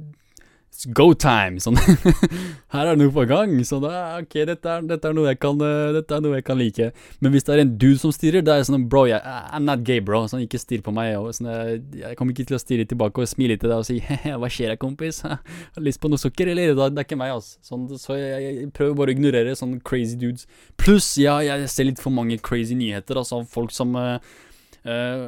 [0.70, 1.60] it's go time.
[1.60, 1.76] Sånn,
[2.74, 3.52] her er det noe på gang.
[3.66, 6.90] Sånn, da, ok, dette er, dette, er kan, eh, dette er noe jeg kan like.
[7.20, 9.20] Men hvis det er en dude som stirrer, da er jeg sånn, bro, jeg,
[9.50, 10.22] I'm not gay, bro.
[10.30, 11.12] Sånn, ikke stirr på meg.
[11.18, 13.88] Og, sånn, jeg, jeg kommer ikke til å stirre tilbake og smile til deg og
[13.88, 15.22] si, he hva skjer da, kompis?
[15.26, 16.74] Har lyst på noe sukker, eller?
[16.74, 17.58] Det, det er ikke meg, altså.
[17.66, 20.46] Sånn, så jeg, jeg prøver bare å ignorere sånne crazy dudes.
[20.80, 24.16] Pluss, ja, jeg ser litt for mange crazy nyheter, altså, av folk som uh,
[24.84, 25.26] eh,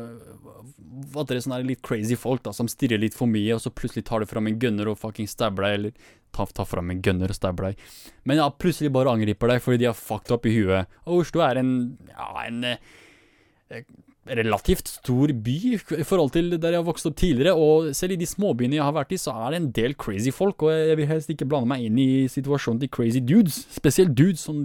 [0.93, 3.73] At det er sånne litt crazy folk da som stirrer litt for mye, og så
[3.73, 6.07] plutselig tar det fram en gunner og fucking stabber deg, eller
[6.37, 7.83] tar, ta fram en gunner og stabber deg.
[8.29, 11.01] Men ja, plutselig bare angriper deg fordi de har fucked opp i huet.
[11.07, 11.75] Og Oslo er en
[12.13, 13.85] Ja, en eh,
[14.27, 18.21] relativt stor by i forhold til der jeg har vokst opp tidligere, og selv i
[18.21, 20.99] de småbyene jeg har vært i, så er det en del crazy folk, og jeg
[21.01, 24.63] vil helst ikke blande meg inn i situasjonen til crazy dudes, spesielt dudes som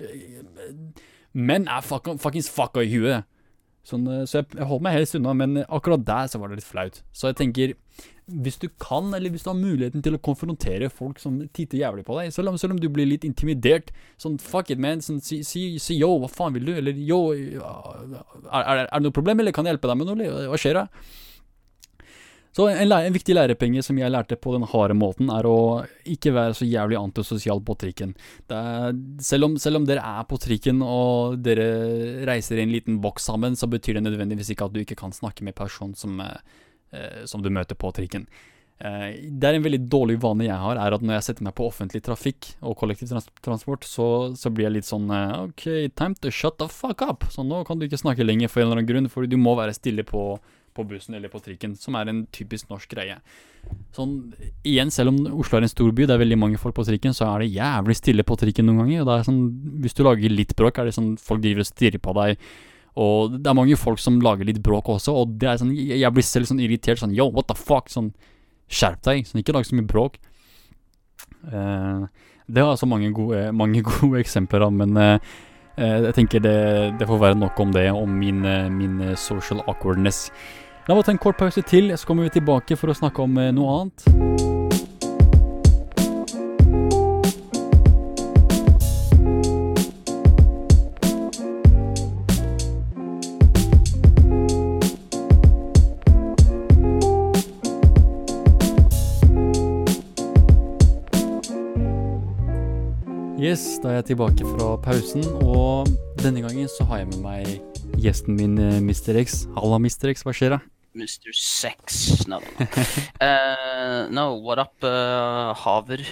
[0.00, 0.36] eh,
[1.30, 3.22] Menn er fucking, fuckings fucka i huet.
[3.86, 6.60] Sånn, eh, så jeg, jeg holdt meg helst unna, men akkurat der så var det
[6.60, 7.00] litt flaut.
[7.16, 7.74] Så jeg tenker,
[8.30, 12.04] hvis du kan, eller hvis du har muligheten til å konfrontere folk som titter jævlig
[12.06, 13.90] på deg, selv om, selv om du blir litt intimidert,
[14.20, 17.22] sånn fuck it, man, sånn, si, si, si yo, hva faen vil du, eller yo,
[17.34, 17.58] er,
[18.52, 20.82] er, er det noe problem, eller kan jeg hjelpe deg med noe, eller hva skjer
[20.82, 20.86] da?
[22.56, 26.32] Så en, en viktig lærepenge som jeg lærte på den harde måten, er å ikke
[26.34, 28.16] være så jævlig antisosial på trikken.
[28.50, 28.90] Er,
[29.22, 31.68] selv, om, selv om dere er på trikken og dere
[32.26, 35.14] reiser i en liten boks sammen, så betyr det nødvendigvis ikke at du ikke kan
[35.14, 38.26] snakke med personen som, eh, som du møter på trikken.
[38.80, 41.54] Eh, det er en veldig dårlig vane jeg har, er at når jeg setter meg
[41.58, 44.06] på offentlig trafikk og kollektivtransport, så,
[44.40, 45.66] så blir jeg litt sånn eh, OK,
[45.98, 47.28] time to shut the fuck up.
[47.30, 49.52] Så nå kan du ikke snakke lenger for en eller annen grunn, for du må
[49.58, 50.24] være stille på,
[50.76, 53.18] på bussen eller på trikken, som er en typisk norsk greie.
[53.96, 54.16] Sånn,
[54.66, 57.14] igjen, selv om Oslo er en stor by, det er veldig mange folk på trikken,
[57.16, 59.02] så er det jævlig stille på trikken noen ganger.
[59.02, 59.42] Og det er sånn,
[59.84, 62.48] hvis du lager litt bråk, er det sånn folk driver og stirrer på deg.
[63.00, 66.14] Og det er mange folk som lager litt bråk også, og det er sånn, jeg
[66.14, 68.10] blir selv sånn irritert, sånn yo, what the fuck, sånn
[68.70, 70.18] skjerp deg, sånn ikke lag så mye bråk.
[71.46, 72.06] Uh,
[72.50, 75.38] det har altså mange gode, mange gode eksempler da, men uh,
[75.80, 76.56] jeg tenker det,
[77.00, 80.28] det får være nok om det, om min, eh, min eh, social awkwardness.
[80.88, 83.38] La meg ta en kort pause til, så kommer vi tilbake for å snakke om
[83.38, 84.49] eh, noe annet.
[103.50, 105.88] Yes, da er jeg tilbake fra pausen, og
[106.20, 109.16] denne gangen så har jeg med meg gjesten min, eh, Mr.
[109.24, 109.40] X.
[109.56, 110.12] Halla, Mr.
[110.12, 110.58] X, hva skjer da?
[110.94, 111.32] Mr.
[111.34, 112.28] Sex.
[112.30, 112.68] No, no.
[113.26, 116.04] Uh, no, what up, uh, Haver?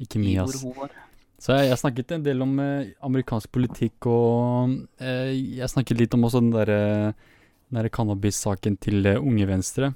[0.00, 0.64] Ikke mye, ass.
[1.36, 6.24] Så jeg, jeg snakket en del om uh, amerikansk politikk, og jeg snakket litt om
[6.30, 6.80] også den derre
[7.76, 9.92] der cannabis-saken til Unge Venstre.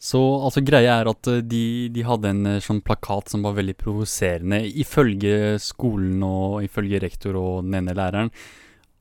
[0.00, 1.64] Så altså greia er at eh, de,
[1.94, 7.38] de hadde en eh, sånn plakat som var veldig provoserende, ifølge skolen og ifølge rektor
[7.40, 8.32] og den ene læreren.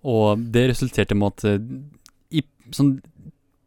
[0.08, 2.46] Og det resulterte med at eh, i,
[2.76, 2.96] sånn,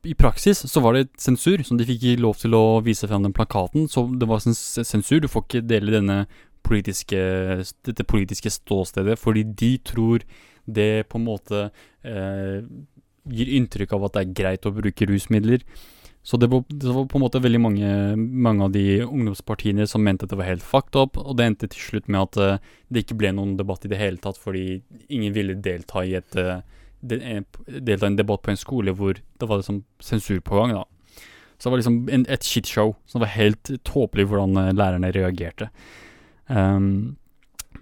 [0.06, 3.26] i praksis så var det sensur, som de fikk ikke lov til å vise frem
[3.26, 3.88] den plakaten.
[3.90, 6.18] Så det var sens sensur, du får ikke dele denne
[6.66, 7.18] politiske,
[7.86, 10.24] dette politiske ståstedet, fordi de tror
[10.66, 11.68] det på en måte
[12.02, 12.64] eh,
[13.26, 15.62] gir inntrykk av at det er greit å bruke rusmidler.
[16.26, 20.02] Så det var, det var på en måte veldig mange, mange av de ungdomspartiene som
[20.02, 22.72] mente at det var helt fucked up, og det endte til slutt med at uh,
[22.90, 26.38] det ikke ble noen debatt i det hele tatt, fordi ingen ville delta i et
[26.40, 26.64] uh,
[27.00, 30.84] delta i en debatt på en skole hvor det var liksom sensur på gang, da.
[31.58, 35.12] Så det var liksom en, et shitshow, så det var helt tåpelig hvordan eh, lærerne
[35.14, 35.70] reagerte.
[36.48, 37.16] Um,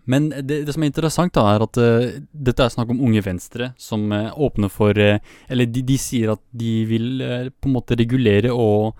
[0.05, 3.23] men det, det som er interessant, da, er at uh, dette er snakk om Unge
[3.25, 5.17] Venstre, som uh, åpner for uh,
[5.49, 8.95] Eller de, de sier at de vil på en måte regulere og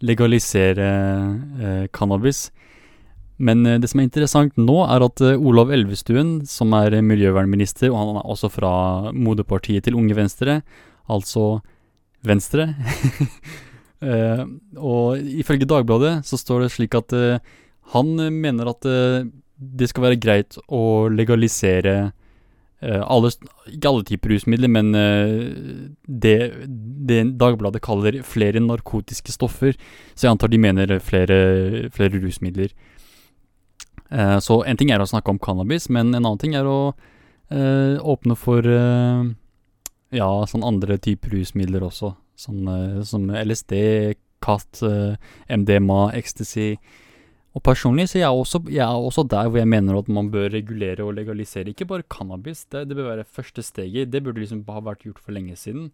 [0.00, 0.86] legalisere
[1.92, 2.46] cannabis.
[3.36, 8.20] Men det som er interessant nå, er at Olav Elvestuen, som er miljøvernminister, og han
[8.22, 8.72] er også fra
[9.12, 10.62] moderpartiet til Unge Venstre,
[11.12, 11.60] altså
[12.24, 12.70] Venstre
[14.92, 17.12] Og ifølge Dagbladet så står det slik at
[17.92, 18.88] han mener at
[19.60, 21.94] det skal være greit å legalisere
[22.80, 23.30] eh, alle,
[23.68, 26.36] ikke alle typer rusmidler, men eh, det,
[27.08, 29.76] det Dagbladet kaller flere narkotiske stoffer.
[30.14, 32.72] Så jeg antar de mener flere, flere rusmidler.
[34.10, 36.80] Eh, så en ting er å snakke om cannabis, men en annen ting er å
[37.52, 39.28] eh, åpne for eh,
[40.16, 42.14] ja, sånn andre typer rusmidler også.
[42.40, 43.76] Sånn, eh, som LSD,
[44.42, 45.14] katt, eh,
[45.52, 46.74] MDMA, ecstasy.
[47.50, 50.30] Og personlig så er jeg også, jeg er også der hvor jeg mener at man
[50.30, 54.12] bør regulere og legalisere ikke bare cannabis, det, det bør være første steget.
[54.12, 55.90] Det burde liksom ha vært gjort for lenge siden.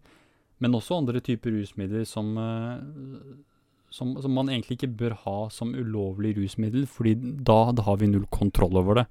[0.61, 2.77] Men også andre typer rusmidler som, eh,
[3.89, 8.11] som, som man egentlig ikke bør ha som ulovlig rusmiddel, fordi da, da har vi
[8.11, 9.07] null kontroll over det.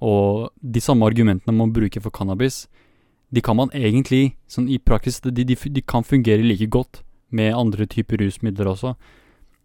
[0.00, 2.66] Og de samme argumentene man bruker for cannabis,
[3.30, 7.54] de kan man egentlig, sånn i praksis, de, de, de kan fungere like godt med
[7.54, 8.96] andre typer rusmidler også.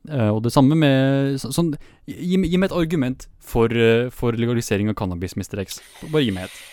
[0.10, 1.74] Eh, og det samme med så, sånn,
[2.10, 5.62] gi, gi meg et argument for, eh, for legalisering av cannabis, Mr.
[5.66, 5.82] X.
[6.12, 6.64] Bare gi meg et.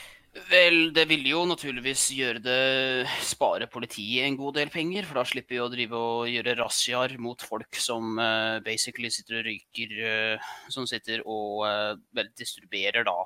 [0.49, 5.27] Vel, det ville jo naturligvis gjøre det Spare politiet en god del penger, for da
[5.29, 9.93] slipper vi å drive og gjøre razziaer mot folk som uh, basically sitter og røyker
[10.01, 13.19] uh, Som sitter og uh, vel, distribuerer da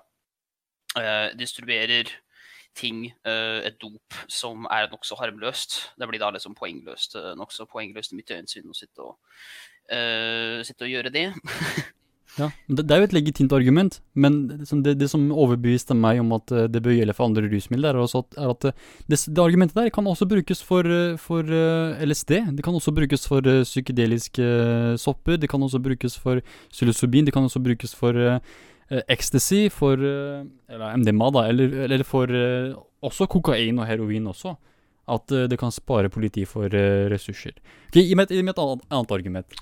[1.37, 2.09] Distribuerer
[2.73, 5.75] ting, et dop, som er nokså harmløst.
[6.01, 9.19] Det blir da liksom poengløst, nokså poengløst i mitt øyensyn å sitte og,
[9.93, 11.29] eh, sitte og gjøre det.
[12.37, 14.35] Ja, det, det er jo et legitimt argument, men
[14.85, 18.17] det, det, som overbeviste meg om at eh, det bør gjelde for andre rusmidler, er,
[18.19, 20.85] at, er at eh, det, det argumentet der kan også brukes for,
[21.17, 21.49] for
[22.05, 22.35] LSD.
[22.59, 24.51] Det kan også brukes for psykedeliske
[25.01, 25.41] sopper.
[25.41, 26.45] Det kan også brukes for
[26.75, 27.25] psilocybin.
[27.25, 28.21] Det kan også brukes for
[29.09, 31.49] ecstasy, for Eller MDMA, da.
[31.49, 32.29] Eller, eller for
[33.01, 34.59] også kokain og heroin også.
[35.07, 37.59] At eh, det kan spare politiet for eh, ressurser.
[37.91, 39.61] Ok, Gi meg et, gi meg et annet, annet argument.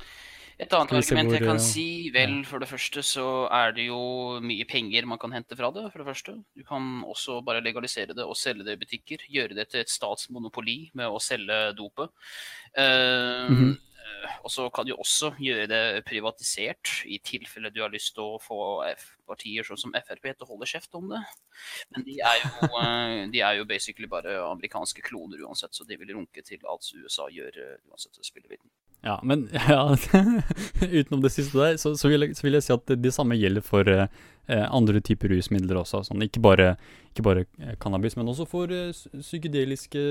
[0.54, 4.38] Et annet argument jeg kan eh, si, vel, for det første så er det jo
[4.44, 6.36] mye penger man kan hente fra det, for det første.
[6.54, 9.26] Du kan også bare legalisere det og selge det i butikker.
[9.34, 12.14] Gjøre det til et statsmonopoli med å selge dopet.
[12.78, 13.74] Uh, Mhm.
[13.74, 13.93] Eh,
[14.44, 18.40] og så kan du også gjøre det privatisert, i tilfelle du har lyst til å
[18.42, 18.58] få
[19.28, 21.22] partier sånn som Frp til å holde kjeft om det.
[21.94, 25.98] Men de er, jo, eh, de er jo basically bare amerikanske kloner uansett, så de
[26.00, 28.70] vil runke til alt USA gjør eh, uansett spillevitten.
[29.04, 29.96] Ja, men ja,
[30.80, 33.36] utenom det siste der, så, så, vil jeg, så, vil jeg, si at det, samme
[33.36, 34.06] gjelder for eh,
[34.48, 36.00] andre typer rusmidler også.
[36.08, 36.70] Sånn, ikke bare,
[37.12, 40.04] ikke bare eh, cannabis, men også for eh, psykedeliske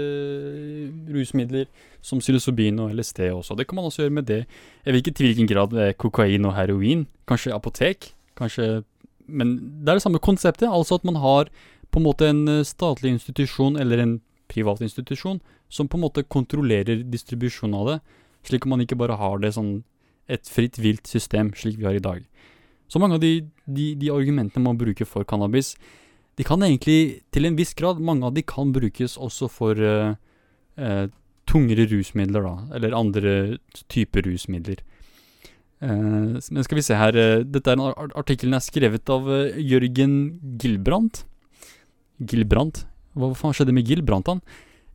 [1.16, 1.70] rusmidler
[2.06, 3.58] som psilocybin og LSD også.
[3.58, 4.44] Det kan man også gjøre med det.
[4.86, 7.08] Jeg vet ikke til hvilken grad eh, kokain og heroin.
[7.30, 8.14] Kanskje apotek?
[8.38, 8.84] Kanskje
[9.26, 11.50] Men det er det samme konseptet, altså at man har
[11.94, 14.18] på en måte en statlig institusjon eller en
[14.52, 15.40] privat institusjon
[15.70, 18.02] som på en måte kontrollerer distribusjonen av det
[18.48, 19.82] slik at man ikke bare har det sånn
[20.32, 22.24] et fritt, vilt system slik vi har i dag.
[22.92, 25.74] Så mange av de, de, de, argumentene man bruker for cannabis,
[26.38, 30.16] de kan egentlig til en viss grad, mange av de kan brukes også for uh,
[30.78, 31.06] uh,
[31.50, 33.34] tungere rusmidler, da, eller andre
[33.92, 34.82] typer rusmidler.
[35.84, 40.18] Uh, men skal vi se her, dette er en artikkelen er skrevet av Jørgen
[40.62, 41.24] Gilbrandt.
[42.22, 42.86] Gilbrandt?
[43.18, 44.42] Hva faen skjedde med Gilbrandt, han?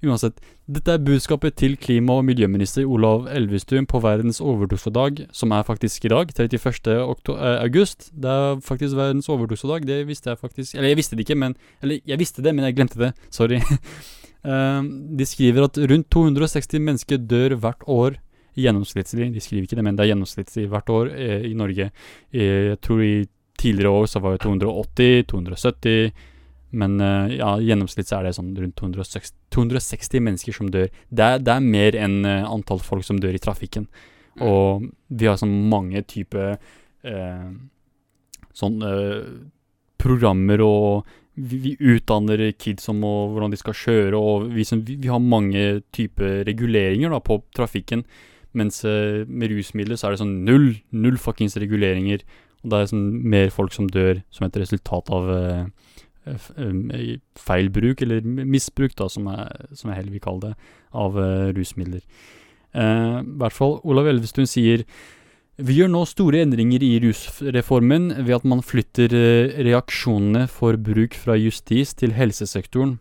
[0.07, 0.37] Uansett,
[0.70, 6.05] dette er budskapet til klima- og miljøminister Olav Elvestuen på verdens overdosedag, som er faktisk
[6.07, 6.93] i dag, 31.
[6.95, 8.11] Eh, august.
[8.15, 11.57] Det er faktisk verdens overdosedag, det visste jeg faktisk Eller jeg visste det ikke, men
[11.83, 13.12] Eller jeg visste det, men jeg glemte det.
[13.31, 13.59] Sorry.
[14.47, 14.83] uh,
[15.19, 18.20] de skriver at rundt 260 mennesker dør hvert år
[18.59, 19.33] gjennomsnittlig.
[19.35, 21.91] De skriver ikke det, men det er gjennomsnittlig hvert år eh, i Norge.
[22.33, 23.27] Eh, jeg tror i
[23.59, 26.12] tidligere år så var det 280, 270
[26.70, 30.90] men uh, ja, gjennomsnitt så er det sånn rundt 260, 260 mennesker som dør.
[31.09, 33.86] Det er, det er mer enn uh, antall folk som dør i trafikken.
[34.36, 34.43] Mm.
[34.49, 37.49] Og vi har sånn mange typer uh,
[38.59, 38.82] sånn
[39.99, 41.09] programmer og
[41.39, 45.11] vi, vi, utdanner kids om og, hvordan de skal kjøre, og vi, som, vi, vi
[45.12, 48.03] har mange typer reguleringer da, på trafikken.
[48.59, 52.24] Mens med rusmidler så er det sånn null, null fuckings reguleringer.
[52.65, 55.66] Og det er sånn mer folk som dør som et resultat av Eh,
[57.39, 61.51] feil bruk, eller misbruk, da, som jeg, som jeg heller vil kalle det, av uh,
[61.57, 62.03] rusmidler.
[62.77, 64.85] Uh, I hvert fall Olav Elvestuen sier
[65.59, 69.11] vi gjør nå store endringer i rusreformen ved at man flytter
[69.67, 73.01] reaksjonene for bruk fra justis til helsesektoren.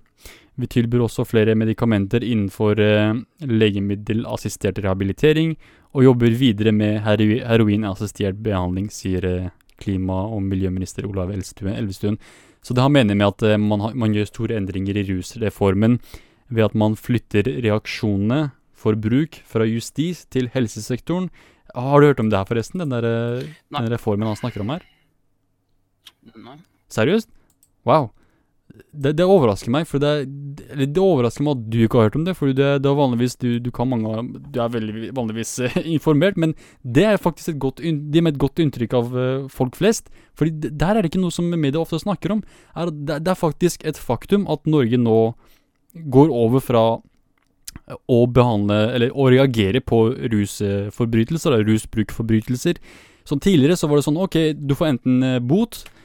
[0.58, 2.82] Vi tilbyr også flere medikamenter innenfor
[3.46, 5.54] legemiddelassistert rehabilitering,
[5.94, 12.18] og jobber videre med hero heroinassistert behandling, sier klima- og miljøminister Olav Elvestuen.
[12.66, 16.00] Så det har mening med at uh, man, har, man, gjør store endringer i rusreformen
[16.50, 21.32] ved at man flytter reaksjonene for bruk fra justis til helsesektoren.
[21.76, 22.84] Har du hørt om det her, forresten?
[22.84, 24.86] Den, der, eh, den reformen han snakker om her?
[26.38, 26.56] Nei.
[26.94, 27.28] Seriøst?
[27.88, 28.12] Wow
[28.92, 30.28] det, det, overrasker meg, for det,
[30.78, 32.36] det, overrasker meg at du ikke har hørt om det.
[32.38, 34.24] For det, det er vanligvis du, du, kan mange
[34.54, 38.42] Du er veldig vanligvis uh, informert, men det er faktisk et godt, de med et
[38.42, 40.12] godt inntrykk av uh, folk flest.
[40.38, 42.46] Fordi der er det ikke noe som media ofte snakker om.
[42.76, 45.20] Er, det, er faktisk et faktum at Norge nå
[46.14, 46.86] går over fra
[47.88, 52.82] å behandle, eller å reagere på rusforbrytelser, rusbrukforbrytelser.
[53.28, 55.97] Så tidligere så var det sånn OK, du får enten uh, bot Eh,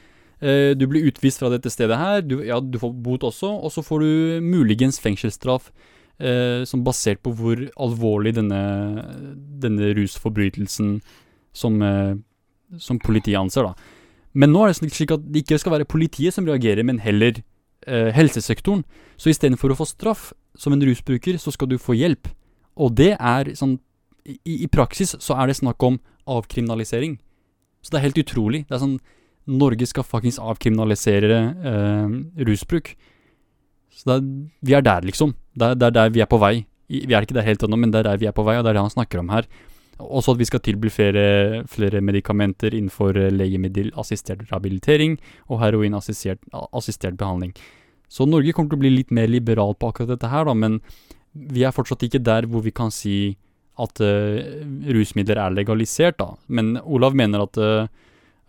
[0.43, 2.21] du blir utvist fra dette stedet her.
[2.25, 5.69] Du, ja, du får bot også, og så får du muligens fengselsstraff
[6.19, 8.61] eh, som basert på hvor alvorlig denne,
[9.63, 10.97] denne rusforbrytelsen
[11.55, 12.15] som, eh,
[12.77, 13.73] som politiet anser, da.
[14.33, 17.37] Men nå er det slik at det ikke skal være politiet som reagerer, men heller
[17.85, 18.81] eh, helsesektoren.
[19.17, 22.31] Så istedenfor å få straff som en rusbruker, så skal du få hjelp.
[22.73, 23.77] Og det er sånn
[24.25, 25.99] i, I praksis så er det snakk om
[26.31, 27.19] avkriminalisering.
[27.83, 28.63] Så det er helt utrolig.
[28.69, 28.99] Det er sånn
[29.49, 31.39] Norge skal faktisk avkriminalisere
[31.71, 32.15] eh,
[32.47, 32.93] rusbruk.
[33.93, 34.23] Så er,
[34.63, 35.35] vi er der, liksom.
[35.53, 36.55] Det er, det er, der vi er på vei.
[36.87, 38.65] Vi er ikke der helt ennå, men det er der vi er på vei, og
[38.65, 39.47] det er det han snakker om her.
[40.03, 47.53] Også at vi skal tilby flere, flere medikamenter innenfor eh, legemiddelassistert rehabilitering og heroinassistert behandling.
[48.13, 50.79] Så Norge kommer til å bli litt mer liberal på akkurat dette her, da, men
[51.33, 53.35] vi er fortsatt ikke der hvor vi kan si
[53.81, 54.37] at uh,
[54.93, 56.35] rusmidler er legalisert, da.
[56.45, 57.87] Men Olav mener at uh,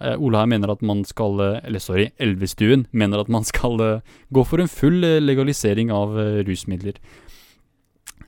[0.02, 3.78] Uh, Ola her mener at man skal eh, Eller sorry, Elvestuen mener at man skal
[3.78, 6.16] uh, gå for en full legalisering av
[6.46, 6.98] rusmidler.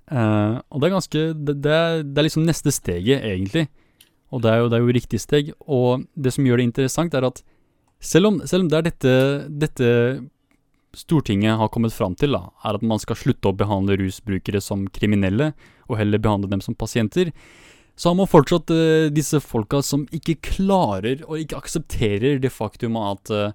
[0.07, 3.67] og det er ganske det, det, er, det, er, liksom neste steget, egentlig.
[4.31, 5.51] Og det er, jo, det er jo riktig steg.
[5.67, 7.43] Og det som gjør det interessant, er at
[7.99, 9.15] selv om, selv om det er dette,
[9.51, 9.91] dette
[10.97, 14.87] Stortinget har kommet fram til, da, er at man skal slutte å behandle rusbrukere som
[14.89, 15.51] kriminelle,
[15.91, 17.35] og heller behandle dem som pasienter,
[17.97, 22.99] så har man fortsatt uh, disse folka som ikke klarer og ikke aksepterer det faktum
[23.01, 23.55] at uh,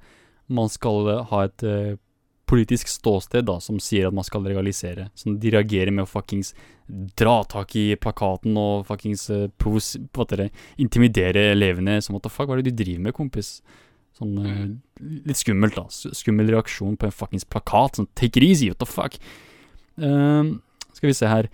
[0.52, 1.66] man skal uh, ha et
[2.52, 5.06] politisk ståsted da, som sier at man skal legalisere.
[5.16, 6.52] Som de reagerer med å fuckings
[7.16, 9.30] dra tak i plakaten og fuckings
[9.62, 9.94] provos...
[10.12, 10.50] Hva det?
[10.84, 12.02] Intimidere elevene.
[12.04, 13.54] Som the fuck, hva er det du driver med, kompis?
[14.20, 14.66] Sånn eh,
[15.30, 15.88] litt skummelt, da.
[15.88, 18.02] Skummel reaksjon på en fuckings plakat.
[18.02, 19.16] Sånn take it easy, what the fuck.
[19.96, 21.48] Skal vi se her.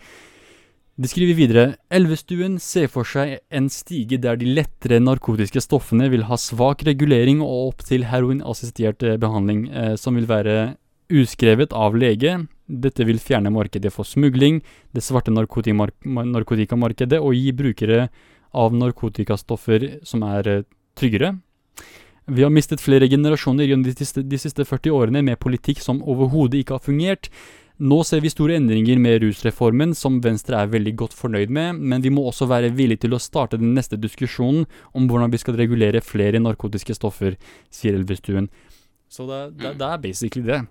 [0.97, 1.63] De skriver videre
[1.93, 7.37] Elvestuen ser for seg en stige der de lettere narkotiske stoffene vil ha svak regulering
[7.45, 10.73] og opp til heroinassistert eh, behandling, eh, som vil være
[11.13, 12.47] uskrevet av lege.
[12.65, 18.09] Dette vil fjerne markedet for smugling, det svarte narkotikamarkedet, og gi brukere
[18.57, 20.65] av narkotikastoffer som er eh,
[20.97, 21.37] tryggere.
[22.25, 26.01] Vi har mistet flere generasjoner gjennom de siste, de siste 40 årene med politikk som
[26.01, 27.29] overhodet ikke har fungert.
[27.77, 32.01] Nå ser vi store endringer med rusreformen, som Venstre er veldig godt fornøyd med, men
[32.01, 34.65] vi må også være villige til å starte den neste diskusjonen
[34.97, 37.35] om hvordan vi skal regulere flere narkotiske stoffer,
[37.69, 38.49] sier Elvestuen.
[39.13, 40.63] Så det, det, det er basically det.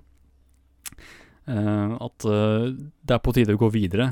[1.46, 4.08] Uh, at uh, det er på tide å gå videre.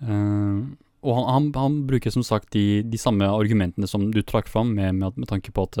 [0.00, 0.64] Uh,
[1.04, 4.72] og han, han, han bruker som sagt de, de samme argumentene som du trakk fram,
[4.72, 5.76] med, med, med tanke på at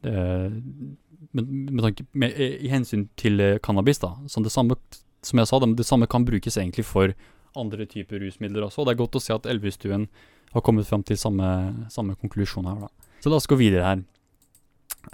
[0.00, 4.14] med, med tanke med, I hensyn til cannabis, da.
[4.32, 4.78] Som det samme,
[5.26, 7.14] som jeg sa, det, det samme kan brukes egentlig for
[7.58, 8.82] andre typer rusmidler også.
[8.82, 10.06] Og det er godt å se at Elvestuen
[10.54, 11.48] har kommet fram til samme,
[11.92, 13.10] samme konklusjon her, da.
[13.20, 14.00] Så la oss gå videre her.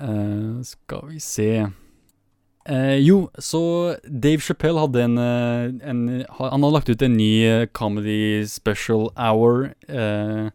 [0.01, 3.61] Uh, skal vi se uh, jo, så
[4.03, 9.70] Dave Chappelle hadde en, eh, en Han har lagt ut en ny comedy special hour
[9.89, 10.51] uh,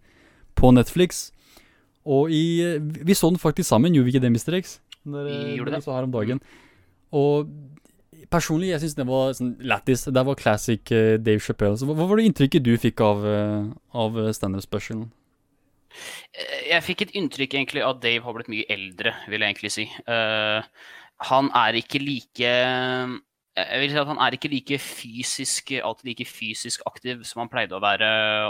[0.55, 1.29] på Netflix.
[2.05, 4.59] Og i Vi så den faktisk sammen, gjorde vi ikke det, Mr.
[4.59, 4.79] X?
[5.05, 5.83] Når, Vi gjorde det.
[5.83, 6.41] Så her om dagen.
[7.11, 7.47] Og
[8.31, 10.05] personlig, jeg syns det var sånn lættis.
[10.09, 11.77] Det var classic uh, Dave Chappelle.
[11.79, 13.71] Så hva, hva var det inntrykket du fikk av, uh,
[14.03, 15.09] av standup-specialen?
[16.33, 19.73] Eh, Jeg fikk et inntrykk egentlig at Dave har blitt mye eldre, vil jeg egentlig
[19.75, 19.89] si.
[20.07, 20.63] Uh,
[21.31, 26.25] han er ikke like Jeg vil si at han er ikke like fysisk, alltid like
[26.25, 28.07] fysisk aktiv som han pleide å være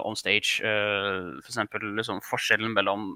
[0.07, 0.61] on stage.
[0.61, 3.15] Uh, for eksempel liksom forskjellen mellom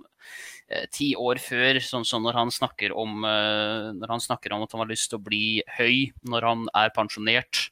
[0.90, 4.74] ti år før, sånn som når han snakker om eh, Når han snakker om at
[4.74, 7.68] han har lyst til å bli høy når han er pensjonert.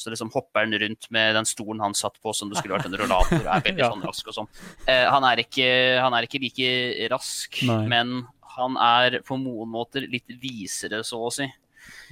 [0.00, 2.88] Så liksom hopper han rundt med den stolen han satt på som det skulle vært
[2.90, 3.44] en rollator.
[3.46, 4.50] Er veldig sånn rask og sånn.
[4.90, 5.68] Eh, han, er ikke,
[6.02, 6.70] han er ikke like
[7.12, 7.82] rask, Nei.
[7.92, 8.14] men
[8.56, 11.46] han er på noen måter litt visere, så å si.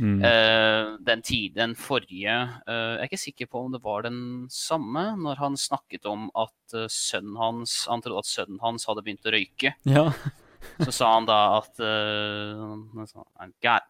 [0.01, 0.21] Mm.
[0.25, 4.47] Uh, den tid, den forrige uh, Jeg er ikke sikker på om det var den
[4.49, 9.05] samme, når han snakket om at uh, sønnen hans Han trodde at sønnen hans hadde
[9.05, 9.75] begynt å røyke.
[9.85, 10.07] Ja.
[10.85, 13.87] Så sa han da at I got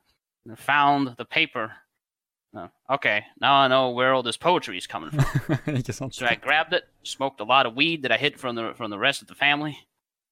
[0.56, 1.72] found the paper.
[2.52, 2.68] No.
[2.90, 5.22] okay, now I know where all this poetry is coming from.
[6.10, 8.90] So I grabbed it, smoked a lot of weed that I hid from the from
[8.90, 9.78] the rest of the family.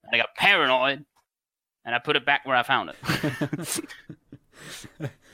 [0.04, 1.04] And I got paranoid,
[1.84, 3.80] and I put it back where I found it.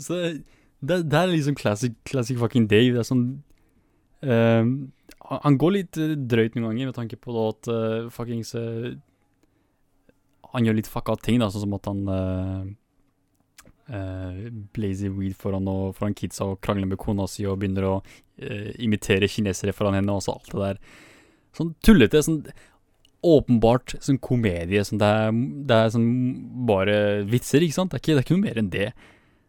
[0.00, 0.42] Så-
[0.82, 2.92] det, det er liksom classic, classic fucking Dave.
[2.94, 3.42] Det er sånn
[4.26, 4.90] ehm,
[5.30, 8.90] han- går litt eh, drøyt noen ganger med tanke på da at uh, fuckings uh,
[10.52, 12.66] Han gjør litt fucka ting, da, sånn som at han uh,
[14.74, 17.94] blazer weed foran, og, foran kidsa og krangler med kona si og begynner å
[18.82, 20.78] imitere kinesere foran henne og så alt det der.
[21.56, 22.22] Sånn tullete.
[22.24, 22.42] sånn
[23.22, 24.82] Åpenbart sånn komedie.
[24.84, 25.30] Sånn, det, er,
[25.68, 26.08] det er sånn
[26.66, 26.96] bare
[27.28, 27.92] vitser, ikke sant?
[27.92, 28.88] Det er ikke, det er ikke noe mer enn det.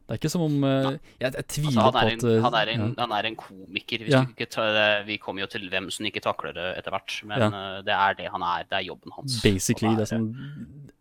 [0.03, 0.89] Det er ikke som om uh,
[1.21, 2.89] Jeg, jeg tviler Altså, han, er på en, at eh, han, er en, ja.
[2.99, 4.03] han er en komiker.
[4.11, 4.21] Ja.
[4.51, 7.15] tar, vi kommer jo til hvem som ikke takler det etter hvert.
[7.30, 7.49] Men Ja.
[7.49, 8.67] uh, det er det han er.
[8.67, 9.39] Det er jobben hans.
[9.45, 9.95] Basically.
[9.95, 10.30] Det er sånn,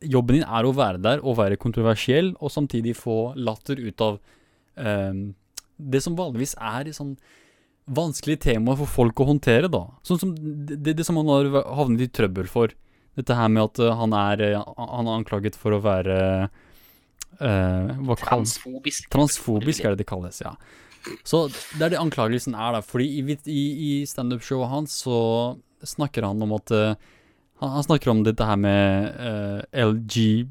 [0.07, 4.19] jobben din er å være der og være kontroversiell, og samtidig få latter ut av
[4.79, 5.23] um,
[5.83, 7.17] det som vanligvis er sånn
[7.91, 9.87] vanskelige temaer for folk å håndtere, da.
[10.07, 12.75] Sånn som det, det som han har havnet i trøbbel for.
[13.19, 16.15] Dette her med at eh, han er eh, Han er anklaget for å være
[17.43, 19.11] eh, kall- Transfobisk.
[19.13, 20.55] Transfobisk er det det kalles, ja.
[21.27, 22.81] Så det er det anklagelsen er, da.
[22.87, 25.19] Fordi i, i, i standup-showet hans så
[25.83, 26.95] snakker han om at uh,
[27.59, 30.47] han, han snakker om dette her med uh, LG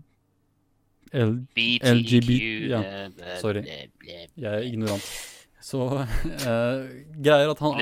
[1.12, 2.36] L, BTQ, LGBT
[2.72, 3.64] Ja, eh, sorry.
[3.68, 5.04] Jeg er ignorant.
[5.62, 6.06] Så uh,
[7.26, 7.82] greier at han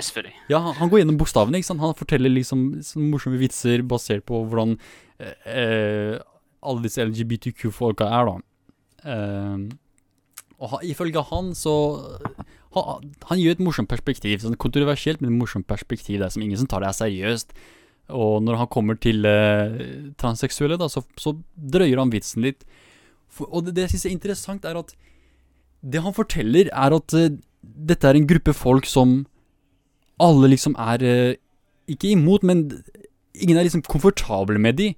[0.50, 1.84] Ja, han, går gjennom bokstavene, ikke sant.
[1.84, 4.76] Han forteller liksom morsomme vitser basert på hvordan
[5.22, 6.16] eh, eh,
[6.60, 8.38] alle disse LGBTQ-folka er, da.
[9.04, 9.68] Eh,
[10.60, 11.74] og ha, ifølge han så
[12.76, 12.82] ha,
[13.30, 14.42] Han gir et morsomt perspektiv.
[14.44, 16.20] Sånn kontroversielt, men et morsomt perspektiv.
[16.20, 17.54] Det er som ingen som tar det seriøst.
[18.10, 22.66] Og når han kommer til eh, transseksuelle, da, så, så drøyer han vitsen litt.
[23.30, 24.96] For, og det, det jeg syns er interessant, er at
[25.80, 29.22] det han forteller, er at eh, dette er en gruppe folk som
[30.20, 31.38] alle liksom er eh,
[31.90, 32.68] Ikke imot, men
[33.34, 34.92] ingen er liksom komfortable med de.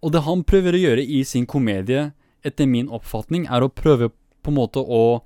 [0.00, 2.12] Og det han prøver å gjøre i sin komedie,
[2.46, 4.10] etter min oppfatning, er å prøve
[4.42, 5.22] på en måte å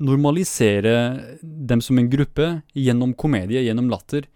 [0.00, 4.28] normalisere dem som en gruppe gjennom komedie, gjennom latter,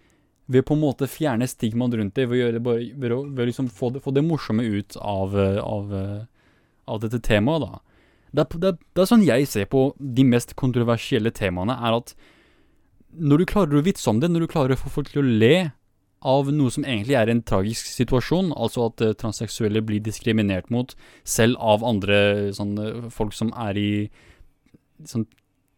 [0.49, 3.91] ved på en måte fjerne stigmaet rundt det, ved å, ved å, ved liksom få,
[3.93, 6.23] det, få det morsomme ut av, av, eh,
[6.89, 7.81] av dette temaet, da.
[8.29, 11.97] Det er, det, er, det er sånn jeg ser på de mest kontroversielle temaene, er
[11.97, 12.13] at
[13.09, 15.37] når du klarer å vitse om det, når du klarer å få folk til å
[15.41, 15.71] le
[16.25, 20.95] av noe som egentlig er en tragisk situasjon, altså at uh, transseksuelle blir diskriminert mot,
[21.23, 23.91] selv av andre sånn, uh, folk som er i
[25.07, 25.27] sånn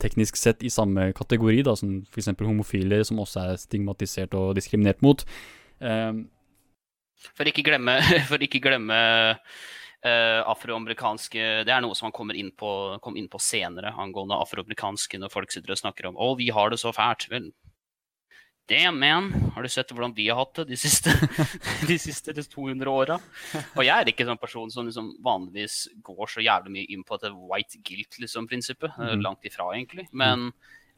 [0.01, 2.31] teknisk sett i samme kategori, da, som f.eks.
[2.41, 5.21] homofile, som også er stigmatisert og diskriminert mot.
[5.79, 6.25] Um,
[7.37, 7.99] For ikke glemme,
[8.31, 8.97] for ikke glemme
[10.01, 14.39] uh, afroamerikanske Det er noe som han kommer inn på, kom inn på senere angående
[14.41, 17.29] afroamerikanske, når folk sitter og snakker om 'Å, vi har det så fælt'.
[17.29, 17.51] Vel,
[18.71, 21.11] damn man, har du sett hvordan vi har hatt det de siste,
[21.89, 23.17] de siste 200 åra?
[23.75, 27.19] Og jeg er ikke sånn person som liksom vanligvis går så jævlig mye inn på
[27.19, 28.93] dette white guilt-prinsippet.
[28.93, 29.25] Liksom, mm.
[29.25, 30.07] Langt ifra, egentlig.
[30.15, 30.47] Men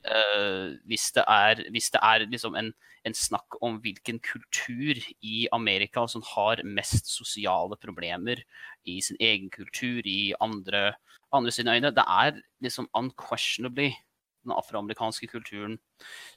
[0.05, 2.71] uh, hvis det er, hvis det er liksom en,
[3.09, 8.43] en snakk om hvilken kultur i Amerika som har mest sosiale problemer
[8.85, 10.91] i sin egen kultur, i andre,
[11.33, 13.95] andre sine øyne, det er liksom unquestionably
[14.43, 15.79] den afroamerikanske kulturen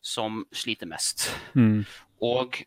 [0.04, 1.28] som sliter mest.
[1.54, 1.84] Mm.
[2.24, 2.60] Og,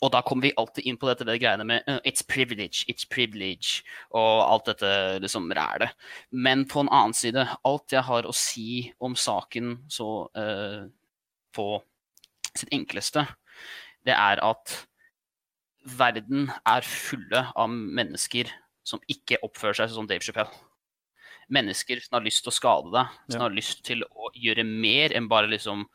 [0.00, 3.08] og da kommer vi alltid inn på dette det greiene med uh, it's privilege, it's
[3.08, 4.92] privilege, og alt dette
[5.24, 5.96] liksom rælet.
[6.30, 10.86] Men på en annen side, alt jeg har å si om saken så uh,
[11.56, 11.68] på
[12.54, 13.26] sitt enkleste,
[14.06, 14.78] det er at
[15.96, 18.50] verden er fulle av mennesker
[18.86, 20.52] som ikke oppfører seg som Dave Chappelle
[21.50, 23.46] mennesker som har lyst til å skade deg, som Ja.
[23.48, 25.86] har lyst til å gjøre mer enn bare liksom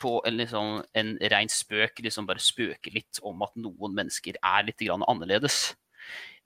[0.00, 4.64] på en, liksom, en rein spøk, liksom bare spøke litt om at noen mennesker er
[4.64, 5.74] litt grann annerledes.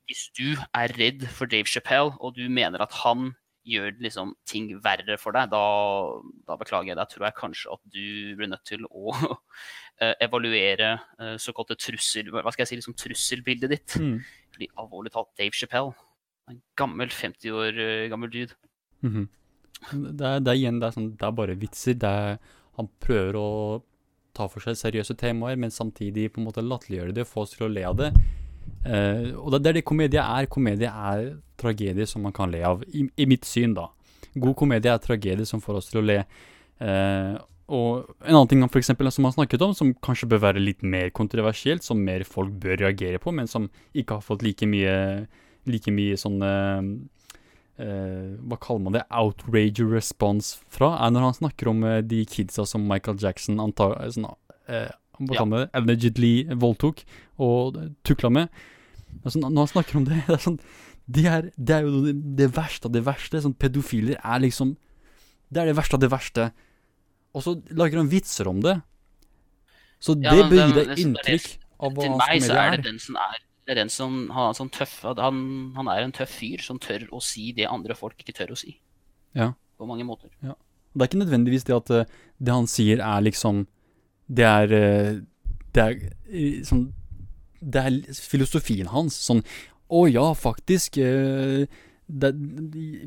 [0.08, 4.66] Hvis du er redd for Dave Chappelle, og du mener at han gjør liksom ting
[4.84, 5.62] verre for deg, da,
[6.48, 6.98] da beklager jeg.
[6.98, 9.14] Da tror jeg kanskje at du blir nødt til å
[10.02, 10.90] eh, evaluere
[11.20, 12.28] eh, såkalte trussel...
[12.34, 13.96] Hva skal jeg si, liksom trusselbildet ditt.
[14.02, 14.18] Mm.
[14.52, 15.94] Fordi alvorlig talt, Dave Chappelle,
[16.50, 18.54] en gammel 50 år eh, gammel dude.
[19.04, 19.26] Mhm.
[19.92, 21.98] det, er, det er igjen det er, sånn, det er bare vitser.
[22.04, 22.38] Er,
[22.78, 23.48] han prøver å
[24.34, 27.68] ta for seg seriøse temaer, men samtidig på en måte latterliggjøre det få oss til
[27.68, 28.10] å le av det.
[28.84, 30.48] Uh, og det, det er det komedie er.
[30.50, 31.28] Komedie er
[31.60, 33.88] tragedie som man kan le av, i, i mitt syn, da.
[34.34, 36.18] God komedie er tragedie som får oss til å le.
[36.82, 37.38] Uh,
[37.72, 40.82] og en annen ting for eksempel, som han snakket om, som kanskje bør være litt
[40.82, 44.96] mer kontroversielt, som mer folk bør reagere på, men som ikke har fått like mye,
[45.66, 49.04] like mye sånn eh, eh, Hva kaller man det?
[49.10, 53.90] Outrage response fra, er når han snakker om uh, de kidsa som Michael Jackson anta,
[54.04, 54.28] eh, sånn,
[54.68, 55.44] uh, hva Ja.
[55.44, 55.70] det?
[55.78, 57.04] Allegedly voldtok
[57.38, 58.48] og tukla med.
[59.24, 60.58] Altså, når han snakker om det, det er sånn
[61.06, 63.40] Det er, det er jo det, det verste av det verste.
[63.44, 64.76] Sånn pedofiler er liksom
[65.52, 66.46] Det er det verste av det verste.
[67.34, 68.78] Og så lager han vitser om det.
[70.00, 71.90] Så det ja, bør gi deg det- det er inntrykk det- er.
[71.90, 72.70] hva Til meg så er.
[72.76, 75.38] det den som er det er den som har en sånn tøff han,
[75.76, 78.58] han er en tøff fyr som tør å si det andre folk ikke tør å
[78.60, 78.76] si.
[79.36, 79.52] Ja.
[79.80, 80.30] På mange måter.
[80.44, 80.54] Ja.
[80.94, 83.64] Det er ikke nødvendigvis det at eh, det han sier er liksom
[84.30, 85.16] Det er eh,
[85.74, 85.96] Det er
[86.30, 86.84] eh, sånn
[87.58, 89.16] Det er filosofien hans.
[89.18, 89.42] Sånn
[89.88, 90.96] Å ja, faktisk.
[90.96, 92.30] det,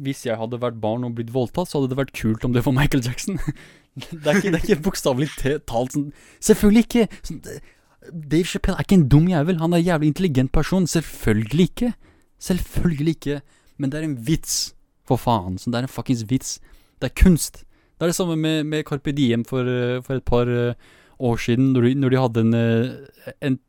[0.03, 2.65] hvis jeg hadde vært barn og blitt voldtatt, så hadde det vært kult om det
[2.65, 3.39] var Michael Jackson.
[3.95, 5.29] det er ikke, det er ikke bokstavelig
[5.67, 7.07] talt sånn Selvfølgelig ikke!
[7.27, 7.41] Sånn,
[8.11, 9.59] Dave Chappelle er ikke en dum jævel.
[9.61, 10.87] Han er en jævlig intelligent person.
[10.87, 11.93] Selvfølgelig ikke.
[12.39, 13.41] Selvfølgelig ikke.
[13.77, 14.73] Men det er en vits,
[15.07, 15.57] for faen.
[15.57, 16.59] Så det er en fuckings vits.
[17.01, 17.63] Det er kunst.
[17.97, 20.73] Det er det samme med, med Carpe Diem for, eh, for et par eh,
[21.19, 23.59] år siden, når de, når de hadde en, eh, en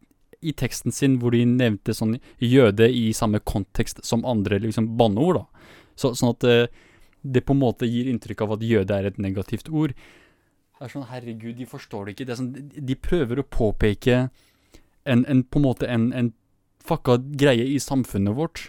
[0.42, 5.40] I teksten sin hvor de nevnte sånn jøde i samme kontekst som andre liksom banneord,
[5.40, 5.72] da.
[5.98, 6.70] Så, sånn at
[7.26, 9.96] det på en måte gir inntrykk av at jøde er et negativt ord.
[10.78, 12.26] Det er sånn, herregud, de forstår det ikke.
[12.28, 14.30] Det er sånn, de- de prøver å påpeke
[15.06, 16.32] en, en på en måte en, en
[16.86, 18.68] fucka greie i samfunnet vårt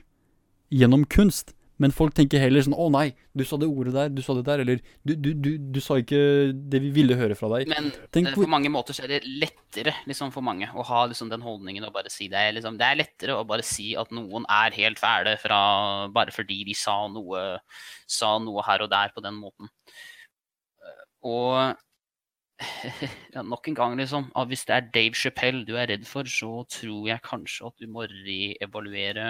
[0.74, 1.54] gjennom kunst.
[1.80, 4.44] Men folk tenker heller sånn 'Å nei, du sa det ordet der, du sa det
[4.50, 7.70] der', eller du, du, du, 'Du sa ikke det vi ville høre fra deg'.
[7.72, 11.06] Men Tenk eh, på mange måter så er det lettere liksom, for mange å ha
[11.08, 12.42] liksom, den holdningen og bare si det.
[12.58, 15.62] Liksom, det er lettere å bare si at noen er helt fæle fra,
[16.12, 17.60] bare fordi de sa noe,
[18.06, 19.70] sa noe her og der på den måten.
[20.84, 21.78] Eh, Og
[23.36, 24.30] ja, nok en gang, liksom.
[24.36, 27.80] At hvis det er Dave Chappelle du er redd for, så tror jeg kanskje at
[27.80, 29.28] du må reevaluere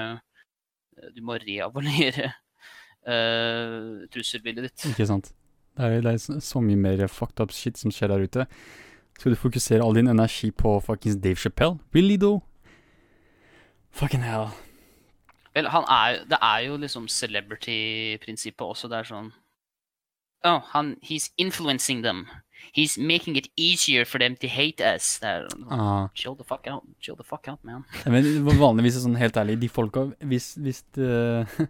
[0.97, 2.31] eh, Du må reevaluere
[3.07, 4.85] uh, trusselbildet ditt.
[4.91, 5.31] Ikke sant.
[5.77, 8.47] Det er, det er så- mye mer fucked up shit som skjer der ute.
[9.19, 11.77] Skal du fokusere all din energi på fuckings Dave Chappelle?
[11.95, 12.41] Really, though?
[13.91, 14.49] Fucking hell.
[15.55, 18.87] Vel, han er, det er jo liksom celebrity-prinsippet også.
[18.89, 19.31] Det er sånn
[20.47, 22.21] Oh, han, he's influencing them.
[22.75, 25.19] He's making it easier for them to hate us.
[25.19, 26.07] Det er, Ah.
[26.15, 26.83] Chill the fuck out.
[27.01, 27.83] Chill the fuck out, man.
[28.05, 31.67] Men vanligvis, sånn helt ærlig, de folka Hvis, hvis det,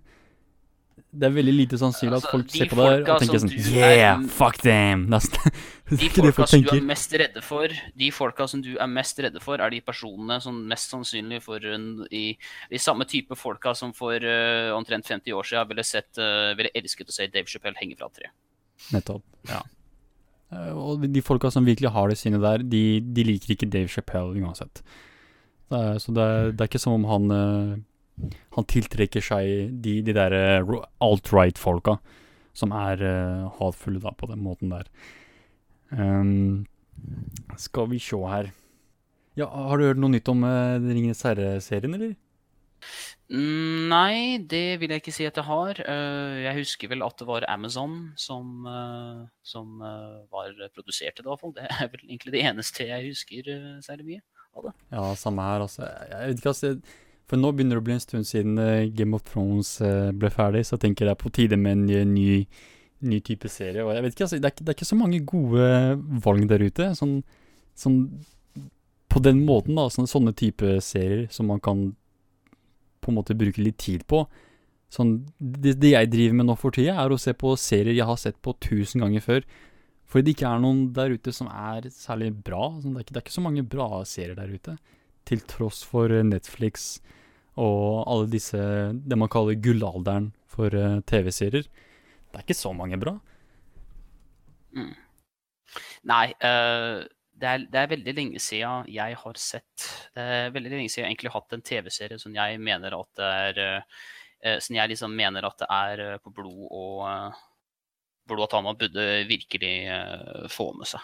[1.10, 4.20] det er veldig lite sannsynlig at Altså, folk ser på deg og tenker sånn Yeah,
[4.20, 5.08] er- fuck them!
[5.10, 5.40] Nesten.
[5.90, 8.46] Det De er ikke det folka folk som du er mest redde for, de folka
[8.52, 12.38] som du er mest redde for, er de personene som mest sannsynlig for en, i,
[12.70, 16.70] de samme type folka som for uh, omtrent 50 år siden ville, sett, uh, ville
[16.78, 18.30] elsket å se Dave Chappelle henge fra et tre.
[18.94, 19.24] Nettopp.
[19.50, 19.64] Ja.
[20.54, 23.92] Eh, Og de folka som virkelig har det sinnet der, de, de liker ikke Dave
[23.92, 24.82] Chappelle uansett.
[25.70, 29.76] Det er, så det er, det er ikke som om han eh, Han tiltrekker seg
[29.84, 30.74] de, de der eh,
[31.06, 32.00] alt-right-folka
[32.60, 33.00] som er
[33.56, 34.88] hatfulle da, på den måten der.
[35.94, 36.66] Um,
[37.58, 38.50] skal vi se her
[39.40, 42.18] Ja, Har du hørt noe nytt om uh, Ringenes herre-serien, eller?
[43.30, 45.82] Mm, Nei, det vil jeg ikke si at jeg har.
[45.84, 51.26] Eh, jeg husker vel at det var Amazon som, eh, som eh, var produsert det,
[51.26, 51.46] i hvert.
[51.56, 53.52] Det er vel egentlig det eneste jeg husker
[53.86, 54.24] særlig mye
[54.58, 54.74] av det.
[54.96, 55.86] Ja, samme her, altså.
[55.86, 56.74] Jeg vet ikke, altså.
[57.30, 58.58] For nå begynner det å bli en stund siden
[58.98, 59.76] Game of Thrones
[60.18, 62.40] ble ferdig, så jeg tenker det er på tide med en ny,
[63.06, 63.86] ny, type serie.
[63.86, 65.68] Og jeg vet ikke, altså, det er, det er ikke så mange gode
[66.26, 66.90] valg der ute.
[66.98, 67.20] Sånn,
[67.78, 68.00] sånn
[69.14, 69.86] på den måten, da.
[69.94, 71.92] Sånne, sånne type serier som man kan
[73.02, 74.24] på en måte bruke litt tid på.
[74.90, 78.10] Sånn, det, det jeg driver med nå for tida, er å se på serier jeg
[78.10, 79.50] har sett på tusen ganger før.
[80.10, 82.72] Fordi det ikke er noen der ute som er særlig bra.
[82.82, 84.76] Sånn, det, er ikke, det er ikke så mange bra serier der ute.
[85.30, 86.96] Til tross for eh, Netflix
[87.60, 91.68] og alle disse Det man kaller gullalderen for uh, TV-serier.
[92.30, 93.18] Det er ikke så mange bra.
[94.74, 94.94] Mm.
[96.10, 97.04] Nei, eh,
[97.40, 99.86] det, er, det er veldig lenge siden jeg har sett
[100.16, 103.12] Det er veldig lenge siden jeg egentlig har hatt en TV-serie som jeg mener at
[103.20, 107.46] det er eh, Som jeg liksom mener at det er eh, på blod og eh,
[108.30, 109.90] blod og Tama burde virkelig
[110.54, 111.02] få med seg.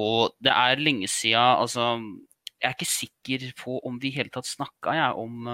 [0.00, 1.98] Og det er lenge siden Altså,
[2.56, 5.44] jeg er ikke sikker på om vi i hele tatt snakka jeg, om,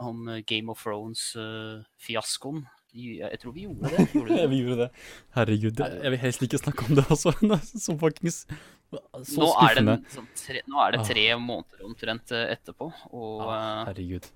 [0.00, 2.64] om Game of Thrones-fiaskoen.
[2.96, 4.08] jeg tror vi gjorde det.
[4.14, 4.48] Gjorde det?
[4.48, 4.88] vi gjorde det.
[5.36, 7.36] Herregud, jeg vil helst ikke snakke om det altså.
[7.84, 8.46] Som fuckings
[8.88, 13.42] Så nå, er det, sånn tre, nå er det tre måneder omtrent eh, etterpå, og
[13.44, 14.28] ah, Herregud.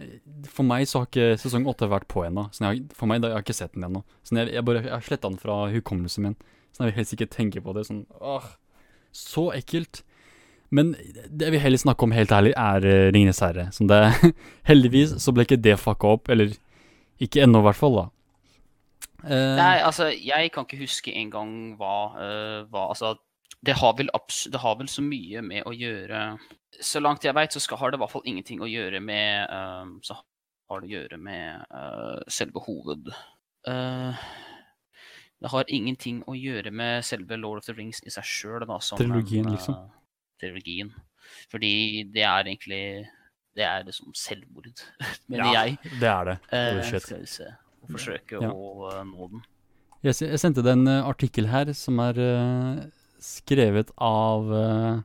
[0.00, 0.14] Eh,
[0.48, 2.46] For meg så har ikke sesong åtte vært på ennå.
[2.96, 4.00] For meg da, jeg har ikke sett den ennå.
[4.24, 6.38] Så jeg, jeg bare jeg har sletta den fra hukommelsen min.
[6.72, 7.84] Så jeg vil helst ikke tenke på det.
[7.90, 8.46] Sånn, åh,
[9.12, 10.02] så ekkelt.
[10.70, 13.66] Men det jeg vil heller snakke om, helt ærlig, er uh, Ringenes herre.
[13.74, 14.00] Sånn det
[14.70, 16.30] Heldigvis så ble ikke det fucka opp.
[16.32, 16.54] Eller
[17.20, 18.06] ikke ennå, i hvert fall, da.
[19.26, 23.18] Eh, Nei, altså, jeg kan ikke huske engang hva, uh, hva Altså,
[23.66, 24.08] det har, vel
[24.52, 26.20] det har vel så mye med å gjøre
[26.80, 29.50] Så langt jeg veit, så skal, har det i hvert fall ingenting å gjøre med
[29.52, 30.16] eh, Så
[30.70, 33.10] har det å gjøre med uh, selve hoved...
[33.68, 34.14] Uh,
[35.40, 38.66] det har ingenting å gjøre med selve Lord of the Rings i seg sjøl.
[38.92, 39.78] Trilogien, en, eh, liksom.
[40.40, 40.90] Trilogien.
[41.50, 41.72] Fordi
[42.12, 43.08] det er egentlig
[43.56, 44.68] Det er liksom selvmord,
[45.28, 45.78] mener Ja, jeg.
[45.98, 46.36] det er det.
[46.54, 47.48] Eh, skal vi se.
[47.82, 48.52] Og forsøke Ja.
[48.52, 49.42] å nå den.
[50.06, 52.20] Jeg, sendte deg en artikkel her som er
[53.20, 55.00] skrevet av uh,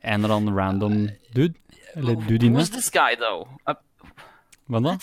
[0.00, 0.96] en eller annen random
[1.34, 1.54] dude.
[1.94, 2.56] Eller dudine.
[2.56, 3.46] Who's this guy, though?
[3.68, 3.74] Uh,
[4.70, 4.96] Hva da?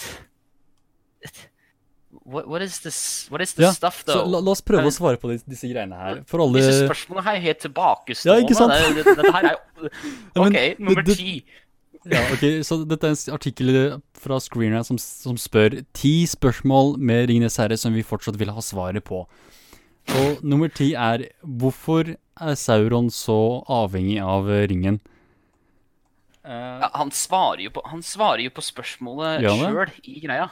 [2.24, 3.28] what, what is this?
[3.30, 4.26] What is this Ja, stuff, though?
[4.26, 6.22] la, la oss prøve Eh, å svare på disse, disse greiene her.
[6.30, 7.66] For alle Disse spørsmålene her er helt
[8.26, 8.74] Ja, ikke sant?
[8.74, 9.90] Det- det- Dette her er jo
[10.36, 11.44] Ja, men OK, nummer ti.
[12.10, 17.28] Ja, ok, så dette er en artikkel fra Screener som, som spør ti spørsmål med
[17.30, 19.26] Ringenes herre som vi fortsatt vil ha svaret på.
[20.18, 24.70] Og nummer ti er hvorfor er Sauron så avhengig av ringen?
[24.70, 25.00] ringen?
[26.50, 30.50] Ja, han, svarer jo på, han svarer jo på spørsmålet ja, sjøl i greia.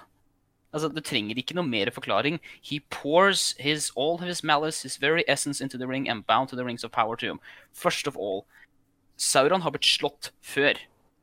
[0.75, 2.39] Altså, Du trenger ikke noe mer forklaring.
[2.61, 6.55] He pours his, all his malice, his very essence into the ring and bound to
[6.55, 7.39] the rings of power to him.
[7.73, 8.45] First of all,
[9.17, 10.77] Sauron har blitt slått før.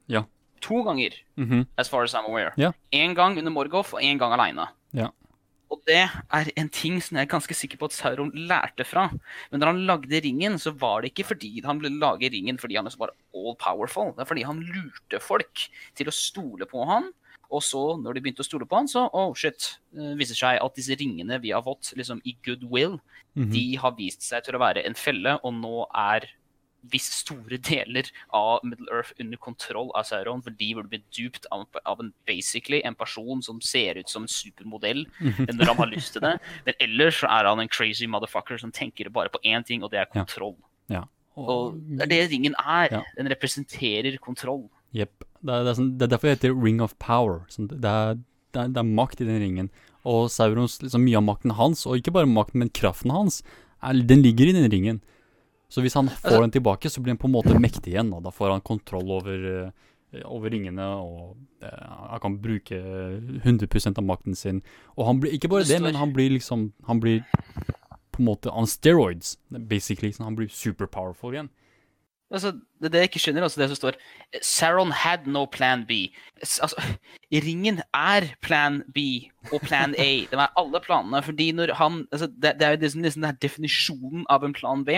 [0.08, 0.24] Ja.
[0.62, 1.66] To ganger, Mhm.
[1.78, 2.52] as far as I'm aware.
[2.56, 2.72] Ja.
[2.90, 4.68] En gang under Morgoth og en gang aleine.
[4.92, 5.10] Ja.
[5.72, 9.08] Og det er en ting som jeg er ganske sikker på at Sauron lærte fra.
[9.50, 12.76] Men når han lagde ringen, så var det ikke fordi han ville lage ringen fordi
[12.76, 14.12] han var all powerful.
[14.14, 15.66] Det er fordi han lurte folk
[15.96, 17.10] til å stole på han.
[17.54, 20.62] Og så, når de begynte å stole på han, så oh shit, det viser seg
[20.62, 23.00] at disse ringene vi har fått liksom i goodwill,
[23.34, 23.50] Mhm.
[23.50, 26.28] de har vist seg til å være en felle, og nå er
[26.92, 31.46] hvis store deler av Middle Earth under kontroll av Sauron, for de burde bli dupt
[31.54, 35.46] av, av en, basically en person som ser ut som en supermodell Mhm.
[35.56, 36.38] når han har lyst til det.
[36.66, 39.90] Men ellers så er han en crazy motherfucker som tenker bare på én ting, og
[39.90, 40.56] det er kontroll.
[40.88, 41.04] Ja.
[41.36, 42.88] Og det er det ringen er.
[42.92, 43.02] Ja.
[43.16, 44.68] Den representerer kontroll.
[44.94, 45.24] Jepp.
[45.44, 47.42] Det, det, sånn, det er derfor det heter Ring of Power.
[47.52, 48.14] Sånn, det, er,
[48.54, 49.70] det, er, det er makt i den ringen.
[50.04, 53.42] Og Saurons, liksom mye av makten hans, og ikke bare makten, men kraften hans,
[53.82, 55.02] er, den ligger i den ringen.
[55.74, 58.10] Så hvis han får Altså- den tilbake, så blir han på en måte mektig igjen.
[58.10, 59.66] Da, da får han kontroll over,
[60.14, 62.78] eh, over ringene, og eh, han kan bruke
[63.42, 64.62] 100% av makten sin.
[64.96, 67.24] Og han blir ikke bare Det men han blir liksom Han blir
[68.12, 70.12] på en måte on steroids, basically.
[70.12, 71.50] Så han blir super powerful igjen.
[72.32, 73.96] Altså, det det jeg ikke skjønner, altså det som står
[74.42, 76.08] Saron had no plan B.
[76.40, 76.74] Altså,
[77.30, 80.08] ringen er plan B og plan A.
[80.30, 81.22] Det er alle planene.
[81.22, 84.96] fordi når han, altså det, det er jo liksom, liksom definisjonen av en plan B,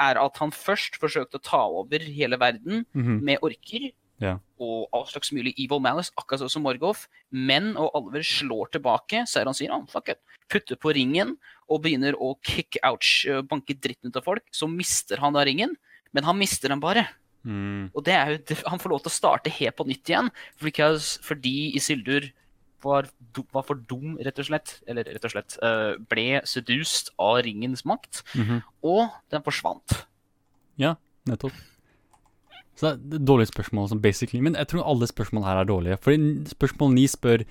[0.00, 3.20] er at han først forsøkte å ta over hele verden Mhm.
[3.24, 3.90] med orker
[4.20, 4.38] Ja.
[4.58, 7.06] og all slags mulig evil malice, akkurat sånn som Morgoth.
[7.30, 10.18] Men og alver slår tilbake, Saron sier oh, fuck it.
[10.48, 11.36] Putter på ringen
[11.68, 14.42] og begynner å kick ouch, øh, banke dritten ut av folk.
[14.50, 15.76] Så mister han da ringen,
[16.14, 17.06] men han mister den bare.
[17.44, 17.90] Mm.
[17.94, 20.30] Og det er jo, han får lov til å starte helt på nytt igjen,
[20.62, 22.30] because, fordi Isildur
[22.84, 23.08] var,
[23.54, 27.84] var for dum, rett og slett, eller rett og slett, øh, ble sedust av ringens
[27.88, 28.62] makt, Mhm.
[28.82, 30.04] og den forsvant.
[30.78, 30.94] Ja,
[31.26, 31.52] nettopp.
[32.78, 34.40] Så det er et dårlig spørsmål, sånn basically.
[34.40, 35.98] Men jeg tror alle spørsmål her er dårlige.
[35.98, 37.42] Fordi spørsmål 9 spør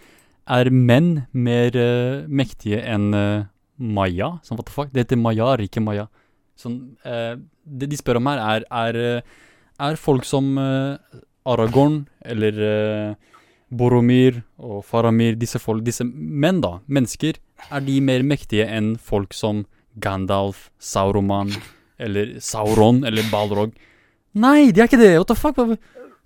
[0.47, 3.43] er menn mer uh, mektige enn uh,
[3.77, 4.39] Maya.
[4.47, 4.93] Sånn, what the fuck?
[4.93, 6.07] Det heter Maya, ikke Maya.
[6.57, 7.35] Sånn, eh,
[7.65, 9.21] det de spør om her, er er, eh,
[9.79, 13.15] er folk som eh, Aragorn eller eh,
[13.69, 17.39] Boromir og Faramir, disse folk, disse menn da, mennesker,
[17.71, 19.65] er de mer mektige enn folk som
[19.99, 21.51] Gandalf, Sauroman
[21.99, 23.73] eller Sauron eller Balrog?
[24.37, 25.15] Nei, de er ikke det!
[25.17, 25.57] What the fuck?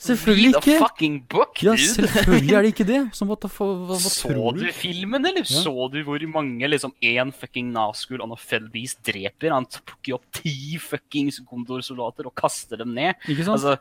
[0.02, 0.36] Hva- ikke.
[0.38, 1.76] Read a fucking book, dude.
[1.78, 3.00] Ja, selvfølgelig er det ikke det!
[3.18, 5.46] Så what the hva, Så du filmen, eller?
[5.46, 5.64] Ja.
[5.64, 9.54] Så du hvor mange liksom én fucking Nazgul on a Fellbeast dreper?
[9.54, 13.14] Han plukker opp ti fuckings Gondor-soldater og kaster dem ned.
[13.30, 13.60] Ikke sant?
[13.60, 13.78] Altså,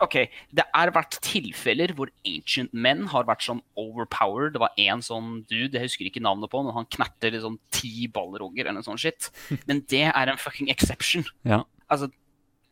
[0.00, 0.16] OK,
[0.56, 4.54] det har vært tilfeller hvor ancient men har vært sånn overpowered.
[4.54, 8.08] Det var én sånn dude, jeg husker ikke navnet på, men han knerter liksom ti
[8.08, 9.28] balroger eller noe sånt shit.
[9.68, 11.26] Men det er en fucking exception.
[11.44, 11.62] Ja.
[11.92, 12.08] Altså,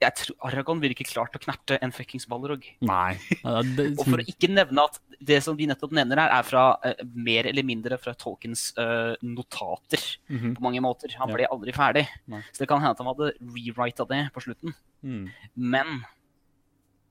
[0.00, 2.62] jeg tror Aragon ville ikke klart å knerte en fuckings balrog.
[2.86, 3.16] Nei.
[3.42, 7.00] Og for å ikke nevne at det som vi nettopp nevner her, er fra uh,
[7.14, 9.98] mer eller mindre fra Tolkens uh, notater
[10.30, 10.54] Mhm.
[10.54, 11.10] på mange måter.
[11.18, 11.34] Han Ja.
[11.34, 12.06] ble aldri ferdig.
[12.30, 12.40] Nei.
[12.52, 14.74] Så det kan hende at han hadde rewrita det på slutten.
[15.02, 15.28] Mm.
[15.56, 16.04] Men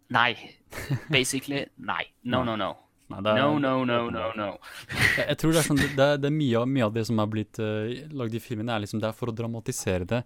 [0.09, 0.31] nei.
[1.11, 2.05] Basically nei.
[2.23, 2.73] No, no, no.
[3.09, 4.47] Nei, er- No, no, no, no, no.
[5.18, 7.59] Jeg, tror det er sånn, det det er mye, mye av det som er blitt
[7.59, 10.23] uh, lagd i filmen, er liksom det er for å dramatisere det.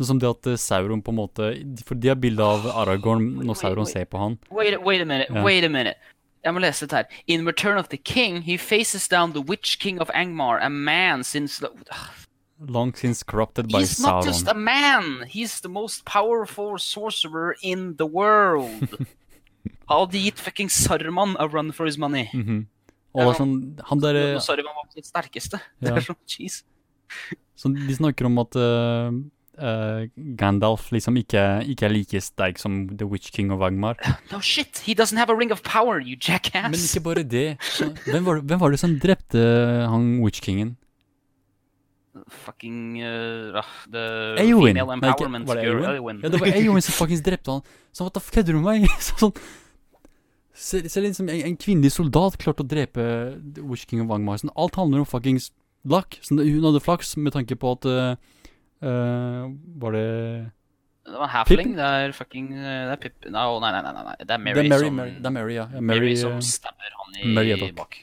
[0.00, 1.50] Sånn som det at eh, Sauron på en måte
[1.84, 4.38] For de har bilde av Aragorn når Sauron ser på han.
[4.50, 5.96] Wait, wait a minute, wait a minute.
[6.42, 7.06] Jeg må lese dette her.
[7.28, 11.22] In Return of the King, he faces down the Witch King of Angmar, a man
[11.22, 11.60] since.
[12.58, 14.64] Long since corrupted by He's not just a Sauron.
[14.64, 15.24] man.
[15.28, 18.88] He's the most powerful sorcerer in the world.
[19.90, 22.28] Hadde gitt fucking Sarman a run for his money.
[22.32, 22.66] Mhm.
[23.12, 23.54] Og det er sånn
[23.88, 25.60] Han der, Når Saruman var på sitt sterkeste.
[25.82, 25.96] Det Ja.
[25.96, 26.62] er sånn, jeez.
[27.58, 29.10] Så de snakker om at eh, eh,
[30.40, 33.96] Gandalf liksom ikke, ikke er like sterk som The Witch King of Agmar.
[34.32, 36.70] No shit, he doesn't have a ring of power, you jackass.
[36.70, 37.46] Men ikke bare det.
[38.10, 39.42] Hvem, var, hvem var det som drepte
[39.90, 40.76] han Witch Kingen?
[42.28, 44.04] Fucking uh, the
[44.42, 44.74] Eowyn.
[44.74, 46.20] female Nei, ikke- empowerment var det Eowyn?
[46.24, 47.62] Ja, det var Eowyn som fuckings drepte han.
[47.94, 48.90] Så hva da, kødder du med meg?
[49.08, 49.32] Sånn,
[50.60, 53.04] selv, liksom en, en kvinnelig soldat klarte å drepe
[53.54, 54.40] The Witch King of Vagmar.
[54.42, 55.50] Sånn, alt handler om fuckings
[55.88, 56.18] luck.
[56.26, 58.12] Sånn, hun hadde flaks med tanke på at eh,
[58.82, 59.44] eh,
[59.82, 60.06] Var det
[61.06, 63.28] Det var en halfling, det er fucking uh, Det er Pip...
[63.28, 64.16] No, nei, nei, nei, nei.
[64.22, 65.68] Det er Mary, Det er Mary, som Mary, det er Mary, ja.
[65.72, 67.96] Mary, Mary, som eh, stabber han i Mary bak.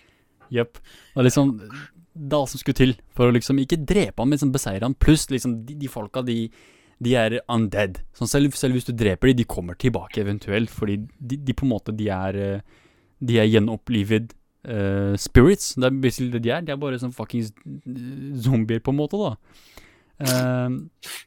[0.54, 0.82] Jepp.
[1.14, 4.30] Det er liksom Det er alt som skulle til for å liksom ikke drepe han,
[4.30, 4.98] men liksom beseire han.
[4.98, 6.40] Pluss liksom de, de folka, de,
[7.04, 8.02] de er undead.
[8.18, 11.68] Sånn selv, selv hvis du dreper de, de kommer tilbake eventuelt, fordi de, de på
[11.68, 12.84] en måte De er eh,
[13.20, 14.34] De er gjenopplivet
[14.68, 15.74] uh, spirits.
[15.76, 16.62] Det er basically det de er.
[16.66, 19.36] De er bare sånn fuckings eh, zombier, på en måte, da.
[20.20, 20.70] Eh,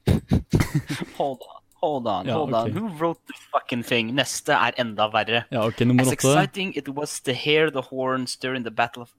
[1.18, 2.70] Hold on, hold on, Ja, hold okay.
[2.70, 2.76] on.
[2.76, 4.12] Who wrote the fucking thing?
[4.14, 5.44] Neste er enda verre.
[5.52, 6.12] Ja, ok, nummer As 8.
[6.18, 9.10] exciting it was to hear the horns during the battle of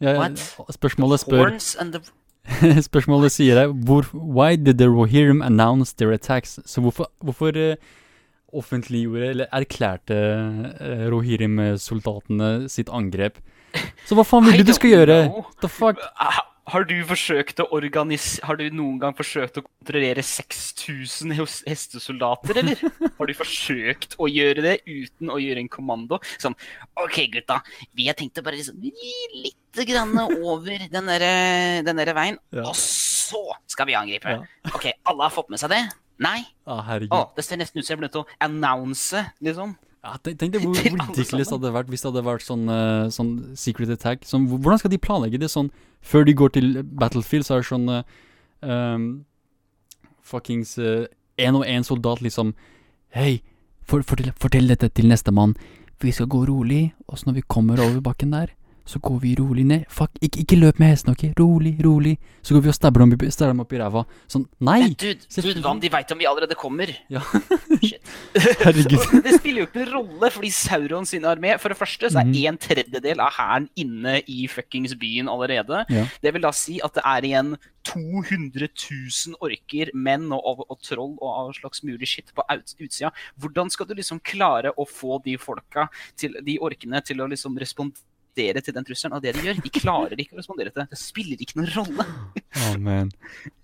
[0.00, 0.38] ja, What?
[0.74, 2.02] Spørsmålet spør Horns and the
[2.88, 6.58] Spørsmålet sier deg hvor, Why did the Rohirrim announce their attacks?
[6.66, 7.74] Så hvorfor, hvorfor uh,
[8.52, 10.16] offentliggjorde eller erklærte
[10.80, 13.38] uh, Rohirrim-soldatene sitt angrep?
[14.06, 15.20] Så hva faen vil du du skal don't gjøre?
[15.30, 15.44] know.
[15.62, 16.02] The fuck?
[16.20, 16.42] Ah,
[16.72, 16.94] Har du.
[17.04, 21.34] Har du noen gang forsøkt å kontrollere 6000
[21.68, 22.80] hestesoldater, eller?
[23.18, 26.18] Har du forsøkt å gjøre det uten å gjøre en kommando?
[26.40, 26.56] Sånn
[27.02, 27.60] OK, gutta,
[27.98, 31.34] vi har tenkt å bare liksom litt grann over den derre
[31.84, 32.64] den der veien, Ja.
[32.68, 34.32] og så skal vi angripe.
[34.32, 34.72] Ja.
[34.72, 35.82] OK, alle har fått med seg det?
[36.22, 36.40] Nei?
[36.68, 36.84] Ah.
[37.10, 39.76] Å, det ser nesten ut som jeg ble nødt til å announce, liksom.
[40.02, 43.32] Ja, tenk, deg hvor, ridiculous det hadde vært hvis det hadde vært sånn, uh, sånn
[43.58, 44.26] secret attack.
[44.26, 45.70] Sånn, hvordan skal de planlegge det sånn
[46.02, 48.02] før de går til battlefield, så er det sånn uh,
[48.66, 49.06] um,
[50.26, 52.52] Fuckings én og én soldat liksom
[53.12, 53.42] Hei,
[53.84, 55.52] for, fortell, fortell dette til nestemann.
[56.00, 58.54] Vi skal gå rolig, og så når vi kommer over bakken der,
[58.84, 59.84] så går vi rolig ned.
[59.90, 61.24] Fuck, ikke, ikke løp med hesten, ok?
[61.38, 62.16] Rolig, rolig.
[62.42, 64.04] Så går vi og stabber dem, stabber dem opp i ræva.
[64.30, 64.78] Sånn, nei!
[64.82, 66.92] Men dude, dude, hva om de veit om vi allerede kommer?
[67.12, 67.22] Ja.
[67.82, 68.12] Shit.
[68.64, 69.06] Herregud.
[69.26, 72.30] Det spiller jo ikke noen rolle, fordi Sauron sin armé For det første så er
[72.30, 72.38] mm.
[72.50, 75.84] en tredjedel av hæren inne i fuckings byen allerede.
[75.92, 76.06] Ja.
[76.22, 77.54] Det vil da si at det er igjen
[77.88, 82.74] 200 000 orker, menn og, og, og troll og all slags mulig shit på ut,
[82.78, 83.10] utsida.
[83.42, 85.88] Hvordan skal du liksom klare å få de folka,
[86.18, 89.16] til, de orkene, til å liksom respondere til den trusselen?
[89.16, 90.88] av det de gjør, de klarer ikke å respondere til det.
[90.92, 92.06] Det spiller ikke noen rolle.
[92.70, 93.12] Amen.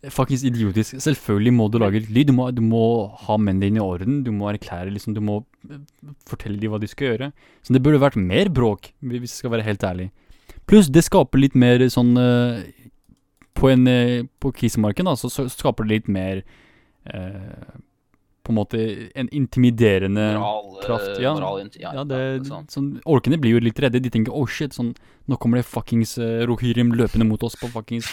[0.00, 0.98] Det er faktisk idiotisk.
[1.04, 2.30] Selvfølgelig må du lage litt lyd.
[2.30, 2.84] Du må, du må
[3.24, 4.22] ha mennene dine i orden.
[4.26, 5.40] Du må erklære liksom, Du må
[5.70, 5.80] eh,
[6.28, 7.30] fortelle dem hva de skal gjøre.
[7.62, 10.10] Så det burde vært mer bråk, hvis jeg skal være helt ærlig.
[10.68, 12.64] Pluss, det skaper litt mer sånn eh,
[13.56, 16.42] På en eh, På krisemarken, da, så skaper det litt mer
[17.08, 17.78] eh,
[18.48, 18.80] På en måte
[19.12, 21.20] en intimiderende Moral, eh, kraft.
[21.20, 24.00] Ja, moral, ja, ja, det, ja, sånn, Orkene blir jo litt redde.
[24.00, 24.94] De tenker 'oh shit', sånn
[25.28, 28.08] Nå kommer det fuckings uh, Rohirrim løpende mot oss på fuckings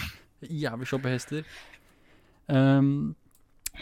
[0.49, 1.43] jævlig kjappe hester.
[2.47, 3.15] Um,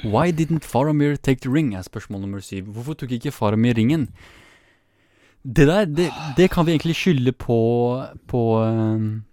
[0.03, 1.73] why didn't Faramir take the ring?
[1.75, 2.63] er spørsmål nummer syv.
[2.73, 4.09] Hvorfor tok ikke Faramir ringen?
[5.43, 9.23] Det der, det, det kan vi egentlig skylde på På um,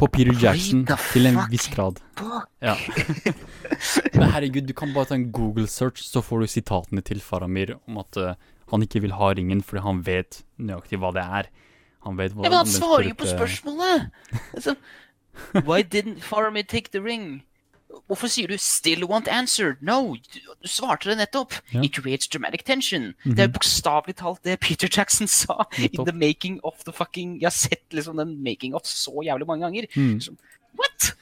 [0.00, 2.00] På Peter Jackson til en viss grad.
[2.64, 2.76] Ja.
[4.16, 7.74] Men herregud, du kan bare ta en Google search, så får du sitatene til Faramir
[7.84, 8.32] om at uh,
[8.72, 11.50] han ikke vil ha ringen fordi han vet nøyaktig hva det er.
[12.06, 14.08] Han vet hva Ja, men han svarer jo på spørsmålet!
[14.56, 14.76] Altså,
[15.68, 17.42] why didn't Faramir take the ring?
[18.06, 19.78] Hvorfor sier du 'still want answered'?
[19.80, 21.54] No, du, svarte det nettopp.
[21.72, 21.82] Ja.
[21.82, 23.14] It creates dramatic tension.
[23.24, 27.46] Det er bokstavelig talt det Peter Jackson sa in the making of the fucking Jeg
[27.46, 29.86] har sett liksom den making of så jævlig mange ganger.
[29.96, 30.20] Mm.
[30.20, 30.30] Så,
[30.78, 31.14] What?!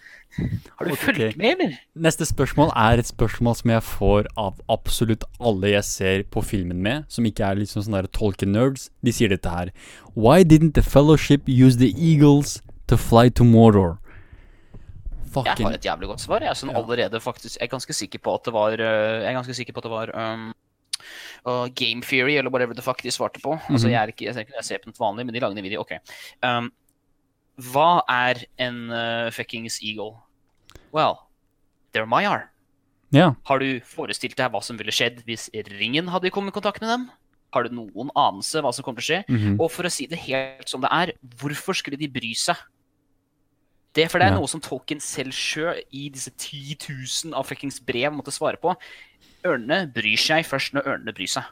[0.76, 1.04] Har du okay.
[1.04, 1.76] fulgt med, eller?
[1.94, 6.82] Neste spørsmål er et spørsmål som jeg får av absolutt alle jeg ser på filmen
[6.82, 8.88] med, som ikke er liksom sånne der Tolkien-nerds.
[9.02, 9.72] De sier dette her.
[10.14, 13.98] Why didn't the fellowship use the eagles to fly to Mordor?
[15.46, 16.40] Jeg har et jævlig godt svar.
[16.40, 19.28] Jeg er, sånn allerede faktisk, jeg er ganske sikker på at det var øh, Jeg
[19.30, 20.54] er ganske sikker på at det var um,
[21.46, 23.58] uh, Game Theory, eller whatever the fuck de svarte på.
[23.68, 23.92] Altså, Mhm.
[23.92, 25.80] jeg, er ikke, jeg jeg ser på noe vanlig, men de lagde en video.
[25.80, 25.92] Ok.
[26.42, 26.72] Um,
[27.58, 30.16] hva er en uh, fuckings eagle?
[30.92, 31.18] Well,
[31.92, 32.50] they're my are.
[33.10, 33.32] Yeah.
[33.48, 35.48] Har du forestilt deg hva som ville skjedd hvis
[35.80, 37.10] ringen hadde kommet i kontakt med dem?
[37.54, 39.24] Har du noen anelse hva som kommer til å skje?
[39.32, 39.60] Mhm.
[39.60, 42.56] Og for å si det helt som det er, hvorfor skulle de bry seg?
[43.98, 44.38] Det for det er Ja.
[44.38, 48.76] noe som Tolkien selv sjøl i disse 10 000 av fuckings brev måtte svare på.
[49.46, 51.44] Ørnene bryr seg først når ørnene bryr seg.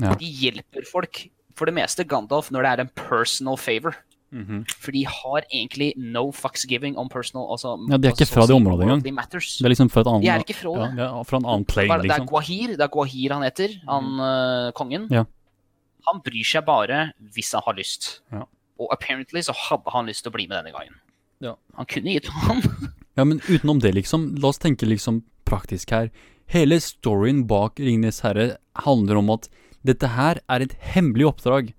[0.00, 0.14] Ja.
[0.16, 1.26] De hjelper folk,
[1.58, 3.96] for det meste Gandalf, når det er en personal favor.
[4.30, 4.62] Mhm.
[4.78, 8.36] For de har egentlig no fucks giving on personal altså, Ja, de er ikke altså,
[8.38, 9.02] fra det området engang.
[9.02, 11.06] Det er liksom fra et annet De er ikke fra ja, det.
[11.08, 12.02] er fra en annen plane, liksom.
[12.02, 12.08] det?
[12.08, 15.08] Det er Guahir, det er Guahir han heter, han uh, kongen.
[15.10, 15.24] Ja.
[16.06, 18.20] Han bryr seg bare hvis han har lyst.
[18.30, 18.44] Ja.
[18.78, 20.94] Og apparently så hadde han lyst til å bli med denne gangen.
[21.40, 21.56] Ja.
[21.78, 22.62] Han kunne gitt han.
[23.18, 26.06] Ja, men utenom det, liksom, la oss tenke liksom praktisk her.
[26.48, 28.54] Hele storyen bak Ringenes herre
[28.86, 29.48] handler om at
[29.86, 31.72] dette her er et hemmelig oppdrag.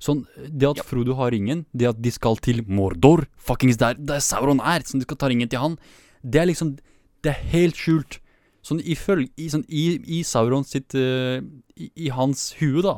[0.00, 4.22] Sånn, det at Frodo har ringen, det at de skal til Mordor, fuckings der, der
[4.24, 5.76] Sauron er, Sånn, de skal ta ringen til han,
[6.24, 6.78] det er liksom,
[7.20, 8.20] det er helt skjult.
[8.64, 9.84] Sånn ifølge, i, sånn, i,
[10.20, 11.44] i Sauron sitt, uh,
[11.76, 12.96] i, i hans hue da,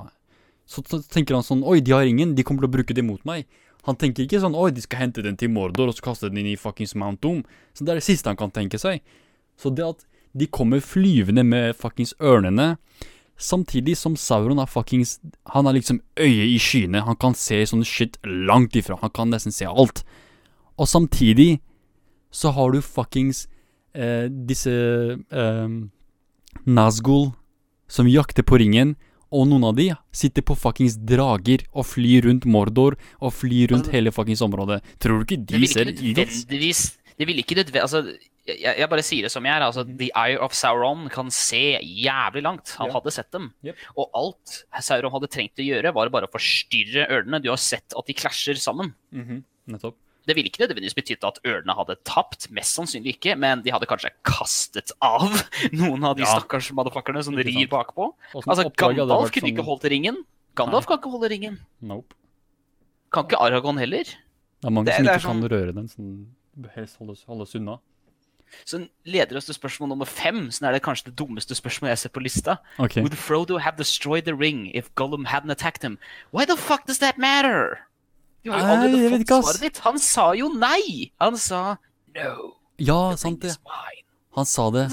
[0.70, 3.04] så, så tenker han sånn, oi, de har ringen, de kommer til å bruke det
[3.06, 3.48] mot meg.
[3.88, 6.42] Han tenker ikke sånn, oi, de skal hente den til Mordor, og så kaste den
[6.42, 7.42] inn i fuckings Mount Doom.
[7.74, 9.02] Så det er det siste han kan tenke seg.
[9.58, 10.04] Så det at
[10.38, 12.76] de kommer flyvende med fuckings ørnene,
[13.42, 15.18] samtidig som Sauron er fuckings,
[15.50, 19.32] han er liksom øyet i skyene, han kan se sånn shit langt ifra, han kan
[19.32, 20.04] nesten se alt.
[20.78, 21.60] Og samtidig
[22.32, 23.46] så har du fuckings
[23.94, 25.74] eh, disse eh,
[26.64, 27.32] Nazgul
[27.92, 28.94] som jakter på ringen,
[29.32, 33.88] og noen av de sitter på fuckings drager og flyr rundt Mordor og flyr rundt
[33.94, 34.82] hele fuckings området.
[35.02, 36.44] Tror du ikke de ser idiots?
[37.18, 38.02] Det vil ikke nødvendigvis altså,
[38.48, 39.62] jeg, jeg bare sier det som jeg er.
[39.66, 42.72] Altså, The Eye of Sauron kan se jævlig langt.
[42.80, 42.96] Han Ja.
[42.98, 43.50] hadde sett dem.
[43.64, 43.76] Yep.
[43.96, 47.42] Og alt Sauron hadde trengt å gjøre, var bare å forstyrre ørnene.
[47.44, 48.94] Du har sett at de klasjer sammen.
[49.14, 49.94] Mhm, Nettopp.
[50.26, 53.86] Det ville ikke nødvendigvis betydd at ørnene hadde tapt, mest sannsynlig ikke, men de hadde
[53.90, 55.24] kanskje kastet av
[55.72, 56.38] noen av de Ja.
[56.38, 58.12] stakkars motherfuckerne som rir bakpå.
[58.32, 60.24] Sånn Altså, Gandalf kunne sånn- ikke holdt ringen.
[60.54, 60.88] Gandalf Nei.
[60.92, 61.58] kan ikke holde ringen.
[61.80, 62.14] Nope.
[63.12, 64.04] Kan ikke Aragon heller.
[64.04, 65.22] Det er mange Det- som ikke sånn...
[65.22, 66.26] kan sånn- røre den, som
[66.74, 67.78] helst holdes, holdes unna.
[68.68, 71.98] Så leder oss til spørsmål nummer fem, som er det kanskje det dummeste spørsmålet jeg
[71.98, 72.58] ser på lista.
[72.78, 73.00] Okay.
[73.02, 75.98] Would Frodo have destroyed the ring if Gollum hadn't attacked him?
[76.32, 77.86] Why the fuck does that matter?
[78.42, 79.78] Vi har jo vet fått svaret ditt.
[79.86, 81.12] Han sa jo nei!
[81.22, 81.62] Han sa
[82.16, 82.52] no.
[82.82, 83.54] Ja, sant det.
[84.36, 84.88] Han sa det.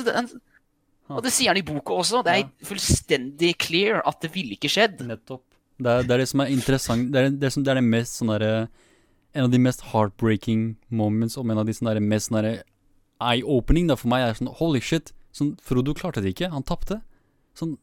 [1.09, 2.21] Og det sier han i boka også.
[2.25, 5.01] Det er fullstendig clear at det ville ikke skjedd.
[5.07, 5.45] Nettopp.
[5.79, 7.09] Det er, det er det som er interessant.
[7.13, 8.53] Det er det, som, det, er det mest sånn derre
[9.37, 12.53] En av de mest heartbreaking moments, om en av de sånn derre mest sånn derre
[13.21, 15.13] eye-opening da, for meg, er sånn Holy shit.
[15.35, 16.49] Sånn, Frodo klarte det ikke.
[16.53, 17.01] Han tapte.
[17.57, 17.77] Sånn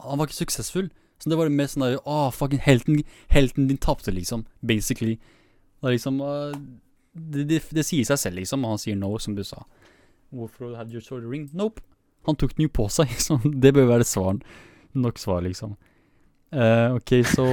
[0.00, 0.88] Han var ikke suksessfull.
[1.20, 3.02] Så det var det mest sånn derre Å, fucking helten,
[3.32, 4.46] helten din tapte, liksom.
[4.64, 5.18] Basically.
[5.80, 6.56] Det liksom uh,
[7.12, 8.64] det, det, det sier seg selv, liksom.
[8.64, 9.64] Og han sier no, som du sa.
[10.32, 11.48] Hvorfor hadde you sword ring?
[11.56, 11.82] Nope.
[12.28, 14.42] Han tok den jo på seg, så det bør være svaren.
[14.96, 15.76] Nok svar, liksom.
[16.50, 17.46] Uh, ok, så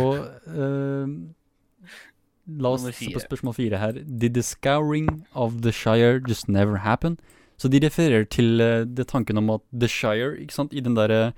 [0.49, 1.05] uh,
[2.63, 3.99] La oss se på spørsmål fire her.
[4.07, 7.19] Did the scouring of the Shire just never happen?
[7.57, 10.95] Så de refererer til uh, det tanken om at The Shire, ikke sant, i den
[10.95, 11.33] derre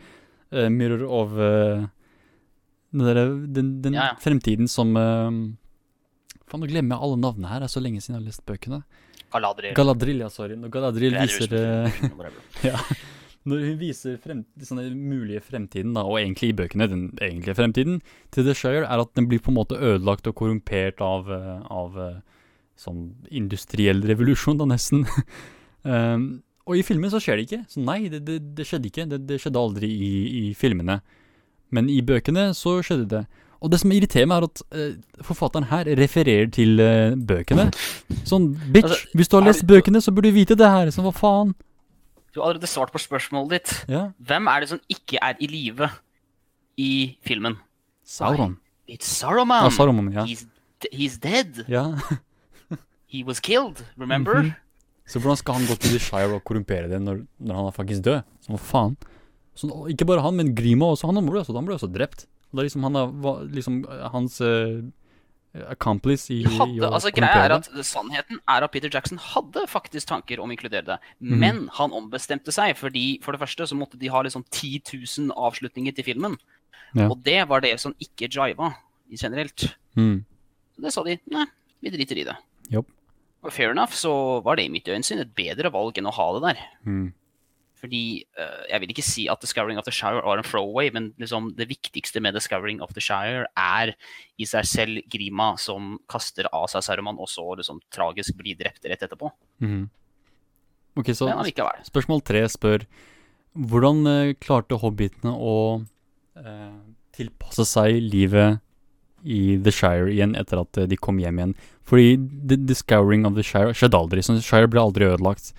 [0.51, 1.87] uh, Mirror of eh,
[2.91, 4.15] Den derre Den, den Ja, ja.
[4.21, 5.29] fremtiden som uh,
[6.49, 7.61] Faen, nå glemmer jeg alle navnene her.
[7.61, 8.81] Det er så lenge siden jeg har lest bøkene.
[9.29, 9.75] Galadriel.
[9.77, 10.55] Galadriel, ja, sorry.
[10.57, 11.99] Når Galadriel viser eh.
[12.71, 12.79] Ja.
[13.49, 18.01] Når hun viser frem, sånne mulige fremtiden, da, og egentlig i bøkene, den egentlige fremtiden,
[18.33, 21.61] til The Shire, er at den blir på en måte ødelagt og korrumpert av, eh,
[21.69, 21.95] av
[22.79, 25.05] sånn industriell revolusjon, da, nesten.
[25.85, 26.27] um,
[26.69, 27.61] og i filmen så skjer det ikke.
[27.71, 29.07] Så nei, det, det, det skjedde ikke.
[29.13, 30.11] Det, det skjedde aldri i,
[30.41, 30.99] i filmene.
[31.71, 33.23] Men i bøkene så skjedde det.
[33.61, 37.67] Og det som irriterer meg, er at uh, forfatteren her refererer til uh, bøkene.
[38.25, 40.91] Sånn, bitch, Altså, hvis du har lest du- bøkene, så burde du vite det her.
[40.95, 41.51] Sånn, hva faen?
[42.33, 43.73] Du har allerede svart på spørsmålet ditt.
[43.89, 44.05] Ja.
[44.21, 45.89] Hvem er det som ikke er i live
[46.77, 47.57] i filmen?
[48.05, 48.57] Sauron.
[48.89, 49.63] It's Saruman.
[49.67, 50.23] Ja, Saruman, ja.
[50.25, 50.45] He's,
[50.93, 51.65] he's dead.
[51.67, 51.83] Ja.
[53.11, 54.41] He was killed, remember?
[54.43, 54.53] Mhm.
[55.09, 57.71] Så hvordan skal han gå til The Shire og korrumpere det når, når han er
[57.73, 58.19] faktisk død?
[58.45, 58.97] Så hva faen?
[59.59, 61.09] Så, ikke bare han, men Grima også.
[61.09, 62.25] Han ble også, han ble også drept.
[62.49, 63.11] Det er liksom, han er,
[63.53, 64.79] liksom eh, hans uh,
[65.69, 69.21] accomplice i, De i hadde, å altså Greia er at Sannheten er at Peter Jackson
[69.21, 70.97] hadde faktisk tanker om å inkludere det.
[71.19, 71.43] Mhm.
[71.43, 75.35] Men han ombestemte seg, fordi for det første så måtte de ha liksom 10 000
[75.37, 76.39] avslutninger til filmen.
[76.97, 77.09] Ja.
[77.09, 78.73] Og det var det som ikke jiva
[79.09, 79.67] i generelt.
[79.97, 80.23] Mm.
[80.75, 81.45] Så det sa de nei,
[81.83, 82.37] vi driter i det.
[82.73, 82.89] Yep.
[83.45, 84.11] Og fair enough så
[84.45, 86.63] var det i mitt øyensyn et bedre valg enn å ha det der.
[86.89, 87.07] Mm.
[87.79, 91.13] Fordi uh, jeg vil ikke si at Discovering of the Shire er en throwaway, men
[91.21, 93.93] liksom det viktigste med Discovering of the Shire er
[94.39, 98.83] i seg selv Grima som kaster av seg Saruman, og så liksom tragisk blir drept
[98.85, 99.31] rett etterpå.
[99.63, 99.87] Mhm.
[100.99, 101.29] Ok, så
[101.85, 102.81] spørsmål tre spør
[103.55, 106.79] Hvordan uh, klarte hobbitene å uh,
[107.15, 108.59] tilpasse seg livet
[109.23, 111.55] i The Shire igjen etter at de kom hjem igjen?
[111.87, 115.53] Fordi The, Discovering of the Shire skjedde aldri, så Shire ble aldri ødelagt.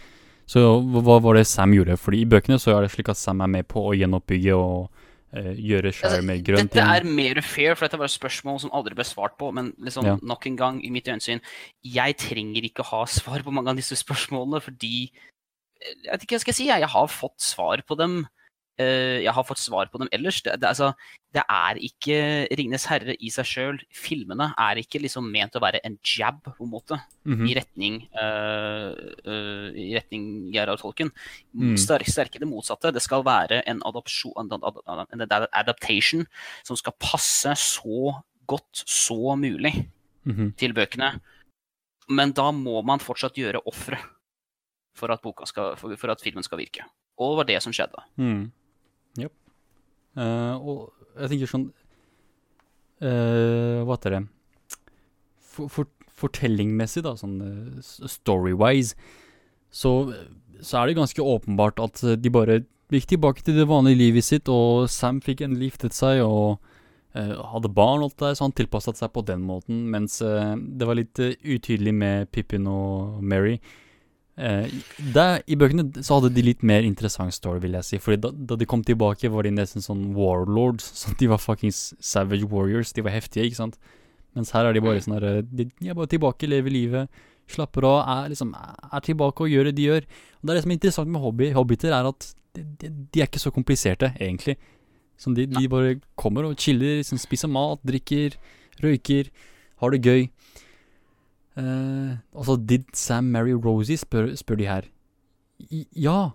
[0.51, 1.95] Så hva, var det Sam gjorde?
[2.01, 4.89] Fordi i bøkene så er det slik at Sam er med på å gjenoppbygge og
[5.37, 6.71] eh, gjøre Shire mer ting.
[6.73, 9.53] Dette er mer fair, for dette var et spørsmål som aldri ble svart på.
[9.55, 10.17] Men liksom, Ja.
[10.19, 11.43] nok en gang, i mitt øyensyn,
[11.87, 16.35] jeg trenger ikke ha svar på mange av disse spørsmålene, fordi eh, Jeg vet ikke
[16.37, 18.27] hva skal jeg si, jeg har fått svar på dem.
[18.81, 20.39] Eh, jeg har fått svar på dem ellers.
[20.43, 20.89] Det, det, altså,
[21.37, 22.17] det er ikke
[22.59, 23.81] Ringenes herre i seg sjøl.
[23.95, 26.99] Filmene er ikke liksom ment å være en jab, på en måte,
[27.29, 27.47] Mhm.
[27.47, 28.95] i retning uh,
[29.77, 30.25] I retning
[30.55, 31.11] Gerhard Tolkien.
[31.55, 31.77] Mm.
[31.79, 32.93] Sterk, sterke det motsatte.
[32.97, 36.25] Det skal være en, adopsjon, en, en, en adaptation
[36.65, 38.15] som skal passe så
[38.49, 39.75] godt så mulig
[40.27, 40.51] Mhm.
[40.57, 41.15] til bøkene.
[42.11, 43.97] Men da må man fortsatt gjøre ofre
[44.99, 46.83] for, for at filmen skal virke.
[47.21, 48.03] Og det var det som skjedde.
[48.19, 48.51] Mm.
[49.19, 49.35] Japp.
[50.17, 51.67] Eh, og jeg tenker sånn
[53.03, 54.21] eh, Hva heter det
[55.51, 55.89] for, for,
[56.21, 58.99] Fortellingmessig, da, sånn eh, story-wise,
[59.73, 59.93] så,
[60.61, 62.61] så er det ganske åpenbart at de bare
[62.91, 66.59] gikk tilbake til det vanlige livet sitt, og Sam fikk endelig giftet seg og
[67.15, 70.89] eh, hadde barn, alt det så han tilpasset seg på den måten, mens eh, det
[70.89, 73.59] var litt eh, utydelig med Pippin og Mary.
[74.39, 74.69] Eh,
[75.15, 78.01] der, I bøkene så hadde de litt mer interessant story, vil jeg si.
[78.03, 80.87] Fordi da, da de kom tilbake, var de nesten sånn warlords.
[81.03, 82.95] Så de var fuckings savage warriors.
[82.97, 83.79] De var heftige, ikke sant?
[84.37, 87.23] Mens her er de bare sånn her eh, De, de er bare tilbake, lever livet,
[87.51, 90.07] slapper av, er liksom Er tilbake og gjør det de gjør.
[90.39, 93.23] Og det er det som er interessant med hobby, hobbiter, er at de, de, de
[93.23, 94.57] er ikke så kompliserte, egentlig.
[95.21, 98.39] Sånn, de, de bare kommer og chiller, liksom, spiser mat, drikker,
[98.81, 99.29] røyker,
[99.83, 100.23] har det gøy.
[101.57, 104.81] Eh, altså, did Sam marry Rosie, spør, spør de her.
[105.59, 106.29] I, ja.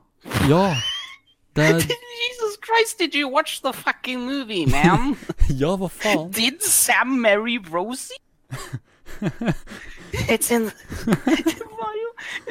[0.50, 0.76] Ja.
[1.56, 5.16] Det Jesus Christ, did you watch the fucking movie, man?
[5.62, 6.32] Ja, hva faen?
[6.34, 8.20] Did Sam marry Rosie?
[10.32, 12.10] It's in Det var jo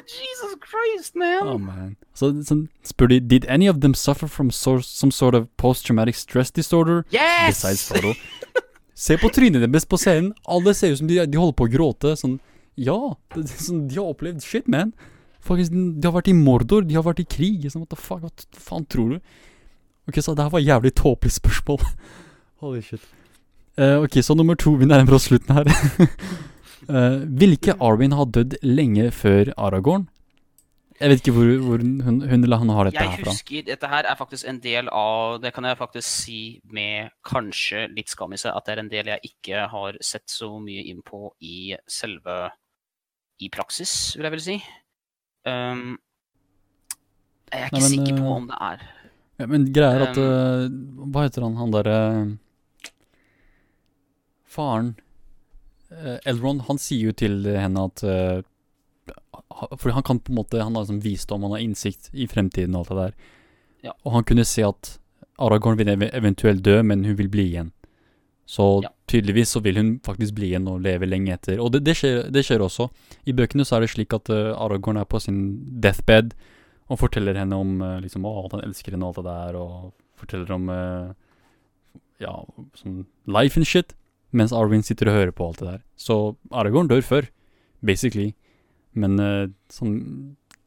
[0.08, 1.42] Jesus Christ, man!
[1.42, 1.96] Oh man.
[2.14, 6.16] Så sånn, spør de Did any of them suffer from so, some sort of post-traumatic
[6.16, 7.04] stress disorder?
[7.12, 7.60] Yes!
[7.60, 8.14] Besides photo.
[8.94, 10.32] Se på trynet deres på scenen.
[10.48, 12.16] Alle ser ut som de, de holder på å gråte.
[12.16, 12.38] Sånn
[12.80, 12.98] Ja,
[13.34, 14.94] det, det, sånn, de har opplevd shit, man.
[15.44, 17.66] Faktisk, de har vært i Mordor, de har vært i krig.
[17.70, 19.34] Sånn, what the fuck, hva faen tror du?
[20.08, 21.84] Ok, så det her var jævlig tåpelig spørsmål.
[22.64, 23.04] Holy shit.
[23.78, 24.74] Uh, ok, så nummer to.
[24.80, 25.68] Vi nærmer oss slutten her.
[26.90, 30.08] uh, Ville ikke Arwin ha dødd lenge før Aragorn?
[31.00, 33.32] Jeg vet ikke hvor, hvor hun, hun eller han har dette Jeg her fra.
[33.34, 37.88] husker Dette her er faktisk en del av Det kan jeg faktisk si med kanskje
[37.96, 40.84] litt skam i seg, at det er en del jeg ikke har sett så mye
[40.92, 42.52] inn på i selve
[43.44, 44.56] I praksis, vil jeg vel si.
[45.44, 45.96] Um,
[47.52, 48.84] jeg er ikke Nei, men, sikker på eh, om det er
[49.42, 51.98] Ja, men greia er at Um, eh, Hva heter han, han derre
[54.54, 54.94] Faren
[55.92, 58.40] uh, Elrond, han sier jo til henne at eh,
[59.60, 62.28] ha- For han kan på en måte Han har liksom visdom, han har innsikt i
[62.30, 63.32] fremtiden og alt det der.
[63.90, 63.96] Ja.
[64.06, 64.94] Og han kunne se at
[65.42, 67.72] Aragorn vil eventuelt dø, men hun vil bli igjen.
[68.44, 71.60] Så tydeligvis så vil hun faktisk bli igjen og leve lenge etter.
[71.62, 72.90] Og det, det, skjer, det skjer også.
[73.24, 75.40] I bøkene så er det slik at uh, Aragorn er på sin
[75.80, 76.34] deathbed
[76.92, 79.60] og forteller henne om uh, liksom, å, at han elsker henne og alt det der,
[79.60, 81.14] og forteller om uh,
[82.20, 82.36] ja,
[82.76, 83.96] sånn life and shit,
[84.36, 85.82] mens Arwin sitter og hører på alt det der.
[85.96, 86.18] Så
[86.52, 87.30] Aragorn dør før,
[87.80, 88.34] basically.
[88.94, 89.16] Men
[89.72, 89.94] sånn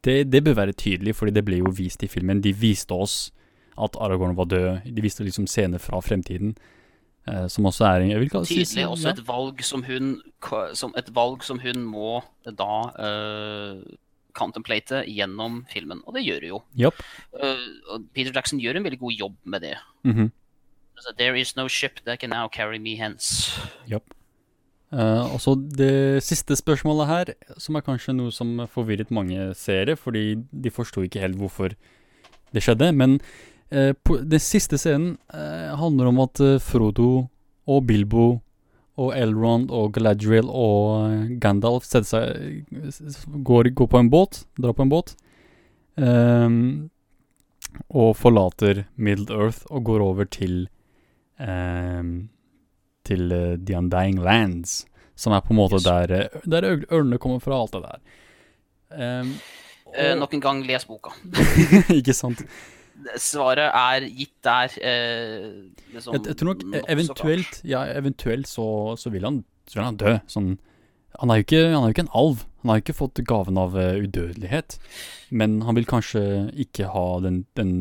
[0.04, 2.42] det, det bør være tydelig, fordi det ble jo vist i filmen.
[2.44, 3.30] De viste oss
[3.78, 4.88] at Aragorn var død.
[4.94, 6.54] De viste liksom scener fra fremtiden.
[7.28, 10.18] Eh, som også er jeg vil kalle- tydelig også et valg som hun
[10.74, 13.80] som Et valg som hun må da uh,
[14.38, 16.02] contemplate gjennom filmen.
[16.06, 16.60] Og det gjør hun jo.
[16.78, 17.02] Yep.
[17.34, 19.76] Uh, Peter Jackson gjør en veldig god jobb med det.
[20.04, 20.30] Mm -hmm.
[20.98, 23.60] so, There is no ship that can now carry me hence.
[23.90, 24.04] Yep.
[24.92, 27.24] Uh, og så det siste spørsmålet her,
[27.58, 30.34] som er kanskje noe som forvirret mange seere, fordi
[30.64, 31.68] de forsto ikke helt hvorfor
[32.54, 32.92] det skjedde.
[32.92, 33.20] Men
[33.70, 37.28] eh, den siste scenen eh, handler om at eh, Frodo
[37.68, 38.28] og Bilbo
[38.98, 42.08] og Elrond og Galadriel og eh, Gandalf seg
[43.46, 45.14] går, går på en båt, drar på en båt,
[45.94, 46.88] um,
[47.88, 50.66] og forlater Middle Earth og går over til
[51.38, 52.28] um,
[53.08, 54.82] til uh, The Undying Lands,
[55.16, 58.02] som er på en måte der, eh, der ørnene kommer fra, alt det der.
[58.98, 59.32] Ehm,
[59.96, 61.14] Eh, nok en gang, les boka.
[61.98, 62.42] ikke sant?
[63.20, 64.72] Svaret er gitt der.
[64.82, 65.44] eh,
[65.94, 70.00] liksom, Jeg, jeg tror nok eventuelt Ja, eventuelt så, så, vil han, så vil han
[70.00, 70.16] dø.
[70.26, 70.58] Sånn
[71.18, 72.44] Han er ikke, han er jo ikke en alv.
[72.68, 74.76] Han har ikke fått gaven av eh, udødelighet.
[75.32, 76.20] Men han vil kanskje
[76.56, 77.72] ikke ha den, den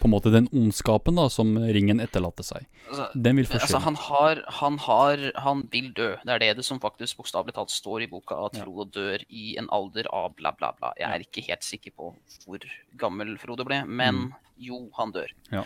[0.00, 2.68] På en måte den ondskapen da som ringen etterlater seg.
[2.90, 6.12] Altså, Den vil altså, han har Han har Han vil dø.
[6.20, 9.56] Det er det, det som faktisk bokstavelig talt står i boka, at Frodo dør i
[9.60, 10.92] en alder av bla, bla, bla.
[11.00, 12.12] Jeg er ikke helt sikker på
[12.46, 12.68] hvor
[13.00, 14.32] gammel Frodo ble, men Mm.
[14.68, 15.32] jo, han dør.
[15.52, 15.64] Ja.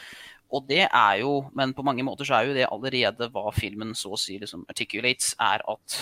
[0.51, 3.95] Og det er jo Men på mange måter så er jo det allerede hva filmen
[3.95, 5.99] så å si liksom articulates, er at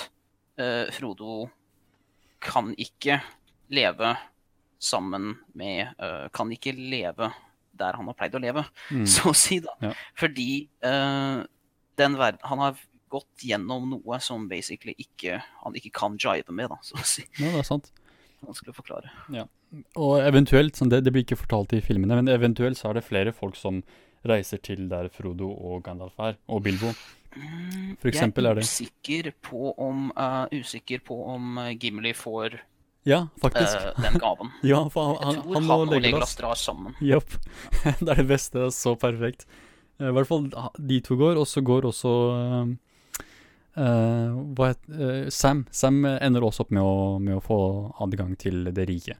[0.61, 1.51] uh, Frodo
[2.41, 3.21] kan ikke
[3.75, 4.15] leve
[4.79, 7.33] sammen med uh, Kan ikke leve
[7.79, 9.05] der han har pleid å leve, Mm.
[9.13, 9.75] så å si, da.
[9.83, 9.93] Ja.
[10.19, 11.45] Fordi uh,
[11.99, 16.69] den verden Han har gått gjennom noe som basically ikke han ikke kan jive med,
[16.69, 17.25] da, så å si.
[17.39, 17.89] Ja, det er sant.
[18.45, 19.13] Vanskelig å forklare.
[19.35, 19.47] Ja.
[19.97, 23.07] Og eventuelt, sånn det, det blir ikke fortalt i filmene, men eventuelt så er det
[23.07, 23.81] flere folk som
[24.29, 26.93] reiser til der Frodo og Gandalf er, og Bilbo.
[28.01, 32.15] For eksempel er det Jeg er usikker på om, uh, usikker på om eh, Gimli
[32.17, 32.59] får
[33.07, 33.77] Ja, faktisk.
[33.79, 34.53] Uh, den gaven.
[34.73, 36.97] ja, for han, han, han han og Legolas drar sammen.
[37.05, 37.37] Japp.
[38.01, 38.59] det er det beste.
[38.59, 39.47] Det er så perfekt.
[39.99, 40.47] I hvert fall
[40.79, 42.13] de to går, og så går også
[43.79, 45.65] uh, hva het, eh, Sam.
[45.75, 47.59] Sam ender også opp med å, med å få
[48.05, 49.19] adgang til det rike.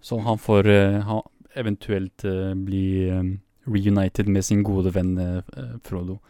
[0.00, 1.20] Så han får eh, ha,
[1.60, 2.24] eventuelt
[2.64, 3.10] bli
[3.66, 5.16] reunited med sin gode venn
[5.84, 6.20] Frodo.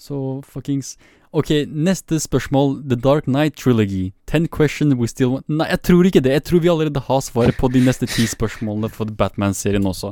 [0.00, 0.16] Så
[0.48, 0.94] fuckings
[1.32, 2.80] Ok, neste spørsmål.
[2.90, 4.10] The Dark Knight Trilogy.
[4.26, 6.32] Ten question we still want Nei, jeg tror ikke det.
[6.32, 10.10] Jeg tror vi allerede har svaret på de neste ti spørsmålene for Batman-serien også.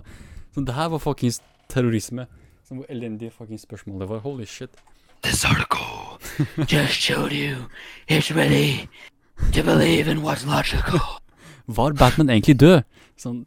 [0.54, 2.26] Så det her var fuckings terrorisme.
[2.68, 4.18] Som hvor elendige fuckings spørsmål det var.
[4.18, 4.70] Holy shit.
[5.24, 6.20] This article
[6.70, 7.56] just showed you
[8.08, 8.86] it's ready
[9.52, 11.00] to believe in what's logical.
[11.66, 12.82] Var Batman egentlig død?
[13.18, 13.42] Sånn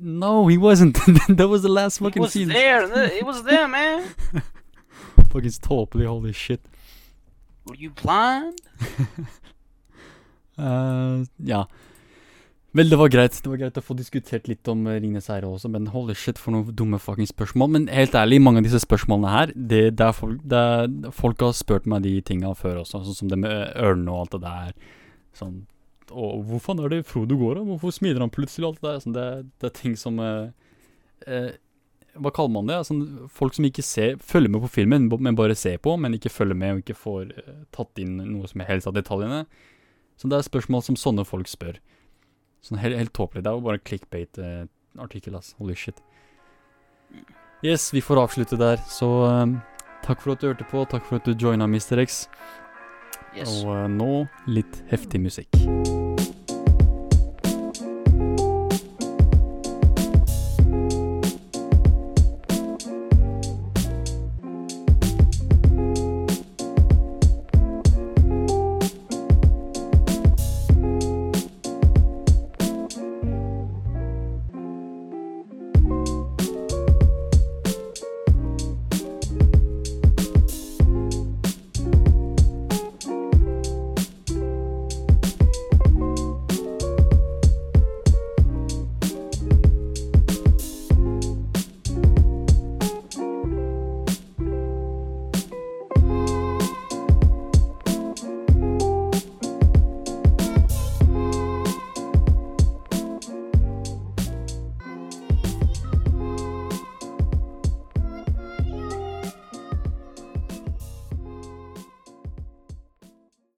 [0.00, 0.96] No, he wasn't.
[1.36, 2.48] That was the last He fucking was scene.
[2.48, 2.84] there,
[3.18, 4.02] it was there, man.
[5.30, 6.08] Fuckings tåpelig.
[6.10, 6.60] Holy shit.
[7.66, 8.60] Were you blind?
[10.58, 11.64] uh, ja.
[12.72, 13.34] Vel, det var greit.
[13.42, 16.38] Det var greit å få diskutert litt om Ringnes Ringenes herre også, men holy shit,
[16.38, 17.72] for noen dumme fucking spørsmål.
[17.74, 20.86] Men helt ærlig, mange av disse spørsmålene her, det, det er folk, det er,
[21.16, 24.36] folk har spurt meg de tinga før også, sånn som det med ørnene og alt
[24.36, 24.94] det der.
[25.40, 25.58] Sånn
[26.10, 27.66] Og hvor faen er det Frodo går, da?
[27.72, 28.66] Hvorfor smiler han plutselig?
[28.66, 29.02] og Alt det der.
[29.02, 29.26] Sånn, det,
[29.58, 30.54] det er ting som uh,
[31.26, 31.50] eh,
[32.18, 32.78] Hva kaller man det?
[32.80, 36.32] Altså, folk som ikke ser, følger med på filmen, men bare ser på, men ikke
[36.32, 39.44] følger med og ikke får eh, tatt inn noe som helst av detaljene.
[40.18, 41.78] Så det er spørsmål som sånne folk spør.
[42.66, 43.44] Sånn helt, helt tåpelig.
[43.44, 45.54] Det er jo bare en clickbait-artikkel, ass.
[45.62, 46.02] Holy shit.
[47.64, 48.82] Yes, vi får avslutte der.
[48.90, 49.56] Så eh,
[50.04, 50.84] takk for at du hørte på.
[50.90, 52.02] Takk for at du joina Mr.
[52.04, 52.24] X.
[53.36, 53.60] Yes.
[53.62, 54.12] Og uh, nå
[54.50, 55.60] litt heftig musikk.